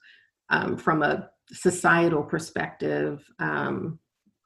um, 0.50 0.76
from 0.76 1.02
a 1.02 1.30
societal 1.52 2.22
perspective 2.22 3.24
um, 3.38 3.98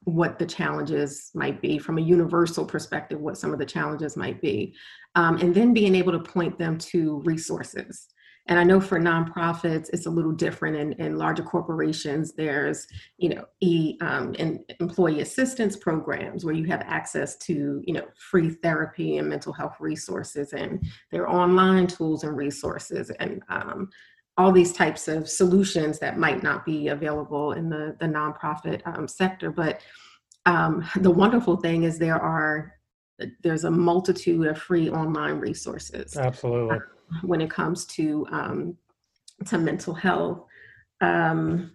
what 0.05 0.37
the 0.39 0.45
challenges 0.45 1.31
might 1.33 1.61
be 1.61 1.77
from 1.77 1.97
a 1.97 2.01
universal 2.01 2.65
perspective 2.65 3.19
what 3.19 3.37
some 3.37 3.53
of 3.53 3.59
the 3.59 3.65
challenges 3.65 4.17
might 4.17 4.41
be 4.41 4.73
um, 5.15 5.37
and 5.37 5.53
then 5.53 5.73
being 5.73 5.95
able 5.95 6.11
to 6.11 6.19
point 6.19 6.57
them 6.57 6.77
to 6.77 7.21
resources. 7.25 8.07
And 8.47 8.59
i 8.59 8.63
know 8.63 8.81
for 8.81 8.99
nonprofits 8.99 9.89
it's 9.93 10.05
a 10.05 10.09
little 10.09 10.33
different 10.33 10.75
in, 10.75 10.91
in 10.93 11.17
larger 11.17 11.43
corporations. 11.43 12.33
There's 12.33 12.87
you 13.17 13.29
know 13.29 13.45
e, 13.61 13.97
um, 14.01 14.35
employee 14.81 15.21
assistance 15.21 15.77
programs 15.77 16.43
where 16.43 16.53
you 16.53 16.65
have 16.65 16.81
access 16.81 17.37
to 17.37 17.81
you 17.85 17.93
know 17.93 18.05
free 18.17 18.49
therapy 18.49 19.17
and 19.17 19.29
mental 19.29 19.53
health 19.53 19.77
resources 19.79 20.51
and 20.51 20.85
there 21.09 21.25
are 21.25 21.33
online 21.33 21.87
tools 21.87 22.25
and 22.25 22.35
resources 22.35 23.11
and 23.11 23.41
um, 23.47 23.89
all 24.37 24.51
these 24.51 24.73
types 24.73 25.07
of 25.07 25.29
solutions 25.29 25.99
that 25.99 26.17
might 26.17 26.41
not 26.41 26.65
be 26.65 26.87
available 26.87 27.53
in 27.53 27.69
the, 27.69 27.95
the 27.99 28.05
nonprofit 28.05 28.81
um, 28.85 29.07
sector. 29.07 29.51
But 29.51 29.81
um, 30.45 30.87
the 30.95 31.11
wonderful 31.11 31.57
thing 31.57 31.83
is 31.83 31.97
there 31.97 32.21
are 32.21 32.73
there's 33.43 33.63
a 33.63 33.71
multitude 33.71 34.47
of 34.47 34.57
free 34.57 34.89
online 34.89 35.39
resources. 35.39 36.17
Absolutely. 36.17 36.77
Uh, 36.77 36.79
when 37.21 37.41
it 37.41 37.49
comes 37.49 37.85
to 37.85 38.25
um, 38.31 38.77
to 39.45 39.57
mental 39.57 39.93
health, 39.93 40.45
um, 41.01 41.71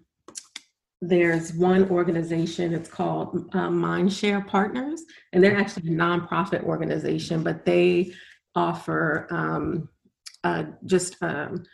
there's 1.00 1.54
one 1.54 1.88
organization. 1.90 2.74
It's 2.74 2.88
called 2.88 3.48
uh, 3.52 3.68
Mindshare 3.68 4.44
Partners, 4.46 5.02
and 5.32 5.42
they're 5.42 5.56
actually 5.56 5.88
a 5.88 5.96
nonprofit 5.96 6.64
organization, 6.64 7.44
but 7.44 7.64
they 7.64 8.12
offer 8.56 9.28
um, 9.30 9.88
uh, 10.42 10.64
just 10.86 11.16
um, 11.22 11.64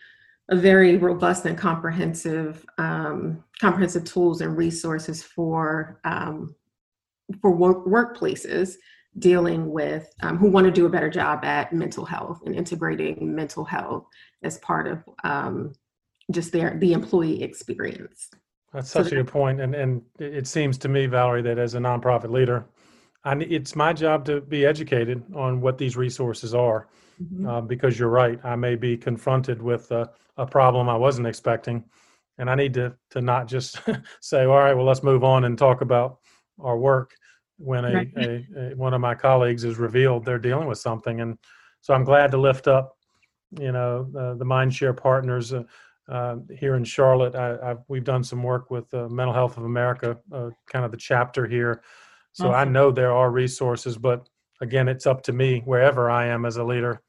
a 0.48 0.56
very 0.56 0.96
robust 0.96 1.46
and 1.46 1.56
comprehensive 1.56 2.64
um, 2.78 3.42
comprehensive 3.60 4.04
tools 4.04 4.40
and 4.40 4.56
resources 4.56 5.22
for 5.22 6.00
um, 6.04 6.54
for 7.40 7.50
work, 7.50 7.86
workplaces 7.86 8.74
dealing 9.18 9.70
with 9.70 10.12
um, 10.22 10.36
who 10.36 10.50
want 10.50 10.66
to 10.66 10.72
do 10.72 10.86
a 10.86 10.90
better 10.90 11.08
job 11.08 11.44
at 11.44 11.72
mental 11.72 12.04
health 12.04 12.40
and 12.44 12.54
integrating 12.54 13.34
mental 13.34 13.64
health 13.64 14.06
as 14.42 14.58
part 14.58 14.86
of 14.86 15.02
um, 15.22 15.72
just 16.30 16.52
their 16.52 16.76
the 16.78 16.92
employee 16.92 17.42
experience. 17.42 18.28
That's 18.72 18.90
such 18.90 19.06
so 19.06 19.12
a 19.12 19.14
good 19.22 19.28
point, 19.28 19.60
and 19.60 19.74
and 19.74 20.02
it 20.18 20.46
seems 20.46 20.76
to 20.78 20.88
me, 20.88 21.06
Valerie, 21.06 21.42
that 21.42 21.58
as 21.58 21.74
a 21.74 21.78
nonprofit 21.78 22.30
leader, 22.30 22.66
I, 23.24 23.36
it's 23.36 23.74
my 23.74 23.94
job 23.94 24.26
to 24.26 24.42
be 24.42 24.66
educated 24.66 25.22
on 25.34 25.60
what 25.60 25.78
these 25.78 25.96
resources 25.96 26.54
are 26.54 26.88
mm-hmm. 27.22 27.46
uh, 27.46 27.60
because 27.60 27.98
you're 27.98 28.08
right. 28.08 28.38
I 28.44 28.56
may 28.56 28.76
be 28.76 28.96
confronted 28.96 29.62
with 29.62 29.90
a, 29.90 30.10
a, 30.36 30.46
problem 30.46 30.88
I 30.88 30.96
wasn't 30.96 31.26
expecting, 31.26 31.84
and 32.38 32.50
I 32.50 32.54
need 32.54 32.74
to 32.74 32.94
to 33.10 33.20
not 33.20 33.46
just 33.46 33.80
say, 34.20 34.44
"All 34.44 34.58
right, 34.58 34.74
well, 34.74 34.86
let's 34.86 35.02
move 35.02 35.24
on 35.24 35.44
and 35.44 35.58
talk 35.58 35.80
about 35.80 36.18
our 36.60 36.78
work." 36.78 37.14
When 37.56 37.84
a, 37.84 37.92
right. 37.92 38.12
a, 38.16 38.44
a 38.56 38.76
one 38.76 38.94
of 38.94 39.00
my 39.00 39.14
colleagues 39.14 39.64
is 39.64 39.78
revealed 39.78 40.24
they're 40.24 40.38
dealing 40.38 40.66
with 40.66 40.78
something, 40.78 41.20
and 41.20 41.38
so 41.80 41.94
I'm 41.94 42.04
glad 42.04 42.30
to 42.32 42.38
lift 42.38 42.66
up, 42.66 42.96
you 43.60 43.72
know, 43.72 44.10
uh, 44.18 44.34
the 44.34 44.44
Mindshare 44.44 44.96
partners. 44.96 45.52
Uh, 45.52 45.64
uh, 46.06 46.36
here 46.54 46.74
in 46.74 46.84
Charlotte, 46.84 47.34
I, 47.34 47.56
I've, 47.70 47.78
we've 47.88 48.04
done 48.04 48.22
some 48.22 48.42
work 48.42 48.70
with 48.70 48.92
uh, 48.92 49.08
Mental 49.08 49.32
Health 49.32 49.56
of 49.56 49.64
America, 49.64 50.18
uh, 50.32 50.50
kind 50.66 50.84
of 50.84 50.90
the 50.90 50.98
chapter 50.98 51.46
here. 51.46 51.82
So 52.32 52.48
awesome. 52.48 52.68
I 52.68 52.70
know 52.70 52.90
there 52.90 53.12
are 53.12 53.30
resources, 53.30 53.96
but 53.96 54.28
again, 54.64 54.88
it's 54.88 55.06
up 55.06 55.22
to 55.24 55.32
me 55.32 55.62
wherever 55.64 56.10
I 56.10 56.26
am 56.26 56.44
as 56.44 56.56
a 56.56 56.64
leader 56.64 57.00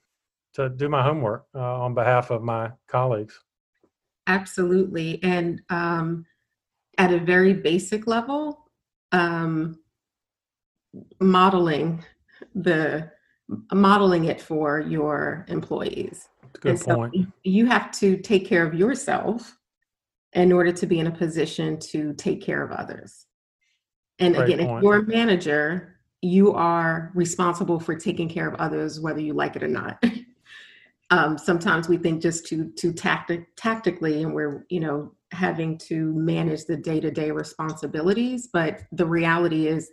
to 0.53 0.69
do 0.69 0.87
my 0.87 1.01
homework 1.01 1.45
uh, 1.55 1.83
on 1.83 1.95
behalf 1.95 2.29
of 2.29 2.43
my 2.43 2.71
colleagues. 2.87 3.39
Absolutely. 4.27 5.19
And 5.23 5.61
um, 5.69 6.25
at 6.97 7.11
a 7.11 7.19
very 7.19 7.53
basic 7.53 8.05
level, 8.07 8.69
um, 9.11 9.79
modeling 11.19 12.03
the 12.53 13.11
modeling 13.71 14.25
it 14.25 14.41
for 14.41 14.79
your 14.79 15.45
employees. 15.47 16.29
Good 16.59 16.71
and 16.71 16.81
point. 16.81 17.13
So 17.15 17.25
you 17.43 17.67
have 17.67 17.91
to 17.99 18.17
take 18.17 18.45
care 18.47 18.65
of 18.65 18.73
yourself 18.73 19.57
in 20.33 20.51
order 20.51 20.71
to 20.71 20.85
be 20.87 20.99
in 20.99 21.07
a 21.07 21.11
position 21.11 21.79
to 21.79 22.13
take 22.13 22.41
care 22.41 22.63
of 22.63 22.71
others. 22.71 23.27
And 24.19 24.35
Great 24.35 24.53
again, 24.53 24.65
point. 24.65 24.77
if 24.77 24.83
you're 24.83 24.99
a 24.99 25.03
manager, 25.03 25.94
you 26.25 26.53
are 26.53 27.11
responsible 27.13 27.79
for 27.79 27.95
taking 27.95 28.27
care 28.27 28.47
of 28.47 28.55
others, 28.55 28.99
whether 28.99 29.19
you 29.19 29.33
like 29.33 29.55
it 29.55 29.63
or 29.63 29.67
not. 29.67 30.03
um, 31.11 31.37
sometimes 31.37 31.87
we 31.87 31.97
think 31.97 32.21
just 32.21 32.47
too 32.47 32.71
too 32.75 32.91
tactic 32.91 33.47
tactically, 33.55 34.23
and 34.23 34.33
we're 34.33 34.65
you 34.69 34.79
know 34.79 35.13
having 35.31 35.77
to 35.77 36.13
manage 36.13 36.65
the 36.65 36.77
day 36.77 36.99
to 36.99 37.11
day 37.11 37.29
responsibilities. 37.31 38.49
But 38.51 38.81
the 38.91 39.05
reality 39.05 39.67
is, 39.67 39.91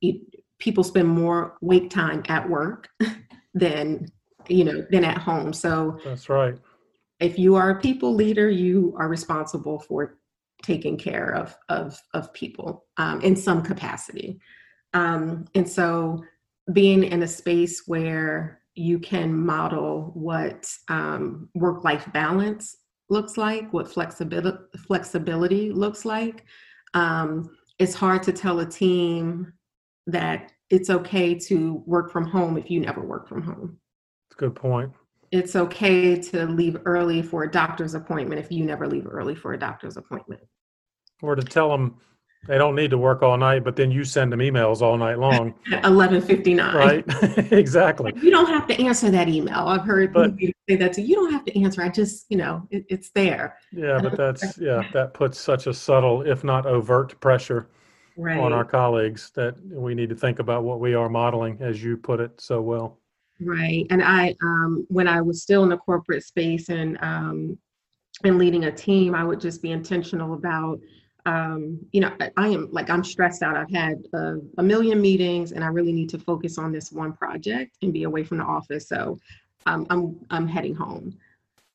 it, 0.00 0.16
people 0.58 0.82
spend 0.82 1.08
more 1.08 1.58
wake 1.60 1.90
time 1.90 2.22
at 2.28 2.48
work 2.48 2.88
than 3.54 4.06
you 4.48 4.64
know 4.64 4.86
than 4.90 5.04
at 5.04 5.18
home. 5.18 5.52
So 5.52 5.98
that's 6.04 6.30
right. 6.30 6.54
If 7.20 7.38
you 7.38 7.54
are 7.54 7.70
a 7.70 7.80
people 7.80 8.14
leader, 8.14 8.48
you 8.48 8.94
are 8.98 9.08
responsible 9.08 9.78
for 9.78 10.16
taking 10.62 10.96
care 10.96 11.34
of 11.34 11.54
of 11.68 12.00
of 12.14 12.32
people 12.32 12.86
um, 12.96 13.20
in 13.20 13.36
some 13.36 13.62
capacity. 13.62 14.40
Um, 14.94 15.46
and 15.54 15.68
so 15.68 16.24
being 16.72 17.04
in 17.04 17.22
a 17.22 17.28
space 17.28 17.82
where 17.86 18.60
you 18.74 18.98
can 18.98 19.34
model 19.34 20.10
what 20.14 20.70
um, 20.88 21.48
work-life 21.54 22.08
balance 22.12 22.76
looks 23.08 23.36
like, 23.36 23.72
what 23.72 23.90
flexibility 23.90 24.58
flexibility 24.86 25.70
looks 25.70 26.04
like. 26.04 26.44
Um, 26.94 27.50
it's 27.78 27.94
hard 27.94 28.22
to 28.24 28.32
tell 28.32 28.60
a 28.60 28.66
team 28.66 29.52
that 30.06 30.52
it's 30.70 30.90
okay 30.90 31.34
to 31.34 31.82
work 31.86 32.10
from 32.10 32.26
home 32.26 32.56
if 32.58 32.70
you 32.70 32.80
never 32.80 33.00
work 33.00 33.28
from 33.28 33.42
home. 33.42 33.78
That's 34.28 34.38
a 34.38 34.44
good 34.44 34.54
point. 34.54 34.92
It's 35.30 35.56
okay 35.56 36.16
to 36.16 36.46
leave 36.46 36.78
early 36.84 37.22
for 37.22 37.44
a 37.44 37.50
doctor's 37.50 37.94
appointment 37.94 38.40
if 38.40 38.50
you 38.50 38.64
never 38.64 38.86
leave 38.86 39.06
early 39.10 39.34
for 39.34 39.52
a 39.52 39.58
doctor's 39.58 39.96
appointment. 39.96 40.40
Or 41.22 41.34
to 41.34 41.42
tell 41.42 41.70
them 41.70 41.96
they 42.46 42.58
don't 42.58 42.74
need 42.74 42.90
to 42.90 42.98
work 42.98 43.22
all 43.22 43.36
night, 43.36 43.64
but 43.64 43.76
then 43.76 43.90
you 43.90 44.04
send 44.04 44.32
them 44.32 44.40
emails 44.40 44.80
all 44.82 44.96
night 44.96 45.18
long. 45.18 45.54
11:59. 45.68 46.74
Right. 46.74 47.52
exactly. 47.52 48.12
You 48.20 48.30
don't 48.30 48.46
have 48.46 48.66
to 48.68 48.82
answer 48.82 49.10
that 49.10 49.28
email. 49.28 49.66
I've 49.66 49.84
heard 49.84 50.12
but, 50.12 50.36
people 50.36 50.60
say 50.68 50.76
that 50.76 50.92
too. 50.94 51.02
You 51.02 51.14
don't 51.14 51.32
have 51.32 51.44
to 51.44 51.60
answer. 51.60 51.82
I 51.82 51.88
just, 51.88 52.26
you 52.28 52.36
know, 52.36 52.66
it, 52.70 52.84
it's 52.88 53.10
there. 53.10 53.58
Yeah, 53.72 53.98
but 54.02 54.16
that's 54.16 54.58
yeah, 54.58 54.82
that 54.92 55.14
puts 55.14 55.38
such 55.38 55.66
a 55.66 55.74
subtle, 55.74 56.22
if 56.22 56.44
not 56.44 56.66
overt, 56.66 57.18
pressure 57.20 57.68
right. 58.16 58.38
on 58.38 58.52
our 58.52 58.64
colleagues 58.64 59.30
that 59.34 59.56
we 59.64 59.94
need 59.94 60.08
to 60.10 60.16
think 60.16 60.38
about 60.38 60.64
what 60.64 60.80
we 60.80 60.94
are 60.94 61.08
modeling, 61.08 61.58
as 61.60 61.82
you 61.82 61.96
put 61.96 62.20
it 62.20 62.40
so 62.40 62.60
well. 62.60 62.98
Right. 63.40 63.86
And 63.90 64.02
I, 64.02 64.34
um, 64.42 64.86
when 64.88 65.06
I 65.06 65.20
was 65.20 65.42
still 65.42 65.62
in 65.62 65.68
the 65.68 65.76
corporate 65.76 66.24
space 66.24 66.68
and 66.68 66.96
um, 67.02 67.58
and 68.24 68.38
leading 68.38 68.64
a 68.64 68.72
team, 68.72 69.14
I 69.14 69.24
would 69.24 69.40
just 69.40 69.62
be 69.62 69.72
intentional 69.72 70.34
about 70.34 70.80
um, 71.26 71.80
you 71.90 72.00
know, 72.00 72.12
I, 72.20 72.30
I, 72.36 72.48
am 72.48 72.68
like, 72.70 72.88
I'm 72.88 73.02
stressed 73.02 73.42
out. 73.42 73.56
I've 73.56 73.70
had 73.70 73.98
a, 74.14 74.36
a, 74.58 74.62
million 74.62 75.00
meetings 75.00 75.50
and 75.50 75.64
I 75.64 75.66
really 75.66 75.92
need 75.92 76.08
to 76.10 76.18
focus 76.18 76.56
on 76.56 76.72
this 76.72 76.92
one 76.92 77.12
project 77.12 77.76
and 77.82 77.92
be 77.92 78.04
away 78.04 78.22
from 78.22 78.38
the 78.38 78.44
office. 78.44 78.88
So 78.88 79.18
um, 79.66 79.88
I'm, 79.90 80.24
I'm 80.30 80.46
heading 80.46 80.74
home. 80.74 81.18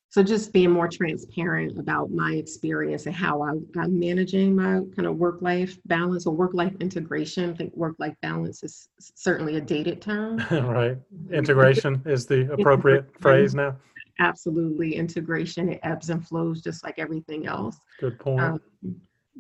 So 0.09 0.23
just 0.23 0.53
being 0.53 0.71
more 0.71 0.87
transparent 0.87 1.77
about 1.77 2.11
my 2.11 2.33
experience 2.33 3.05
and 3.05 3.15
how 3.15 3.41
I, 3.41 3.51
am 3.81 3.99
managing 3.99 4.55
my 4.55 4.81
kind 4.95 5.05
of 5.05 5.17
work-life 5.17 5.77
balance 5.85 6.25
or 6.25 6.33
work-life 6.33 6.75
integration. 6.79 7.49
I 7.49 7.53
think 7.53 7.75
work-life 7.75 8.15
balance 8.21 8.63
is 8.63 8.87
certainly 8.99 9.57
a 9.57 9.61
dated 9.61 10.01
term. 10.01 10.37
right. 10.51 10.97
Integration 11.31 12.01
is 12.05 12.25
the 12.25 12.53
appropriate 12.59 13.05
phrase 13.21 13.53
now. 13.53 13.75
Absolutely. 14.19 14.95
Integration, 14.95 15.69
it 15.69 15.79
ebbs 15.83 16.09
and 16.09 16.25
flows 16.25 16.61
just 16.61 16.83
like 16.83 16.99
everything 16.99 17.47
else. 17.47 17.77
Good 17.99 18.19
point. 18.19 18.39
Um, 18.39 18.61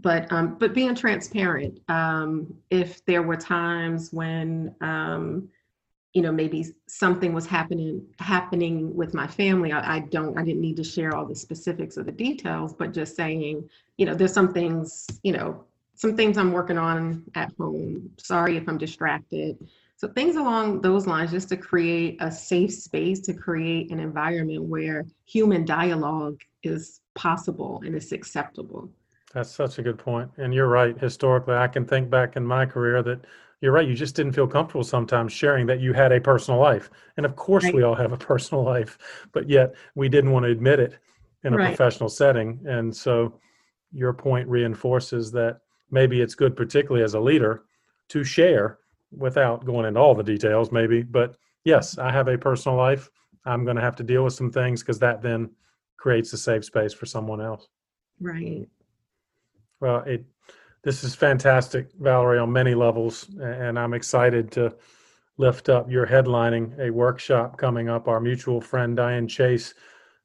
but 0.01 0.31
um, 0.31 0.55
but 0.55 0.73
being 0.73 0.95
transparent. 0.95 1.79
Um, 1.89 2.53
if 2.69 3.05
there 3.05 3.21
were 3.21 3.37
times 3.37 4.11
when 4.11 4.75
um, 4.81 5.49
you 6.13 6.21
know 6.21 6.31
maybe 6.31 6.65
something 6.87 7.33
was 7.33 7.45
happening 7.45 8.05
happening 8.19 8.95
with 8.95 9.13
my 9.13 9.27
family, 9.27 9.71
I, 9.71 9.97
I 9.97 9.99
don't 9.99 10.37
I 10.37 10.43
didn't 10.43 10.61
need 10.61 10.77
to 10.77 10.83
share 10.83 11.15
all 11.15 11.25
the 11.25 11.35
specifics 11.35 11.97
of 11.97 12.05
the 12.05 12.11
details, 12.11 12.73
but 12.73 12.93
just 12.93 13.15
saying 13.15 13.69
you 13.97 14.05
know 14.05 14.15
there's 14.15 14.33
some 14.33 14.53
things 14.53 15.07
you 15.23 15.33
know 15.33 15.63
some 15.95 16.15
things 16.15 16.37
I'm 16.37 16.51
working 16.51 16.79
on 16.79 17.23
at 17.35 17.51
home. 17.59 18.09
Sorry 18.17 18.57
if 18.57 18.67
I'm 18.67 18.77
distracted. 18.77 19.57
So 19.97 20.07
things 20.07 20.35
along 20.35 20.81
those 20.81 21.05
lines, 21.05 21.29
just 21.29 21.49
to 21.49 21.57
create 21.57 22.17
a 22.21 22.31
safe 22.31 22.73
space, 22.73 23.19
to 23.19 23.35
create 23.35 23.91
an 23.91 23.99
environment 23.99 24.63
where 24.63 25.05
human 25.25 25.63
dialogue 25.63 26.41
is 26.63 27.01
possible 27.13 27.83
and 27.85 27.93
it's 27.93 28.11
acceptable. 28.11 28.89
That's 29.33 29.51
such 29.51 29.79
a 29.79 29.81
good 29.81 29.97
point. 29.97 30.29
And 30.37 30.53
you're 30.53 30.67
right. 30.67 30.97
Historically, 30.97 31.55
I 31.55 31.67
can 31.67 31.85
think 31.85 32.09
back 32.09 32.35
in 32.35 32.45
my 32.45 32.65
career 32.65 33.01
that 33.03 33.25
you're 33.61 33.71
right. 33.71 33.87
You 33.87 33.95
just 33.95 34.15
didn't 34.15 34.33
feel 34.33 34.47
comfortable 34.47 34.83
sometimes 34.83 35.31
sharing 35.31 35.67
that 35.67 35.79
you 35.79 35.93
had 35.93 36.11
a 36.11 36.19
personal 36.19 36.59
life. 36.59 36.89
And 37.17 37.25
of 37.25 37.35
course, 37.35 37.63
right. 37.63 37.73
we 37.73 37.83
all 37.83 37.95
have 37.95 38.11
a 38.11 38.17
personal 38.31 38.63
life, 38.63 38.97
but 39.31 39.49
yet 39.49 39.75
we 39.95 40.09
didn't 40.09 40.31
want 40.31 40.45
to 40.45 40.51
admit 40.51 40.79
it 40.79 40.97
in 41.43 41.53
a 41.53 41.57
right. 41.57 41.67
professional 41.67 42.09
setting. 42.09 42.59
And 42.65 42.95
so 42.95 43.39
your 43.91 44.13
point 44.13 44.47
reinforces 44.47 45.31
that 45.33 45.59
maybe 45.91 46.21
it's 46.21 46.35
good, 46.35 46.55
particularly 46.55 47.03
as 47.03 47.13
a 47.13 47.19
leader, 47.19 47.63
to 48.09 48.23
share 48.23 48.79
without 49.11 49.65
going 49.65 49.85
into 49.85 49.99
all 49.99 50.15
the 50.15 50.23
details, 50.23 50.71
maybe. 50.71 51.03
But 51.03 51.35
yes, 51.63 51.97
I 51.97 52.11
have 52.11 52.27
a 52.27 52.37
personal 52.37 52.77
life. 52.77 53.09
I'm 53.45 53.63
going 53.63 53.75
to 53.75 53.81
have 53.81 53.95
to 53.97 54.03
deal 54.03 54.23
with 54.23 54.33
some 54.33 54.51
things 54.51 54.81
because 54.81 54.99
that 54.99 55.21
then 55.21 55.51
creates 55.97 56.33
a 56.33 56.37
safe 56.37 56.65
space 56.65 56.93
for 56.93 57.05
someone 57.05 57.41
else. 57.41 57.67
Right. 58.19 58.67
Well, 59.81 60.03
it 60.05 60.25
this 60.83 61.03
is 61.03 61.13
fantastic, 61.13 61.89
Valerie, 61.99 62.39
on 62.39 62.51
many 62.51 62.73
levels, 62.73 63.29
and 63.39 63.77
I'm 63.77 63.93
excited 63.93 64.51
to 64.53 64.75
lift 65.37 65.69
up. 65.69 65.91
You're 65.91 66.07
headlining 66.07 66.79
a 66.79 66.89
workshop 66.89 67.57
coming 67.57 67.87
up. 67.87 68.07
Our 68.07 68.19
mutual 68.19 68.61
friend 68.61 68.95
Diane 68.95 69.27
Chase 69.27 69.75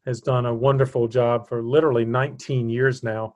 has 0.06 0.20
done 0.20 0.46
a 0.46 0.54
wonderful 0.54 1.08
job 1.08 1.46
for 1.46 1.62
literally 1.62 2.06
19 2.06 2.70
years 2.70 3.02
now. 3.02 3.34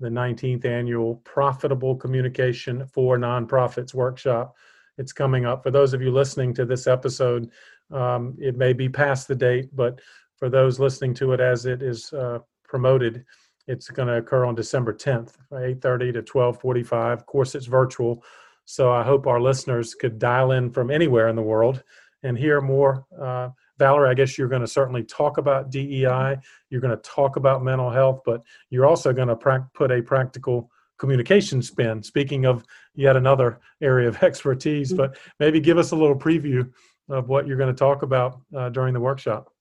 The 0.00 0.08
19th 0.08 0.64
annual 0.64 1.16
Profitable 1.24 1.94
Communication 1.94 2.86
for 2.86 3.18
Nonprofits 3.18 3.92
workshop. 3.92 4.56
It's 4.96 5.12
coming 5.12 5.44
up. 5.44 5.62
For 5.62 5.70
those 5.70 5.92
of 5.92 6.00
you 6.00 6.10
listening 6.10 6.54
to 6.54 6.64
this 6.64 6.86
episode, 6.86 7.50
um, 7.90 8.34
it 8.40 8.56
may 8.56 8.72
be 8.72 8.88
past 8.88 9.28
the 9.28 9.34
date, 9.34 9.68
but 9.74 10.00
for 10.36 10.48
those 10.48 10.80
listening 10.80 11.14
to 11.14 11.32
it 11.32 11.40
as 11.40 11.66
it 11.66 11.82
is 11.82 12.12
uh, 12.14 12.38
promoted, 12.64 13.24
it's 13.66 13.88
going 13.88 14.08
to 14.08 14.16
occur 14.16 14.44
on 14.44 14.54
December 14.54 14.92
10th, 14.92 15.34
8:30 15.52 16.12
to 16.14 16.22
12:45. 16.22 17.12
Of 17.12 17.26
course, 17.26 17.54
it's 17.54 17.66
virtual, 17.66 18.24
so 18.64 18.92
I 18.92 19.02
hope 19.02 19.26
our 19.26 19.40
listeners 19.40 19.94
could 19.94 20.18
dial 20.18 20.52
in 20.52 20.70
from 20.70 20.90
anywhere 20.90 21.28
in 21.28 21.36
the 21.36 21.42
world 21.42 21.82
and 22.22 22.38
hear 22.38 22.60
more. 22.60 23.04
Uh, 23.20 23.50
Valerie, 23.78 24.10
I 24.10 24.14
guess 24.14 24.38
you're 24.38 24.48
going 24.48 24.60
to 24.60 24.68
certainly 24.68 25.02
talk 25.02 25.38
about 25.38 25.70
DEI. 25.70 26.38
You're 26.70 26.80
going 26.80 26.96
to 26.96 27.02
talk 27.02 27.36
about 27.36 27.64
mental 27.64 27.90
health, 27.90 28.20
but 28.24 28.42
you're 28.70 28.86
also 28.86 29.12
going 29.12 29.28
to 29.28 29.36
pra- 29.36 29.68
put 29.74 29.90
a 29.90 30.02
practical 30.02 30.70
communication 30.98 31.62
spin. 31.62 32.02
Speaking 32.02 32.46
of 32.46 32.64
yet 32.94 33.16
another 33.16 33.58
area 33.80 34.08
of 34.08 34.16
expertise, 34.22 34.92
but 34.92 35.16
maybe 35.40 35.58
give 35.58 35.78
us 35.78 35.90
a 35.90 35.96
little 35.96 36.16
preview 36.16 36.70
of 37.08 37.28
what 37.28 37.46
you're 37.46 37.56
going 37.56 37.74
to 37.74 37.78
talk 37.78 38.02
about 38.02 38.40
uh, 38.56 38.68
during 38.68 38.94
the 38.94 39.00
workshop. 39.00 39.52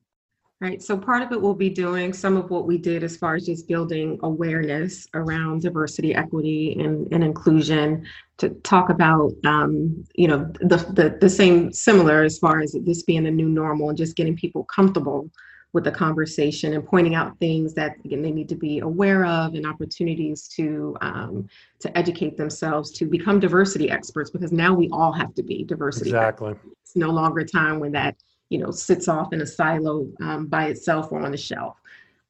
Right. 0.61 0.79
So 0.79 0.95
part 0.95 1.23
of 1.23 1.31
it 1.31 1.41
will 1.41 1.55
be 1.55 1.71
doing 1.71 2.13
some 2.13 2.37
of 2.37 2.51
what 2.51 2.67
we 2.67 2.77
did 2.77 3.03
as 3.03 3.17
far 3.17 3.33
as 3.33 3.47
just 3.47 3.67
building 3.67 4.19
awareness 4.21 5.07
around 5.15 5.63
diversity, 5.63 6.13
equity, 6.13 6.77
and, 6.79 7.11
and 7.11 7.23
inclusion 7.23 8.05
to 8.37 8.49
talk 8.49 8.91
about, 8.91 9.31
um, 9.43 10.05
you 10.13 10.27
know, 10.27 10.51
the, 10.61 10.77
the, 10.93 11.17
the 11.19 11.29
same 11.29 11.73
similar 11.73 12.21
as 12.21 12.37
far 12.37 12.59
as 12.59 12.75
this 12.83 13.01
being 13.01 13.23
the 13.23 13.31
new 13.31 13.49
normal 13.49 13.89
and 13.89 13.97
just 13.97 14.15
getting 14.15 14.35
people 14.35 14.63
comfortable 14.65 15.31
with 15.73 15.83
the 15.83 15.91
conversation 15.91 16.73
and 16.73 16.85
pointing 16.85 17.15
out 17.15 17.39
things 17.39 17.73
that 17.73 17.95
again 18.03 18.21
they 18.21 18.29
need 18.29 18.49
to 18.49 18.55
be 18.55 18.79
aware 18.79 19.25
of 19.25 19.53
and 19.53 19.65
opportunities 19.65 20.49
to 20.49 20.97
um, 20.99 21.47
to 21.79 21.97
educate 21.97 22.35
themselves 22.35 22.91
to 22.91 23.05
become 23.05 23.39
diversity 23.39 23.89
experts 23.89 24.29
because 24.29 24.51
now 24.51 24.73
we 24.73 24.89
all 24.91 25.13
have 25.13 25.33
to 25.33 25.41
be 25.41 25.63
diversity 25.63 26.09
exactly 26.09 26.51
experts. 26.51 26.75
it's 26.83 26.95
no 26.97 27.09
longer 27.09 27.39
a 27.39 27.45
time 27.45 27.79
when 27.79 27.93
that 27.93 28.17
you 28.51 28.59
know 28.59 28.69
sits 28.69 29.07
off 29.07 29.33
in 29.33 29.41
a 29.41 29.47
silo 29.47 30.07
um, 30.21 30.45
by 30.45 30.65
itself 30.67 31.11
or 31.11 31.21
on 31.21 31.33
a 31.33 31.37
shelf. 31.37 31.77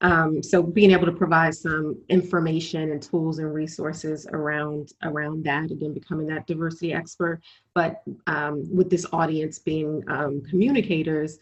Um, 0.01 0.41
so 0.41 0.63
being 0.63 0.91
able 0.91 1.05
to 1.05 1.11
provide 1.11 1.53
some 1.53 1.99
information 2.09 2.91
and 2.91 3.01
tools 3.01 3.37
and 3.39 3.53
resources 3.53 4.27
around 4.31 4.93
around 5.03 5.43
that 5.43 5.69
again 5.69 5.93
becoming 5.93 6.25
that 6.27 6.47
diversity 6.47 6.91
expert 6.91 7.39
but 7.75 8.01
um, 8.25 8.65
with 8.75 8.89
this 8.89 9.05
audience 9.13 9.59
being 9.59 10.03
um, 10.07 10.41
communicators 10.49 11.37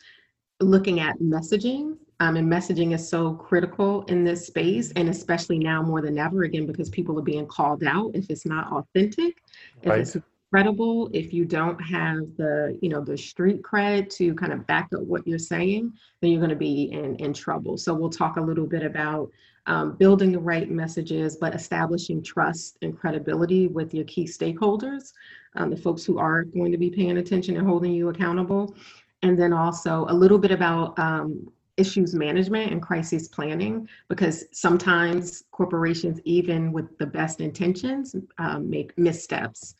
looking 0.59 0.99
at 0.99 1.17
messaging 1.19 1.97
um, 2.19 2.35
and 2.35 2.51
messaging 2.51 2.93
is 2.93 3.07
so 3.07 3.33
critical 3.33 4.03
in 4.03 4.25
this 4.25 4.47
space 4.47 4.91
and 4.97 5.07
especially 5.07 5.57
now 5.57 5.81
more 5.81 6.01
than 6.01 6.17
ever 6.17 6.43
again 6.43 6.65
because 6.65 6.89
people 6.89 7.17
are 7.17 7.23
being 7.23 7.47
called 7.47 7.81
out 7.85 8.11
if 8.13 8.29
it's 8.29 8.45
not 8.45 8.69
authentic 8.73 9.41
right. 9.85 10.01
it's 10.01 10.17
credible 10.49 11.09
if 11.13 11.33
you 11.33 11.45
don't 11.45 11.79
have 11.79 12.19
the 12.37 12.77
you 12.81 12.89
know 12.89 13.01
the 13.01 13.17
street 13.17 13.61
cred 13.61 14.09
to 14.09 14.33
kind 14.35 14.51
of 14.51 14.65
back 14.65 14.89
up 14.95 15.01
what 15.01 15.27
you're 15.27 15.37
saying 15.37 15.93
then 16.21 16.31
you're 16.31 16.39
going 16.39 16.49
to 16.49 16.55
be 16.55 16.91
in 16.91 17.15
in 17.17 17.33
trouble. 17.33 17.77
So 17.77 17.93
we'll 17.93 18.09
talk 18.09 18.37
a 18.37 18.41
little 18.41 18.65
bit 18.65 18.83
about 18.83 19.29
um, 19.65 19.95
building 19.97 20.31
the 20.31 20.39
right 20.39 20.69
messages 20.69 21.37
but 21.37 21.53
establishing 21.53 22.23
trust 22.23 22.77
and 22.81 22.97
credibility 22.97 23.67
with 23.67 23.93
your 23.93 24.05
key 24.05 24.25
stakeholders 24.25 25.13
um, 25.55 25.69
the 25.69 25.77
folks 25.77 26.03
who 26.03 26.17
are 26.17 26.43
going 26.43 26.71
to 26.71 26.77
be 26.77 26.89
paying 26.89 27.17
attention 27.17 27.57
and 27.57 27.67
holding 27.67 27.93
you 27.93 28.09
accountable. 28.09 28.75
And 29.21 29.37
then 29.37 29.51
also 29.51 30.05
a 30.07 30.13
little 30.13 30.37
bit 30.37 30.51
about 30.51 30.97
um, 30.97 31.51
issues 31.77 32.13
management 32.13 32.71
and 32.71 32.81
crisis 32.81 33.27
planning 33.27 33.87
because 34.09 34.45
sometimes 34.51 35.43
corporations 35.51 36.19
even 36.25 36.71
with 36.71 36.97
the 36.97 37.05
best 37.05 37.41
intentions 37.41 38.15
um, 38.37 38.69
make 38.69 38.97
missteps 38.97 39.75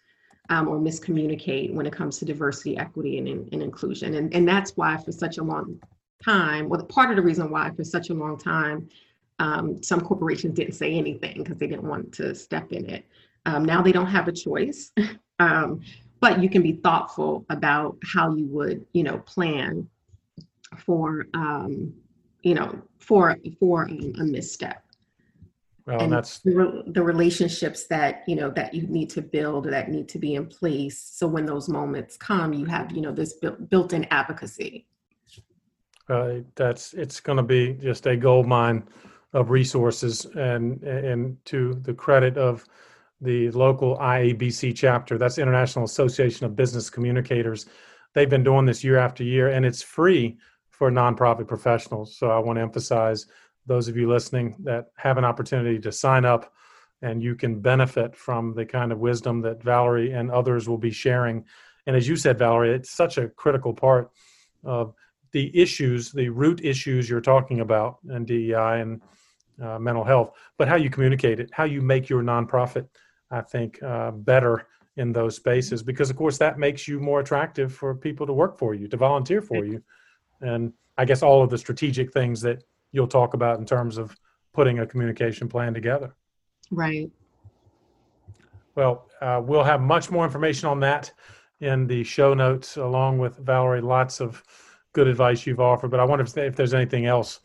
um, 0.50 0.68
or 0.68 0.78
miscommunicate 0.78 1.74
when 1.74 1.86
it 1.86 1.94
comes 1.94 2.18
to 2.20 2.26
diversity, 2.26 2.78
equity, 2.78 3.18
and, 3.18 3.28
and 3.28 3.64
inclusion. 3.64 4.16
And, 4.16 4.34
and 4.34 4.48
that's 4.48 4.72
why, 4.72 4.98
for 4.98 5.12
such 5.12 5.38
a 5.38 5.44
long 5.44 5.80
time, 6.24 6.68
well, 6.68 6.84
part 6.86 7.12
of 7.12 7.16
the 7.16 7.22
reason 7.22 7.50
why, 7.50 7.72
for 7.72 7.84
such 7.84 8.10
a 8.10 8.14
long 8.14 8.38
time, 8.38 8.90
um, 9.38 9.82
some 9.82 10.02
corporations 10.02 10.56
didn't 10.56 10.74
say 10.74 10.94
anything 10.94 11.44
because 11.44 11.58
they 11.58 11.68
didn't 11.68 11.88
want 11.88 12.12
to 12.14 12.36
step 12.36 12.72
in 12.74 12.90
it. 12.90 13.06
Um, 13.46 13.64
now 13.64 13.82
they 13.82 13.92
don't 13.92 14.08
have 14.08 14.28
a 14.28 14.34
choice. 14.34 14.92
Um, 15.42 15.80
but 16.20 16.44
you 16.44 16.50
can 16.50 16.62
be 16.62 16.74
thoughtful 16.74 17.46
about 17.50 17.98
how 18.04 18.36
you 18.36 18.46
would, 18.48 18.86
you 18.92 19.04
know, 19.04 19.20
plan 19.20 19.88
for, 20.78 21.28
um, 21.34 21.94
you 22.42 22.54
know, 22.54 22.82
for 23.00 23.38
for 23.60 23.84
a 23.84 24.24
misstep. 24.24 24.84
Well, 25.90 26.02
and 26.02 26.14
that's 26.14 26.40
the, 26.40 26.84
the, 26.86 27.02
relationships 27.02 27.88
that 27.88 28.24
you 28.28 28.36
know 28.36 28.52
that 28.52 28.76
you 28.76 28.86
need 28.86 29.10
to 29.12 29.24
build 29.24 29.66
that 29.66 29.90
need 29.90 30.08
to 30.10 30.20
be 30.20 30.36
in 30.36 30.46
place. 30.46 31.02
So 31.02 31.26
when 31.26 31.48
those 31.48 31.68
moments 31.68 32.16
come, 32.16 32.54
you 32.54 32.66
have 32.66 32.92
you 32.92 33.02
know 33.02 33.12
this 33.12 33.40
built-in 33.70 34.06
advocacy. 34.12 34.86
Uh, 36.08 36.42
that's 36.54 36.94
it's 36.94 37.20
going 37.20 37.38
to 37.38 37.44
be 37.44 37.74
just 37.74 38.06
a 38.06 38.16
gold 38.16 38.46
mine 38.46 38.88
of 39.34 39.50
resources, 39.50 40.26
and 40.36 40.84
and 40.84 41.44
to 41.46 41.74
the 41.82 41.94
credit 41.96 42.38
of 42.38 42.64
the 43.20 43.50
local 43.52 43.98
IABC 43.98 44.76
chapter, 44.76 45.18
that's 45.18 45.40
International 45.40 45.86
Association 45.86 46.46
of 46.46 46.56
Business 46.56 46.90
Communicators. 46.90 47.66
They've 48.14 48.30
been 48.30 48.44
doing 48.44 48.66
this 48.66 48.84
year 48.84 48.98
after 48.98 49.24
year, 49.24 49.50
and 49.50 49.66
it's 49.66 49.82
free 49.82 50.38
for 50.70 50.92
nonprofit 50.92 51.48
professionals. 51.48 52.16
So 52.16 52.30
I 52.30 52.38
want 52.38 52.58
to 52.58 52.62
emphasize 52.62 53.26
those 53.70 53.88
of 53.88 53.96
you 53.96 54.10
listening 54.10 54.56
that 54.64 54.88
have 54.98 55.18
an 55.18 55.24
opportunity 55.24 55.80
to 55.80 55.92
sign 55.92 56.26
up 56.26 56.52
and 57.02 57.24
you 57.24 57.36
can 57.36 57.62
benefit 57.62 58.16
from 58.16 58.54
the 58.54 58.66
kind 58.66 58.92
of 58.92 59.00
wisdom 59.00 59.42
that 59.42 59.64
Valerie 59.64 60.12
and 60.12 60.30
others 60.32 60.68
will 60.68 60.78
be 60.78 60.92
sharing. 60.92 61.46
And 61.88 61.96
as 61.96 62.08
you 62.08 62.18
said, 62.18 62.38
Valerie, 62.38 62.72
it's 62.72 62.92
such 62.92 63.18
a 63.18 63.30
critical 63.30 63.74
part 63.74 64.12
of 64.66 64.94
the 65.32 65.58
issues, 65.58 66.12
the 66.12 66.30
root 66.30 66.60
issues 66.66 67.10
you're 67.10 67.22
talking 67.22 67.62
about 67.62 68.00
and 68.10 68.26
DEI 68.28 68.82
and 68.82 69.02
uh, 69.62 69.78
mental 69.78 70.04
health, 70.04 70.36
but 70.58 70.68
how 70.68 70.76
you 70.76 70.90
communicate 70.90 71.40
it, 71.40 71.50
how 71.54 71.64
you 71.64 71.82
make 71.82 72.10
your 72.10 72.24
nonprofit, 72.24 72.88
I 73.30 73.42
think, 73.42 73.82
uh, 73.84 74.12
better 74.12 74.68
in 74.98 75.14
those 75.14 75.36
spaces, 75.36 75.84
because 75.84 76.10
of 76.10 76.18
course 76.18 76.38
that 76.40 76.58
makes 76.58 76.88
you 76.88 77.00
more 77.00 77.20
attractive 77.20 77.72
for 77.74 77.94
people 77.96 78.26
to 78.26 78.34
work 78.34 78.58
for 78.58 78.74
you, 78.74 78.88
to 78.88 78.98
volunteer 78.98 79.42
for 79.42 79.64
you. 79.64 79.82
And 80.42 80.74
I 80.98 81.06
guess 81.06 81.22
all 81.22 81.44
of 81.44 81.50
the 81.50 81.58
strategic 81.58 82.12
things 82.12 82.42
that 82.42 82.64
you'll 82.92 83.08
talk 83.08 83.34
about 83.34 83.60
in 83.60 83.66
terms 83.66 83.98
of 83.98 84.16
putting 84.54 84.80
a 84.80 84.86
communication 84.86 85.48
plan 85.48 85.74
together. 85.74 86.14
Right. 86.72 87.12
Well, 88.76 89.08
uh, 89.22 89.42
we'll 89.44 89.64
have 89.64 89.82
much 89.82 90.10
more 90.10 90.26
information 90.26 90.70
on 90.70 90.80
that 90.82 91.12
in 91.60 91.88
the 91.88 92.04
show 92.04 92.34
notes, 92.34 92.78
along 92.78 93.20
with 93.20 93.38
Valerie. 93.38 93.82
Lots 93.82 94.22
of 94.22 94.44
good 94.94 95.08
advice 95.08 95.46
you've 95.46 95.60
offered, 95.60 95.92
but 95.92 96.00
I 96.00 96.06
wonder 96.06 96.24
if, 96.24 96.38
if 96.38 96.56
there's 96.56 96.74
anything 96.74 97.06
else 97.06 97.42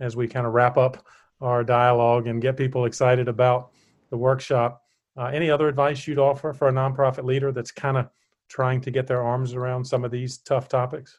as 0.00 0.16
we 0.16 0.26
kind 0.26 0.46
of 0.46 0.54
wrap 0.54 0.76
up 0.76 1.04
our 1.40 1.62
dialogue 1.62 2.26
and 2.26 2.42
get 2.42 2.56
people 2.56 2.86
excited 2.86 3.28
about 3.28 3.70
the 4.10 4.16
workshop. 4.16 4.82
Uh, 5.16 5.26
any 5.26 5.50
other 5.50 5.68
advice 5.68 6.06
you'd 6.06 6.18
offer 6.18 6.52
for 6.52 6.68
a 6.68 6.72
nonprofit 6.72 7.24
leader 7.24 7.52
that's 7.52 7.70
kind 7.70 7.96
of 7.96 8.08
trying 8.48 8.80
to 8.80 8.90
get 8.90 9.06
their 9.06 9.22
arms 9.22 9.54
around 9.54 9.84
some 9.84 10.04
of 10.04 10.10
these 10.10 10.38
tough 10.38 10.68
topics? 10.68 11.18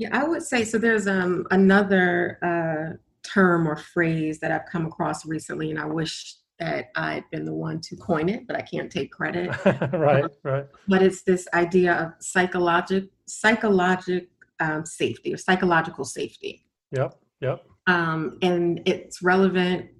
Yeah, 0.00 0.08
I 0.12 0.24
would 0.24 0.42
say 0.42 0.64
so. 0.64 0.78
There's 0.78 1.06
um, 1.06 1.46
another 1.50 2.38
uh, 2.42 2.96
term 3.22 3.68
or 3.68 3.76
phrase 3.76 4.40
that 4.40 4.50
I've 4.50 4.64
come 4.64 4.86
across 4.86 5.26
recently, 5.26 5.68
and 5.68 5.78
I 5.78 5.84
wish 5.84 6.36
that 6.58 6.86
I'd 6.96 7.24
been 7.30 7.44
the 7.44 7.52
one 7.52 7.82
to 7.82 7.96
coin 7.96 8.30
it, 8.30 8.46
but 8.46 8.56
I 8.56 8.62
can't 8.62 8.90
take 8.90 9.12
credit. 9.12 9.50
right, 9.92 10.24
right. 10.42 10.66
But 10.88 11.02
it's 11.02 11.20
this 11.22 11.46
idea 11.52 11.92
of 11.92 12.24
psychologic 12.24 13.10
psychologic 13.26 14.30
um, 14.58 14.86
safety 14.86 15.34
or 15.34 15.36
psychological 15.36 16.06
safety. 16.06 16.64
Yep, 16.92 17.18
yep. 17.42 17.66
Um, 17.86 18.38
and 18.40 18.80
it's 18.86 19.20
relevant 19.20 19.90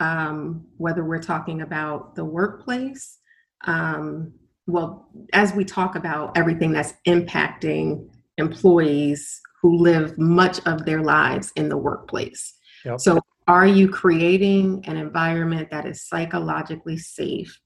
um, 0.00 0.66
whether 0.76 1.02
we're 1.02 1.22
talking 1.22 1.62
about 1.62 2.14
the 2.14 2.26
workplace. 2.26 3.20
Um, 3.64 4.34
well, 4.66 5.08
as 5.32 5.54
we 5.54 5.64
talk 5.64 5.96
about 5.96 6.36
everything 6.36 6.72
that's 6.72 6.92
impacting 7.06 8.10
employees 8.36 9.40
who 9.62 9.76
live 9.76 10.16
much 10.18 10.60
of 10.66 10.84
their 10.84 11.02
lives 11.02 11.52
in 11.56 11.68
the 11.68 11.76
workplace. 11.76 12.54
Yep. 12.84 13.00
So, 13.00 13.20
are 13.48 13.66
you 13.66 13.88
creating 13.88 14.84
an 14.86 14.96
environment 14.96 15.70
that 15.70 15.86
is 15.86 16.02
psychologically 16.02 16.98
safe 16.98 17.60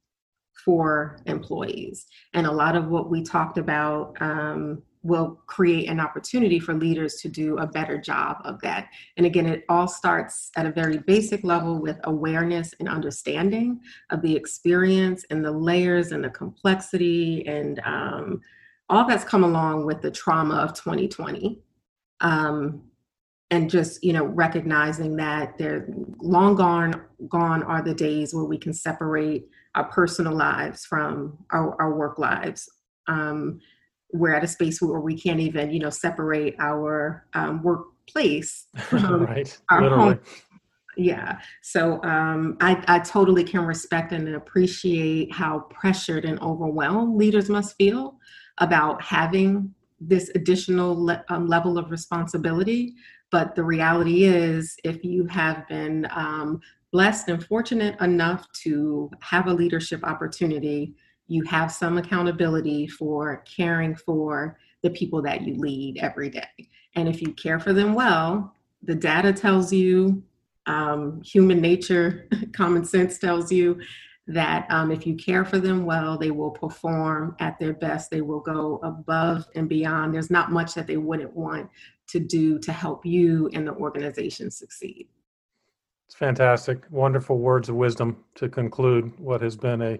for 0.65 1.21
employees? 1.27 2.07
And 2.35 2.47
a 2.47 2.53
lot 2.53 2.77
of 2.77 2.89
what 2.89 3.11
we 3.11 3.23
talked 3.23 3.57
about 3.57 4.21
um, 4.21 4.83
will 5.03 5.41
create 5.47 5.89
an 5.89 5.99
opportunity 5.99 6.61
for 6.61 6.75
leaders 6.75 7.15
to 7.23 7.29
do 7.29 7.57
a 7.57 7.67
better 7.67 7.99
job 7.99 8.37
of 8.45 8.61
that. 8.61 8.89
And 9.17 9.25
again, 9.25 9.47
it 9.47 9.65
all 9.71 9.89
starts 9.89 10.51
at 10.57 10.67
a 10.67 10.73
very 10.73 10.99
basic 10.99 11.43
level 11.45 11.81
with 11.81 11.97
awareness 12.05 12.75
and 12.79 12.89
understanding 12.89 13.81
of 14.11 14.21
the 14.21 14.37
experience 14.37 15.25
and 15.31 15.43
the 15.43 15.51
layers 15.51 16.13
and 16.13 16.23
the 16.23 16.31
complexity 16.31 17.47
and 17.47 17.81
um, 17.85 18.41
all 18.91 19.07
that's 19.07 19.25
come 19.25 19.45
along 19.45 19.87
with 19.87 20.03
the 20.03 20.11
trauma 20.11 20.57
of 20.57 20.75
2020 20.75 21.63
um, 22.21 22.83
and 23.51 23.69
just 23.69 24.03
you 24.03 24.13
know 24.13 24.25
recognizing 24.25 25.17
that 25.17 25.59
they're 25.59 25.87
long 26.21 26.55
gone 26.55 27.03
gone 27.29 27.63
are 27.63 27.83
the 27.83 27.95
days 27.95 28.35
where 28.35 28.45
we 28.45 28.59
can 28.59 28.73
separate 28.73 29.49
our 29.75 29.85
personal 29.85 30.35
lives 30.35 30.85
from 30.85 31.37
our, 31.53 31.81
our 31.81 31.95
work 31.95 32.19
lives 32.19 32.69
um, 33.09 33.61
we're 34.13 34.35
at 34.35 34.45
a 34.45 34.49
space 34.49 34.81
where 34.81 35.01
we 35.01 35.19
can't 35.19 35.41
even 35.41 35.71
you 35.71 35.79
know 35.79 35.91
separate 35.91 36.55
our 36.59 37.27
um, 37.35 37.63
workplace 37.63 38.67
from 38.77 39.25
right. 39.25 39.59
our 39.71 39.83
Literally. 39.83 40.05
home 40.05 40.21
yeah 40.97 41.41
so 41.63 42.03
um, 42.03 42.57
I, 42.61 42.83
I 42.89 42.99
totally 42.99 43.45
can 43.45 43.65
respect 43.65 44.13
and 44.13 44.35
appreciate 44.35 45.33
how 45.33 45.61
pressured 45.71 46.25
and 46.25 46.41
overwhelmed 46.41 47.17
leaders 47.17 47.49
must 47.49 47.77
feel 47.77 48.17
about 48.59 49.03
having 49.03 49.75
this 50.01 50.31
additional 50.35 51.05
le- 51.05 51.25
um, 51.29 51.47
level 51.47 51.79
of 51.79 51.91
responsibility. 51.91 52.95
But 53.31 53.55
the 53.55 53.63
reality 53.63 54.25
is, 54.25 54.77
if 54.83 55.05
you 55.05 55.27
have 55.27 55.69
been 55.69 56.09
um, 56.11 56.61
blessed 56.93 57.29
and 57.29 57.45
fortunate 57.45 58.01
enough 58.01 58.51
to 58.63 59.11
have 59.21 59.47
a 59.47 59.53
leadership 59.53 60.03
opportunity, 60.05 60.95
you 61.29 61.45
have 61.45 61.71
some 61.71 61.99
accountability 61.99 62.89
for 62.89 63.45
caring 63.47 63.95
for 63.95 64.59
the 64.83 64.91
people 64.91 65.23
that 65.23 65.43
you 65.43 65.55
lead 65.55 65.99
every 65.99 66.31
day. 66.31 66.69
And 66.97 67.09
if 67.09 67.23
you 67.23 67.33
care 67.35 67.61
for 67.61 67.73
them 67.73 67.95
well, 67.95 68.55
the 68.83 68.95
data 68.95 69.33
tells 69.33 69.73
you, 69.73 70.23
um, 70.67 71.21
human 71.23 71.61
nature, 71.61 72.29
common 72.53 72.85
sense 72.85 73.19
tells 73.19 73.53
you 73.53 73.81
that 74.27 74.67
um, 74.71 74.91
if 74.91 75.07
you 75.07 75.17
care 75.17 75.45
for 75.45 75.59
them 75.59 75.85
well, 75.85 76.17
they 76.17 76.31
will 76.31 76.51
perform 76.51 77.35
at 77.41 77.59
their 77.59 77.73
best. 77.73 78.11
They 78.11 78.21
will 78.21 78.41
go 78.41 78.79
above 78.83 79.47
and 79.55 79.69
beyond. 79.69 80.15
There's 80.15 80.31
not 80.31 80.53
much 80.53 80.75
that 80.75 80.87
they 80.87 80.97
wouldn't 80.97 81.35
want 81.35 81.69
to 82.09 82.21
do 82.21 82.59
to 82.61 82.73
help 82.73 83.05
you 83.05 83.49
and 83.53 83.67
the 83.67 83.73
organization 83.73 84.51
succeed. 84.51 85.09
It's 86.07 86.15
fantastic. 86.17 86.85
Wonderful 86.91 87.39
words 87.39 87.69
of 87.69 87.77
wisdom 87.77 88.25
to 88.35 88.49
conclude 88.49 89.19
what 89.19 89.41
has 89.43 89.57
been 89.57 89.81
a, 89.81 89.99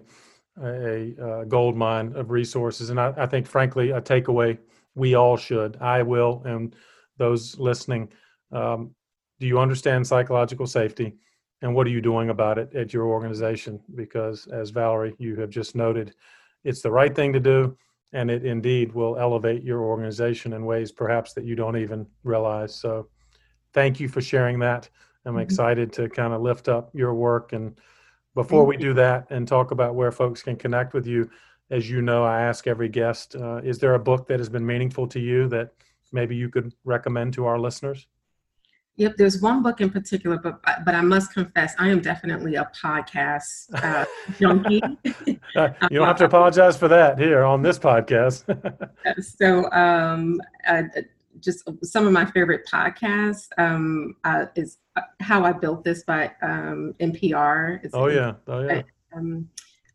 a, 0.61 1.15
a 1.41 1.45
gold 1.45 1.75
mine 1.75 2.13
of 2.15 2.31
resources. 2.31 2.89
And 2.89 2.99
I, 2.99 3.13
I 3.17 3.25
think, 3.25 3.47
frankly, 3.47 3.91
a 3.91 4.01
takeaway 4.01 4.57
we 4.93 5.15
all 5.15 5.37
should. 5.37 5.77
I 5.79 6.03
will, 6.03 6.41
and 6.45 6.75
those 7.17 7.57
listening. 7.57 8.09
Um, 8.51 8.93
do 9.39 9.47
you 9.47 9.57
understand 9.57 10.05
psychological 10.05 10.67
safety? 10.67 11.15
And 11.61 11.75
what 11.75 11.87
are 11.87 11.91
you 11.91 12.01
doing 12.01 12.29
about 12.29 12.57
it 12.57 12.73
at 12.75 12.93
your 12.93 13.05
organization? 13.05 13.79
Because 13.95 14.47
as 14.47 14.71
Valerie, 14.71 15.15
you 15.19 15.35
have 15.37 15.49
just 15.49 15.75
noted, 15.75 16.13
it's 16.63 16.81
the 16.81 16.91
right 16.91 17.15
thing 17.15 17.33
to 17.33 17.39
do, 17.39 17.77
and 18.13 18.29
it 18.29 18.45
indeed 18.45 18.93
will 18.93 19.17
elevate 19.17 19.63
your 19.63 19.81
organization 19.81 20.53
in 20.53 20.65
ways 20.65 20.91
perhaps 20.91 21.33
that 21.33 21.45
you 21.45 21.55
don't 21.55 21.77
even 21.77 22.05
realize. 22.23 22.73
So, 22.75 23.07
thank 23.73 23.99
you 23.99 24.09
for 24.09 24.21
sharing 24.21 24.59
that. 24.59 24.89
I'm 25.25 25.33
mm-hmm. 25.33 25.41
excited 25.41 25.93
to 25.93 26.09
kind 26.09 26.33
of 26.33 26.41
lift 26.41 26.67
up 26.67 26.89
your 26.93 27.13
work. 27.13 27.53
And 27.53 27.79
before 28.33 28.65
we 28.65 28.77
do 28.77 28.93
that 28.95 29.27
and 29.29 29.47
talk 29.47 29.71
about 29.71 29.95
where 29.95 30.11
folks 30.11 30.41
can 30.41 30.55
connect 30.55 30.93
with 30.93 31.05
you, 31.05 31.29
as 31.69 31.89
you 31.89 32.01
know, 32.01 32.23
I 32.23 32.41
ask 32.41 32.67
every 32.67 32.89
guest, 32.89 33.35
uh, 33.35 33.57
is 33.63 33.79
there 33.79 33.93
a 33.93 33.99
book 33.99 34.27
that 34.27 34.39
has 34.39 34.49
been 34.49 34.65
meaningful 34.65 35.07
to 35.07 35.19
you 35.19 35.47
that 35.49 35.71
maybe 36.11 36.35
you 36.35 36.49
could 36.49 36.73
recommend 36.83 37.33
to 37.35 37.45
our 37.45 37.59
listeners? 37.59 38.07
Yep, 38.97 39.15
there's 39.17 39.41
one 39.41 39.63
book 39.63 39.79
in 39.81 39.89
particular, 39.89 40.37
but 40.37 40.61
but 40.85 40.93
I 40.93 41.01
must 41.01 41.33
confess, 41.33 41.73
I 41.79 41.89
am 41.89 42.01
definitely 42.01 42.55
a 42.55 42.69
podcast 42.79 43.73
uh, 43.83 44.05
junkie. 44.39 44.81
uh, 45.55 45.69
you 45.89 45.97
don't 45.97 46.07
have 46.07 46.17
to 46.17 46.25
apologize 46.31 46.77
for 46.77 46.87
that 46.89 47.17
here 47.17 47.43
on 47.43 47.61
this 47.61 47.79
podcast. 47.79 48.43
so, 49.23 49.71
um, 49.71 50.41
uh, 50.67 50.83
just 51.39 51.67
some 51.83 52.05
of 52.05 52.11
my 52.11 52.25
favorite 52.25 52.67
podcasts 52.71 53.47
um, 53.57 54.15
uh, 54.25 54.47
is 54.55 54.77
uh, 54.97 55.01
"How 55.21 55.45
I 55.45 55.53
Built 55.53 55.85
This" 55.85 56.03
by 56.03 56.31
um, 56.41 56.93
NPR. 56.99 57.79
It's 57.83 57.95
oh 57.95 58.07
yeah, 58.07 58.33
oh 58.47 58.59
yeah. 58.59 58.81
Um, 59.15 59.49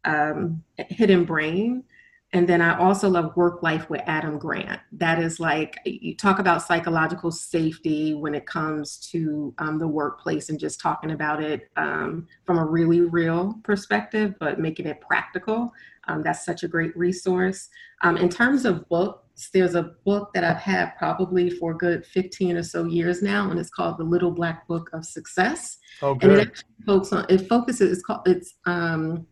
um, 0.05 0.62
Hidden 0.78 1.24
Brain 1.24 1.84
and 2.37 2.47
then 2.47 2.61
I 2.61 2.78
also 2.78 3.09
love 3.09 3.34
Work 3.34 3.62
Life 3.62 3.89
with 3.89 4.03
Adam 4.05 4.39
Grant. 4.39 4.78
That 4.93 5.18
is 5.18 5.41
like, 5.41 5.78
you 5.87 6.14
talk 6.14 6.39
about 6.39 6.61
psychological 6.61 7.30
safety 7.30 8.12
when 8.12 8.34
it 8.34 8.45
comes 8.45 8.99
to 9.11 9.55
um, 9.57 9.78
the 9.78 9.89
workplace 9.89 10.51
and 10.51 10.61
just 10.61 10.78
talking 10.78 11.12
about 11.12 11.43
it 11.43 11.70
um, 11.78 12.28
from 12.45 12.59
a 12.59 12.64
really 12.66 13.01
real 13.01 13.59
perspective, 13.64 14.34
but 14.39 14.61
making 14.61 14.84
it 14.84 15.01
practical. 15.01 15.72
um, 16.09 16.22
that's 16.22 16.45
such 16.45 16.62
a 16.62 16.68
great 16.68 16.95
resource. 16.95 17.70
Um, 18.03 18.18
in 18.18 18.28
terms 18.28 18.66
of 18.66 18.87
books, 18.91 19.49
there's 19.55 19.74
a 19.74 19.95
book 20.05 20.34
that 20.34 20.45
I've 20.45 20.59
had 20.59 20.91
probably 20.99 21.49
for 21.49 21.72
a 21.72 21.76
good 21.76 22.05
15 22.05 22.59
or 22.59 22.62
so 22.62 22.84
years 22.84 23.22
now, 23.22 23.51
and 23.51 23.59
it's 23.59 23.70
called 23.70 23.97
The 23.97 24.05
Little 24.05 24.30
Black 24.30 24.68
Book 24.68 24.91
of 24.93 25.07
Success. 25.07 25.78
Oh, 26.03 26.14
good. 26.14 26.30
And 26.30 26.41
it 26.41 26.64
focuses 26.84 27.12
on, 27.12 27.26
it 27.30 27.49
focuses, 27.49 27.93
it's 27.93 28.03
called, 28.03 28.28
it's, 28.28 28.55
um, 28.66 29.26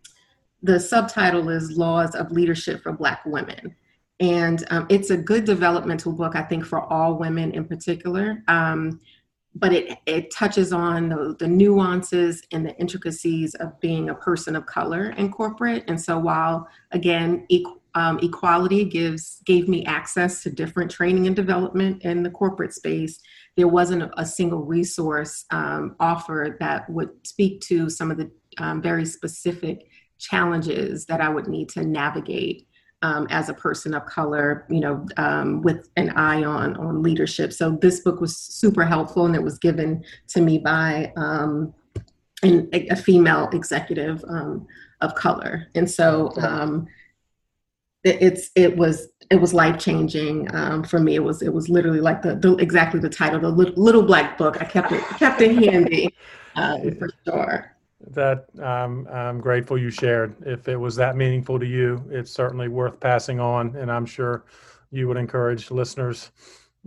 the 0.64 0.80
subtitle 0.80 1.50
is 1.50 1.76
Laws 1.76 2.14
of 2.14 2.32
Leadership 2.32 2.82
for 2.82 2.90
Black 2.90 3.20
Women. 3.26 3.76
And 4.18 4.64
um, 4.70 4.86
it's 4.88 5.10
a 5.10 5.16
good 5.16 5.44
developmental 5.44 6.10
book, 6.10 6.34
I 6.34 6.42
think, 6.42 6.64
for 6.64 6.90
all 6.90 7.18
women 7.18 7.52
in 7.52 7.66
particular. 7.66 8.42
Um, 8.48 9.00
but 9.54 9.74
it, 9.74 9.98
it 10.06 10.30
touches 10.32 10.72
on 10.72 11.10
the, 11.10 11.36
the, 11.38 11.46
nuances 11.46 12.42
and 12.50 12.64
the 12.64 12.74
intricacies 12.78 13.54
of 13.56 13.78
being 13.78 14.08
a 14.08 14.14
person 14.14 14.56
of 14.56 14.64
color 14.64 15.10
in 15.10 15.30
corporate. 15.30 15.84
And 15.86 16.00
so 16.00 16.18
while 16.18 16.66
again, 16.92 17.46
um, 17.94 18.18
equality 18.22 18.84
gives 18.84 19.42
gave 19.44 19.68
me 19.68 19.84
access 19.84 20.42
to 20.42 20.50
different 20.50 20.90
training 20.90 21.26
and 21.26 21.36
development 21.36 22.02
in 22.02 22.22
the 22.22 22.30
corporate 22.30 22.72
space, 22.72 23.20
there 23.56 23.68
wasn't 23.68 24.02
a, 24.02 24.20
a 24.20 24.26
single 24.26 24.64
resource 24.64 25.44
um, 25.50 25.94
offered 26.00 26.56
that 26.58 26.88
would 26.90 27.10
speak 27.24 27.60
to 27.62 27.88
some 27.90 28.10
of 28.10 28.16
the 28.16 28.30
um, 28.58 28.82
very 28.82 29.04
specific 29.04 29.86
challenges 30.24 31.06
that 31.06 31.20
I 31.20 31.28
would 31.28 31.48
need 31.48 31.68
to 31.70 31.84
navigate 31.84 32.66
um, 33.04 33.26
as 33.28 33.50
a 33.50 33.54
person 33.54 33.92
of 33.92 34.06
color, 34.06 34.66
you 34.70 34.80
know, 34.80 35.06
um, 35.18 35.60
with 35.60 35.90
an 35.96 36.08
eye 36.10 36.42
on 36.42 36.74
on 36.76 37.02
leadership. 37.02 37.52
So 37.52 37.72
this 37.72 38.00
book 38.00 38.18
was 38.18 38.36
super 38.36 38.84
helpful, 38.84 39.26
and 39.26 39.36
it 39.36 39.42
was 39.42 39.58
given 39.58 40.02
to 40.28 40.40
me 40.40 40.58
by 40.58 41.12
um, 41.16 41.74
an, 42.42 42.70
a 42.72 42.96
female 42.96 43.50
executive 43.52 44.24
um, 44.26 44.66
of 45.02 45.14
color, 45.14 45.68
and 45.74 45.88
so 45.88 46.32
um, 46.38 46.86
it, 48.04 48.22
it's 48.22 48.50
it 48.54 48.74
was 48.74 49.08
it 49.30 49.36
was 49.36 49.52
life 49.52 49.78
changing 49.78 50.48
um, 50.54 50.82
for 50.82 50.98
me. 50.98 51.14
It 51.14 51.22
was 51.22 51.42
it 51.42 51.52
was 51.52 51.68
literally 51.68 52.00
like 52.00 52.22
the, 52.22 52.36
the 52.36 52.56
exactly 52.56 53.00
the 53.00 53.10
title, 53.10 53.38
the 53.38 53.50
little 53.50 54.02
black 54.02 54.38
book. 54.38 54.62
I 54.62 54.64
kept 54.64 54.92
it 54.92 55.04
kept 55.18 55.42
it 55.42 55.54
handy 55.62 56.14
uh, 56.56 56.78
for 56.98 57.10
sure 57.26 57.73
that 58.08 58.46
um, 58.60 59.08
I'm 59.10 59.40
grateful 59.40 59.78
you 59.78 59.90
shared. 59.90 60.34
If 60.46 60.68
it 60.68 60.76
was 60.76 60.96
that 60.96 61.16
meaningful 61.16 61.58
to 61.58 61.66
you, 61.66 62.04
it's 62.10 62.30
certainly 62.30 62.68
worth 62.68 63.00
passing 63.00 63.40
on. 63.40 63.76
And 63.76 63.90
I'm 63.90 64.06
sure 64.06 64.44
you 64.90 65.08
would 65.08 65.16
encourage 65.16 65.70
listeners, 65.70 66.30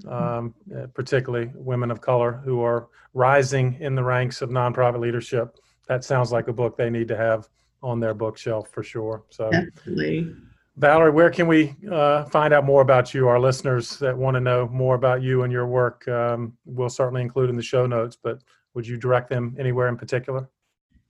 um, 0.08 0.54
particularly 0.94 1.52
women 1.56 1.92
of 1.92 2.02
color 2.02 2.42
who 2.44 2.62
are 2.62 2.88
rising 3.14 3.78
in 3.80 3.96
the 3.96 4.04
ranks 4.04 4.42
of 4.42 4.50
nonprofit 4.50 5.00
leadership. 5.00 5.58
That 5.88 6.04
sounds 6.04 6.32
like 6.32 6.48
a 6.48 6.54
book 6.54 6.78
they 6.78 6.90
need 6.90 7.08
to 7.08 7.18
have 7.18 7.48
on 7.82 8.00
their 8.00 8.14
bookshelf 8.14 8.70
for 8.70 8.84
sure. 8.84 9.24
So, 9.30 9.50
Definitely. 9.50 10.36
Valerie, 10.78 11.12
where 11.12 11.32
can 11.32 11.48
we 11.48 11.76
uh, 11.92 12.26
find 12.26 12.54
out 12.54 12.64
more 12.64 12.82
about 12.82 13.12
you? 13.12 13.28
Our 13.28 13.40
listeners 13.40 13.98
that 13.98 14.16
want 14.16 14.36
to 14.36 14.42
know 14.42 14.68
more 14.68 14.94
about 14.94 15.24
you 15.24 15.42
and 15.42 15.52
your 15.52 15.66
work, 15.66 16.08
um, 16.08 16.56
we'll 16.66 16.90
certainly 16.90 17.24
include 17.24 17.50
in 17.50 17.56
the 17.56 17.64
show 17.64 17.88
notes, 17.88 18.16
but 18.22 18.44
would 18.76 18.88
you 18.88 18.96
direct 18.96 19.28
them 19.28 19.56
anywhere 19.58 19.88
in 19.88 19.98
particular? 19.98 20.48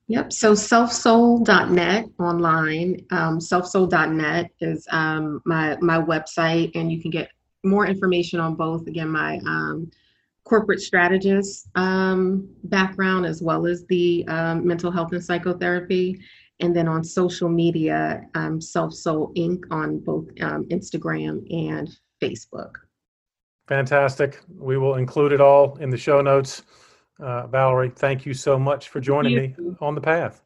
Yep. 0.09 0.31
So 0.31 0.53
selfsoul.net 0.53 2.05
online. 2.17 3.05
Um, 3.11 3.39
selfsoul.net 3.39 4.51
is 4.61 4.87
um, 4.89 5.41
my 5.45 5.77
my 5.81 5.97
website, 5.99 6.71
and 6.75 6.91
you 6.91 7.01
can 7.01 7.11
get 7.11 7.29
more 7.63 7.85
information 7.85 8.39
on 8.39 8.55
both. 8.55 8.87
Again, 8.87 9.09
my 9.09 9.37
um, 9.45 9.91
corporate 10.45 10.79
strategist 10.79 11.67
um, 11.75 12.47
background 12.65 13.25
as 13.25 13.41
well 13.41 13.67
as 13.67 13.85
the 13.87 14.25
um, 14.29 14.65
mental 14.65 14.91
health 14.91 15.11
and 15.11 15.23
psychotherapy, 15.23 16.17
and 16.61 16.73
then 16.73 16.87
on 16.87 17.03
social 17.03 17.49
media, 17.49 18.21
um, 18.33 18.61
Self 18.61 18.93
Soul 18.93 19.33
Inc. 19.35 19.65
on 19.71 19.99
both 19.99 20.27
Instagram 20.35 21.45
and 21.53 21.89
Facebook. 22.21 22.71
Fantastic. 23.67 24.39
We 24.57 24.77
will 24.77 24.95
include 24.95 25.33
it 25.33 25.41
all 25.41 25.75
in 25.81 25.89
the 25.89 25.97
show 25.97 26.21
notes. 26.21 26.63
Uh, 27.19 27.47
Valerie, 27.47 27.91
thank 27.95 28.25
you 28.25 28.33
so 28.33 28.59
much 28.59 28.89
for 28.89 28.99
joining 28.99 29.35
me 29.35 29.55
on 29.81 29.95
the 29.95 30.01
path. 30.01 30.41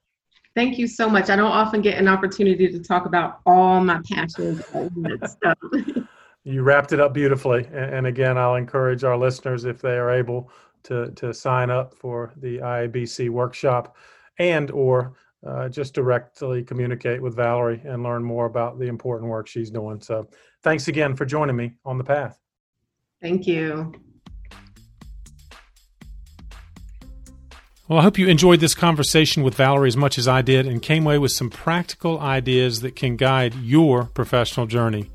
Thank 0.55 0.77
you 0.77 0.87
so 0.87 1.09
much. 1.09 1.29
I 1.29 1.35
don't 1.35 1.51
often 1.51 1.81
get 1.81 1.97
an 1.97 2.07
opportunity 2.07 2.67
to 2.69 2.79
talk 2.79 3.05
about 3.05 3.39
all 3.45 3.81
my 3.81 4.01
passions. 4.09 4.61
you 6.43 6.63
wrapped 6.63 6.91
it 6.91 6.99
up 6.99 7.13
beautifully. 7.13 7.67
And 7.71 8.07
again, 8.07 8.37
I'll 8.37 8.55
encourage 8.55 9.03
our 9.03 9.17
listeners, 9.17 9.63
if 9.65 9.81
they 9.81 9.97
are 9.97 10.11
able, 10.11 10.51
to, 10.83 11.11
to 11.11 11.33
sign 11.33 11.69
up 11.69 11.93
for 11.93 12.33
the 12.37 12.57
IABC 12.57 13.29
workshop 13.29 13.95
and 14.39 14.71
or 14.71 15.13
uh, 15.47 15.69
just 15.69 15.93
directly 15.93 16.63
communicate 16.63 17.21
with 17.21 17.35
Valerie 17.35 17.81
and 17.85 18.03
learn 18.03 18.23
more 18.23 18.45
about 18.45 18.77
the 18.77 18.87
important 18.87 19.29
work 19.29 19.47
she's 19.47 19.71
doing. 19.71 20.01
So 20.01 20.27
thanks 20.63 20.87
again 20.87 21.15
for 21.15 21.25
joining 21.25 21.55
me 21.55 21.73
on 21.85 21.97
the 21.97 22.03
path. 22.03 22.39
Thank 23.21 23.47
you. 23.47 23.93
Well, 27.91 27.99
I 27.99 28.03
hope 28.03 28.17
you 28.17 28.29
enjoyed 28.29 28.61
this 28.61 28.73
conversation 28.73 29.43
with 29.43 29.55
Valerie 29.55 29.89
as 29.89 29.97
much 29.97 30.17
as 30.17 30.25
I 30.25 30.41
did 30.41 30.65
and 30.65 30.81
came 30.81 31.05
away 31.05 31.17
with 31.17 31.33
some 31.33 31.49
practical 31.49 32.21
ideas 32.21 32.79
that 32.79 32.95
can 32.95 33.17
guide 33.17 33.53
your 33.55 34.05
professional 34.05 34.65
journey 34.65 35.09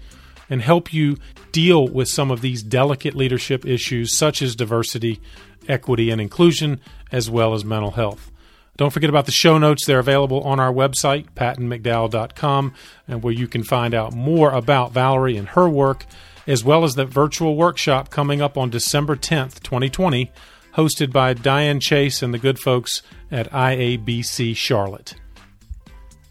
and 0.50 0.60
help 0.60 0.92
you 0.92 1.16
deal 1.52 1.88
with 1.88 2.06
some 2.08 2.30
of 2.30 2.42
these 2.42 2.62
delicate 2.62 3.14
leadership 3.14 3.64
issues 3.64 4.14
such 4.14 4.42
as 4.42 4.54
diversity, 4.54 5.22
equity, 5.66 6.10
and 6.10 6.20
inclusion, 6.20 6.78
as 7.10 7.30
well 7.30 7.54
as 7.54 7.64
mental 7.64 7.92
health. 7.92 8.30
Don't 8.76 8.92
forget 8.92 9.08
about 9.08 9.24
the 9.24 9.32
show 9.32 9.56
notes. 9.56 9.86
They're 9.86 9.98
available 9.98 10.42
on 10.42 10.60
our 10.60 10.70
website, 10.70 11.28
pattonmcdowell.com, 11.34 12.74
and 13.08 13.22
where 13.22 13.32
you 13.32 13.48
can 13.48 13.62
find 13.62 13.94
out 13.94 14.12
more 14.12 14.50
about 14.50 14.92
Valerie 14.92 15.38
and 15.38 15.48
her 15.48 15.66
work, 15.66 16.04
as 16.46 16.62
well 16.62 16.84
as 16.84 16.94
the 16.94 17.06
virtual 17.06 17.56
workshop 17.56 18.10
coming 18.10 18.42
up 18.42 18.58
on 18.58 18.68
December 18.68 19.16
10th, 19.16 19.62
2020 19.62 20.30
hosted 20.76 21.10
by 21.10 21.32
Diane 21.32 21.80
Chase 21.80 22.22
and 22.22 22.32
the 22.34 22.38
good 22.38 22.58
folks 22.58 23.02
at 23.30 23.50
IABC 23.50 24.54
Charlotte. 24.56 25.14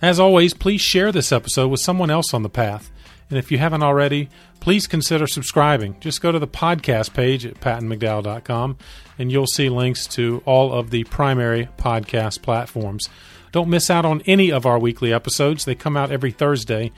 As 0.02 0.20
always, 0.20 0.54
please 0.54 0.82
share 0.82 1.12
this 1.12 1.32
episode 1.32 1.70
with 1.70 1.80
someone 1.80 2.12
else 2.12 2.34
on 2.34 2.44
the 2.44 2.50
path. 2.50 2.92
And 3.30 3.40
if 3.40 3.52
you 3.52 3.58
haven't 3.58 3.82
already, 3.82 4.30
please 4.60 4.86
consider 4.86 5.26
subscribing. 5.26 5.96
Just 6.00 6.22
go 6.22 6.32
to 6.32 6.38
the 6.38 6.48
podcast 6.48 7.14
page 7.14 7.44
at 7.44 7.60
pattonmcdowell.com 7.60 8.78
and 9.18 9.32
you'll 9.32 9.48
see 9.48 9.68
links 9.68 10.06
to 10.08 10.44
all 10.46 10.72
of 10.72 10.92
the 10.92 11.06
primary 11.06 11.68
podcast 11.78 12.44
platforms. 12.44 13.10
Don't 13.52 13.70
miss 13.70 13.90
out 13.90 14.06
on 14.06 14.22
any 14.28 14.52
of 14.52 14.66
our 14.68 14.78
weekly 14.78 15.12
episodes. 15.12 15.66
They 15.66 15.76
come 15.76 15.98
out 15.98 16.12
every 16.12 16.32
Thursday, 16.32 16.92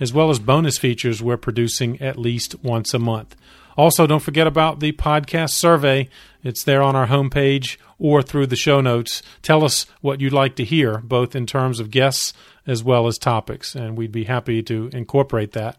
as 0.00 0.14
well 0.14 0.30
as 0.30 0.38
bonus 0.38 0.78
features 0.78 1.22
we're 1.22 1.36
producing 1.36 2.00
at 2.00 2.18
least 2.18 2.62
once 2.62 2.94
a 2.94 2.98
month. 2.98 3.36
Also, 3.76 4.06
don't 4.06 4.22
forget 4.22 4.46
about 4.46 4.80
the 4.80 4.92
podcast 4.92 5.50
survey. 5.50 6.08
It's 6.44 6.62
there 6.62 6.82
on 6.82 6.94
our 6.94 7.08
homepage 7.08 7.78
or 7.98 8.22
through 8.22 8.46
the 8.46 8.54
show 8.54 8.80
notes. 8.80 9.22
Tell 9.42 9.64
us 9.64 9.86
what 10.02 10.20
you'd 10.20 10.32
like 10.32 10.54
to 10.56 10.64
hear, 10.64 10.98
both 10.98 11.34
in 11.34 11.46
terms 11.46 11.80
of 11.80 11.90
guests 11.90 12.32
as 12.66 12.84
well 12.84 13.06
as 13.06 13.18
topics, 13.18 13.74
and 13.74 13.96
we'd 13.96 14.12
be 14.12 14.24
happy 14.24 14.62
to 14.62 14.90
incorporate 14.92 15.52
that. 15.52 15.78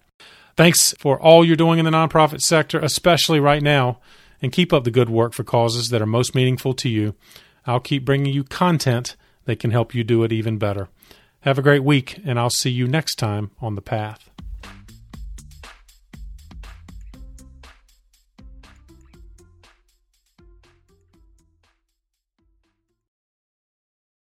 Thanks 0.57 0.93
for 0.99 1.20
all 1.20 1.45
you're 1.45 1.55
doing 1.55 1.80
in 1.80 1.86
the 1.86 1.91
nonprofit 1.91 2.41
sector, 2.41 2.80
especially 2.80 3.39
right 3.39 3.61
now, 3.61 3.99
and 4.41 4.51
keep 4.51 4.74
up 4.74 4.84
the 4.84 4.91
good 4.91 5.09
work 5.09 5.34
for 5.34 5.43
causes 5.43 5.89
that 5.89 6.01
are 6.01 6.07
most 6.07 6.34
meaningful 6.34 6.74
to 6.74 6.89
you. 6.89 7.16
I'll 7.66 7.80
keep 7.80 8.03
bringing 8.03 8.34
you 8.34 8.43
content 8.43 9.16
that 9.45 9.59
can 9.59 9.72
help 9.72 9.93
you 9.93 10.03
do 10.03 10.24
it 10.24 10.32
even 10.32 10.57
better. 10.57 10.89
Have 11.41 11.59
a 11.59 11.63
great 11.63 11.84
week, 11.84 12.20
and 12.26 12.39
I'll 12.39 12.49
see 12.49 12.72
you 12.72 12.88
next 12.88 13.16
time 13.16 13.51
on 13.61 13.76
The 13.76 13.82
Path. 13.82 14.35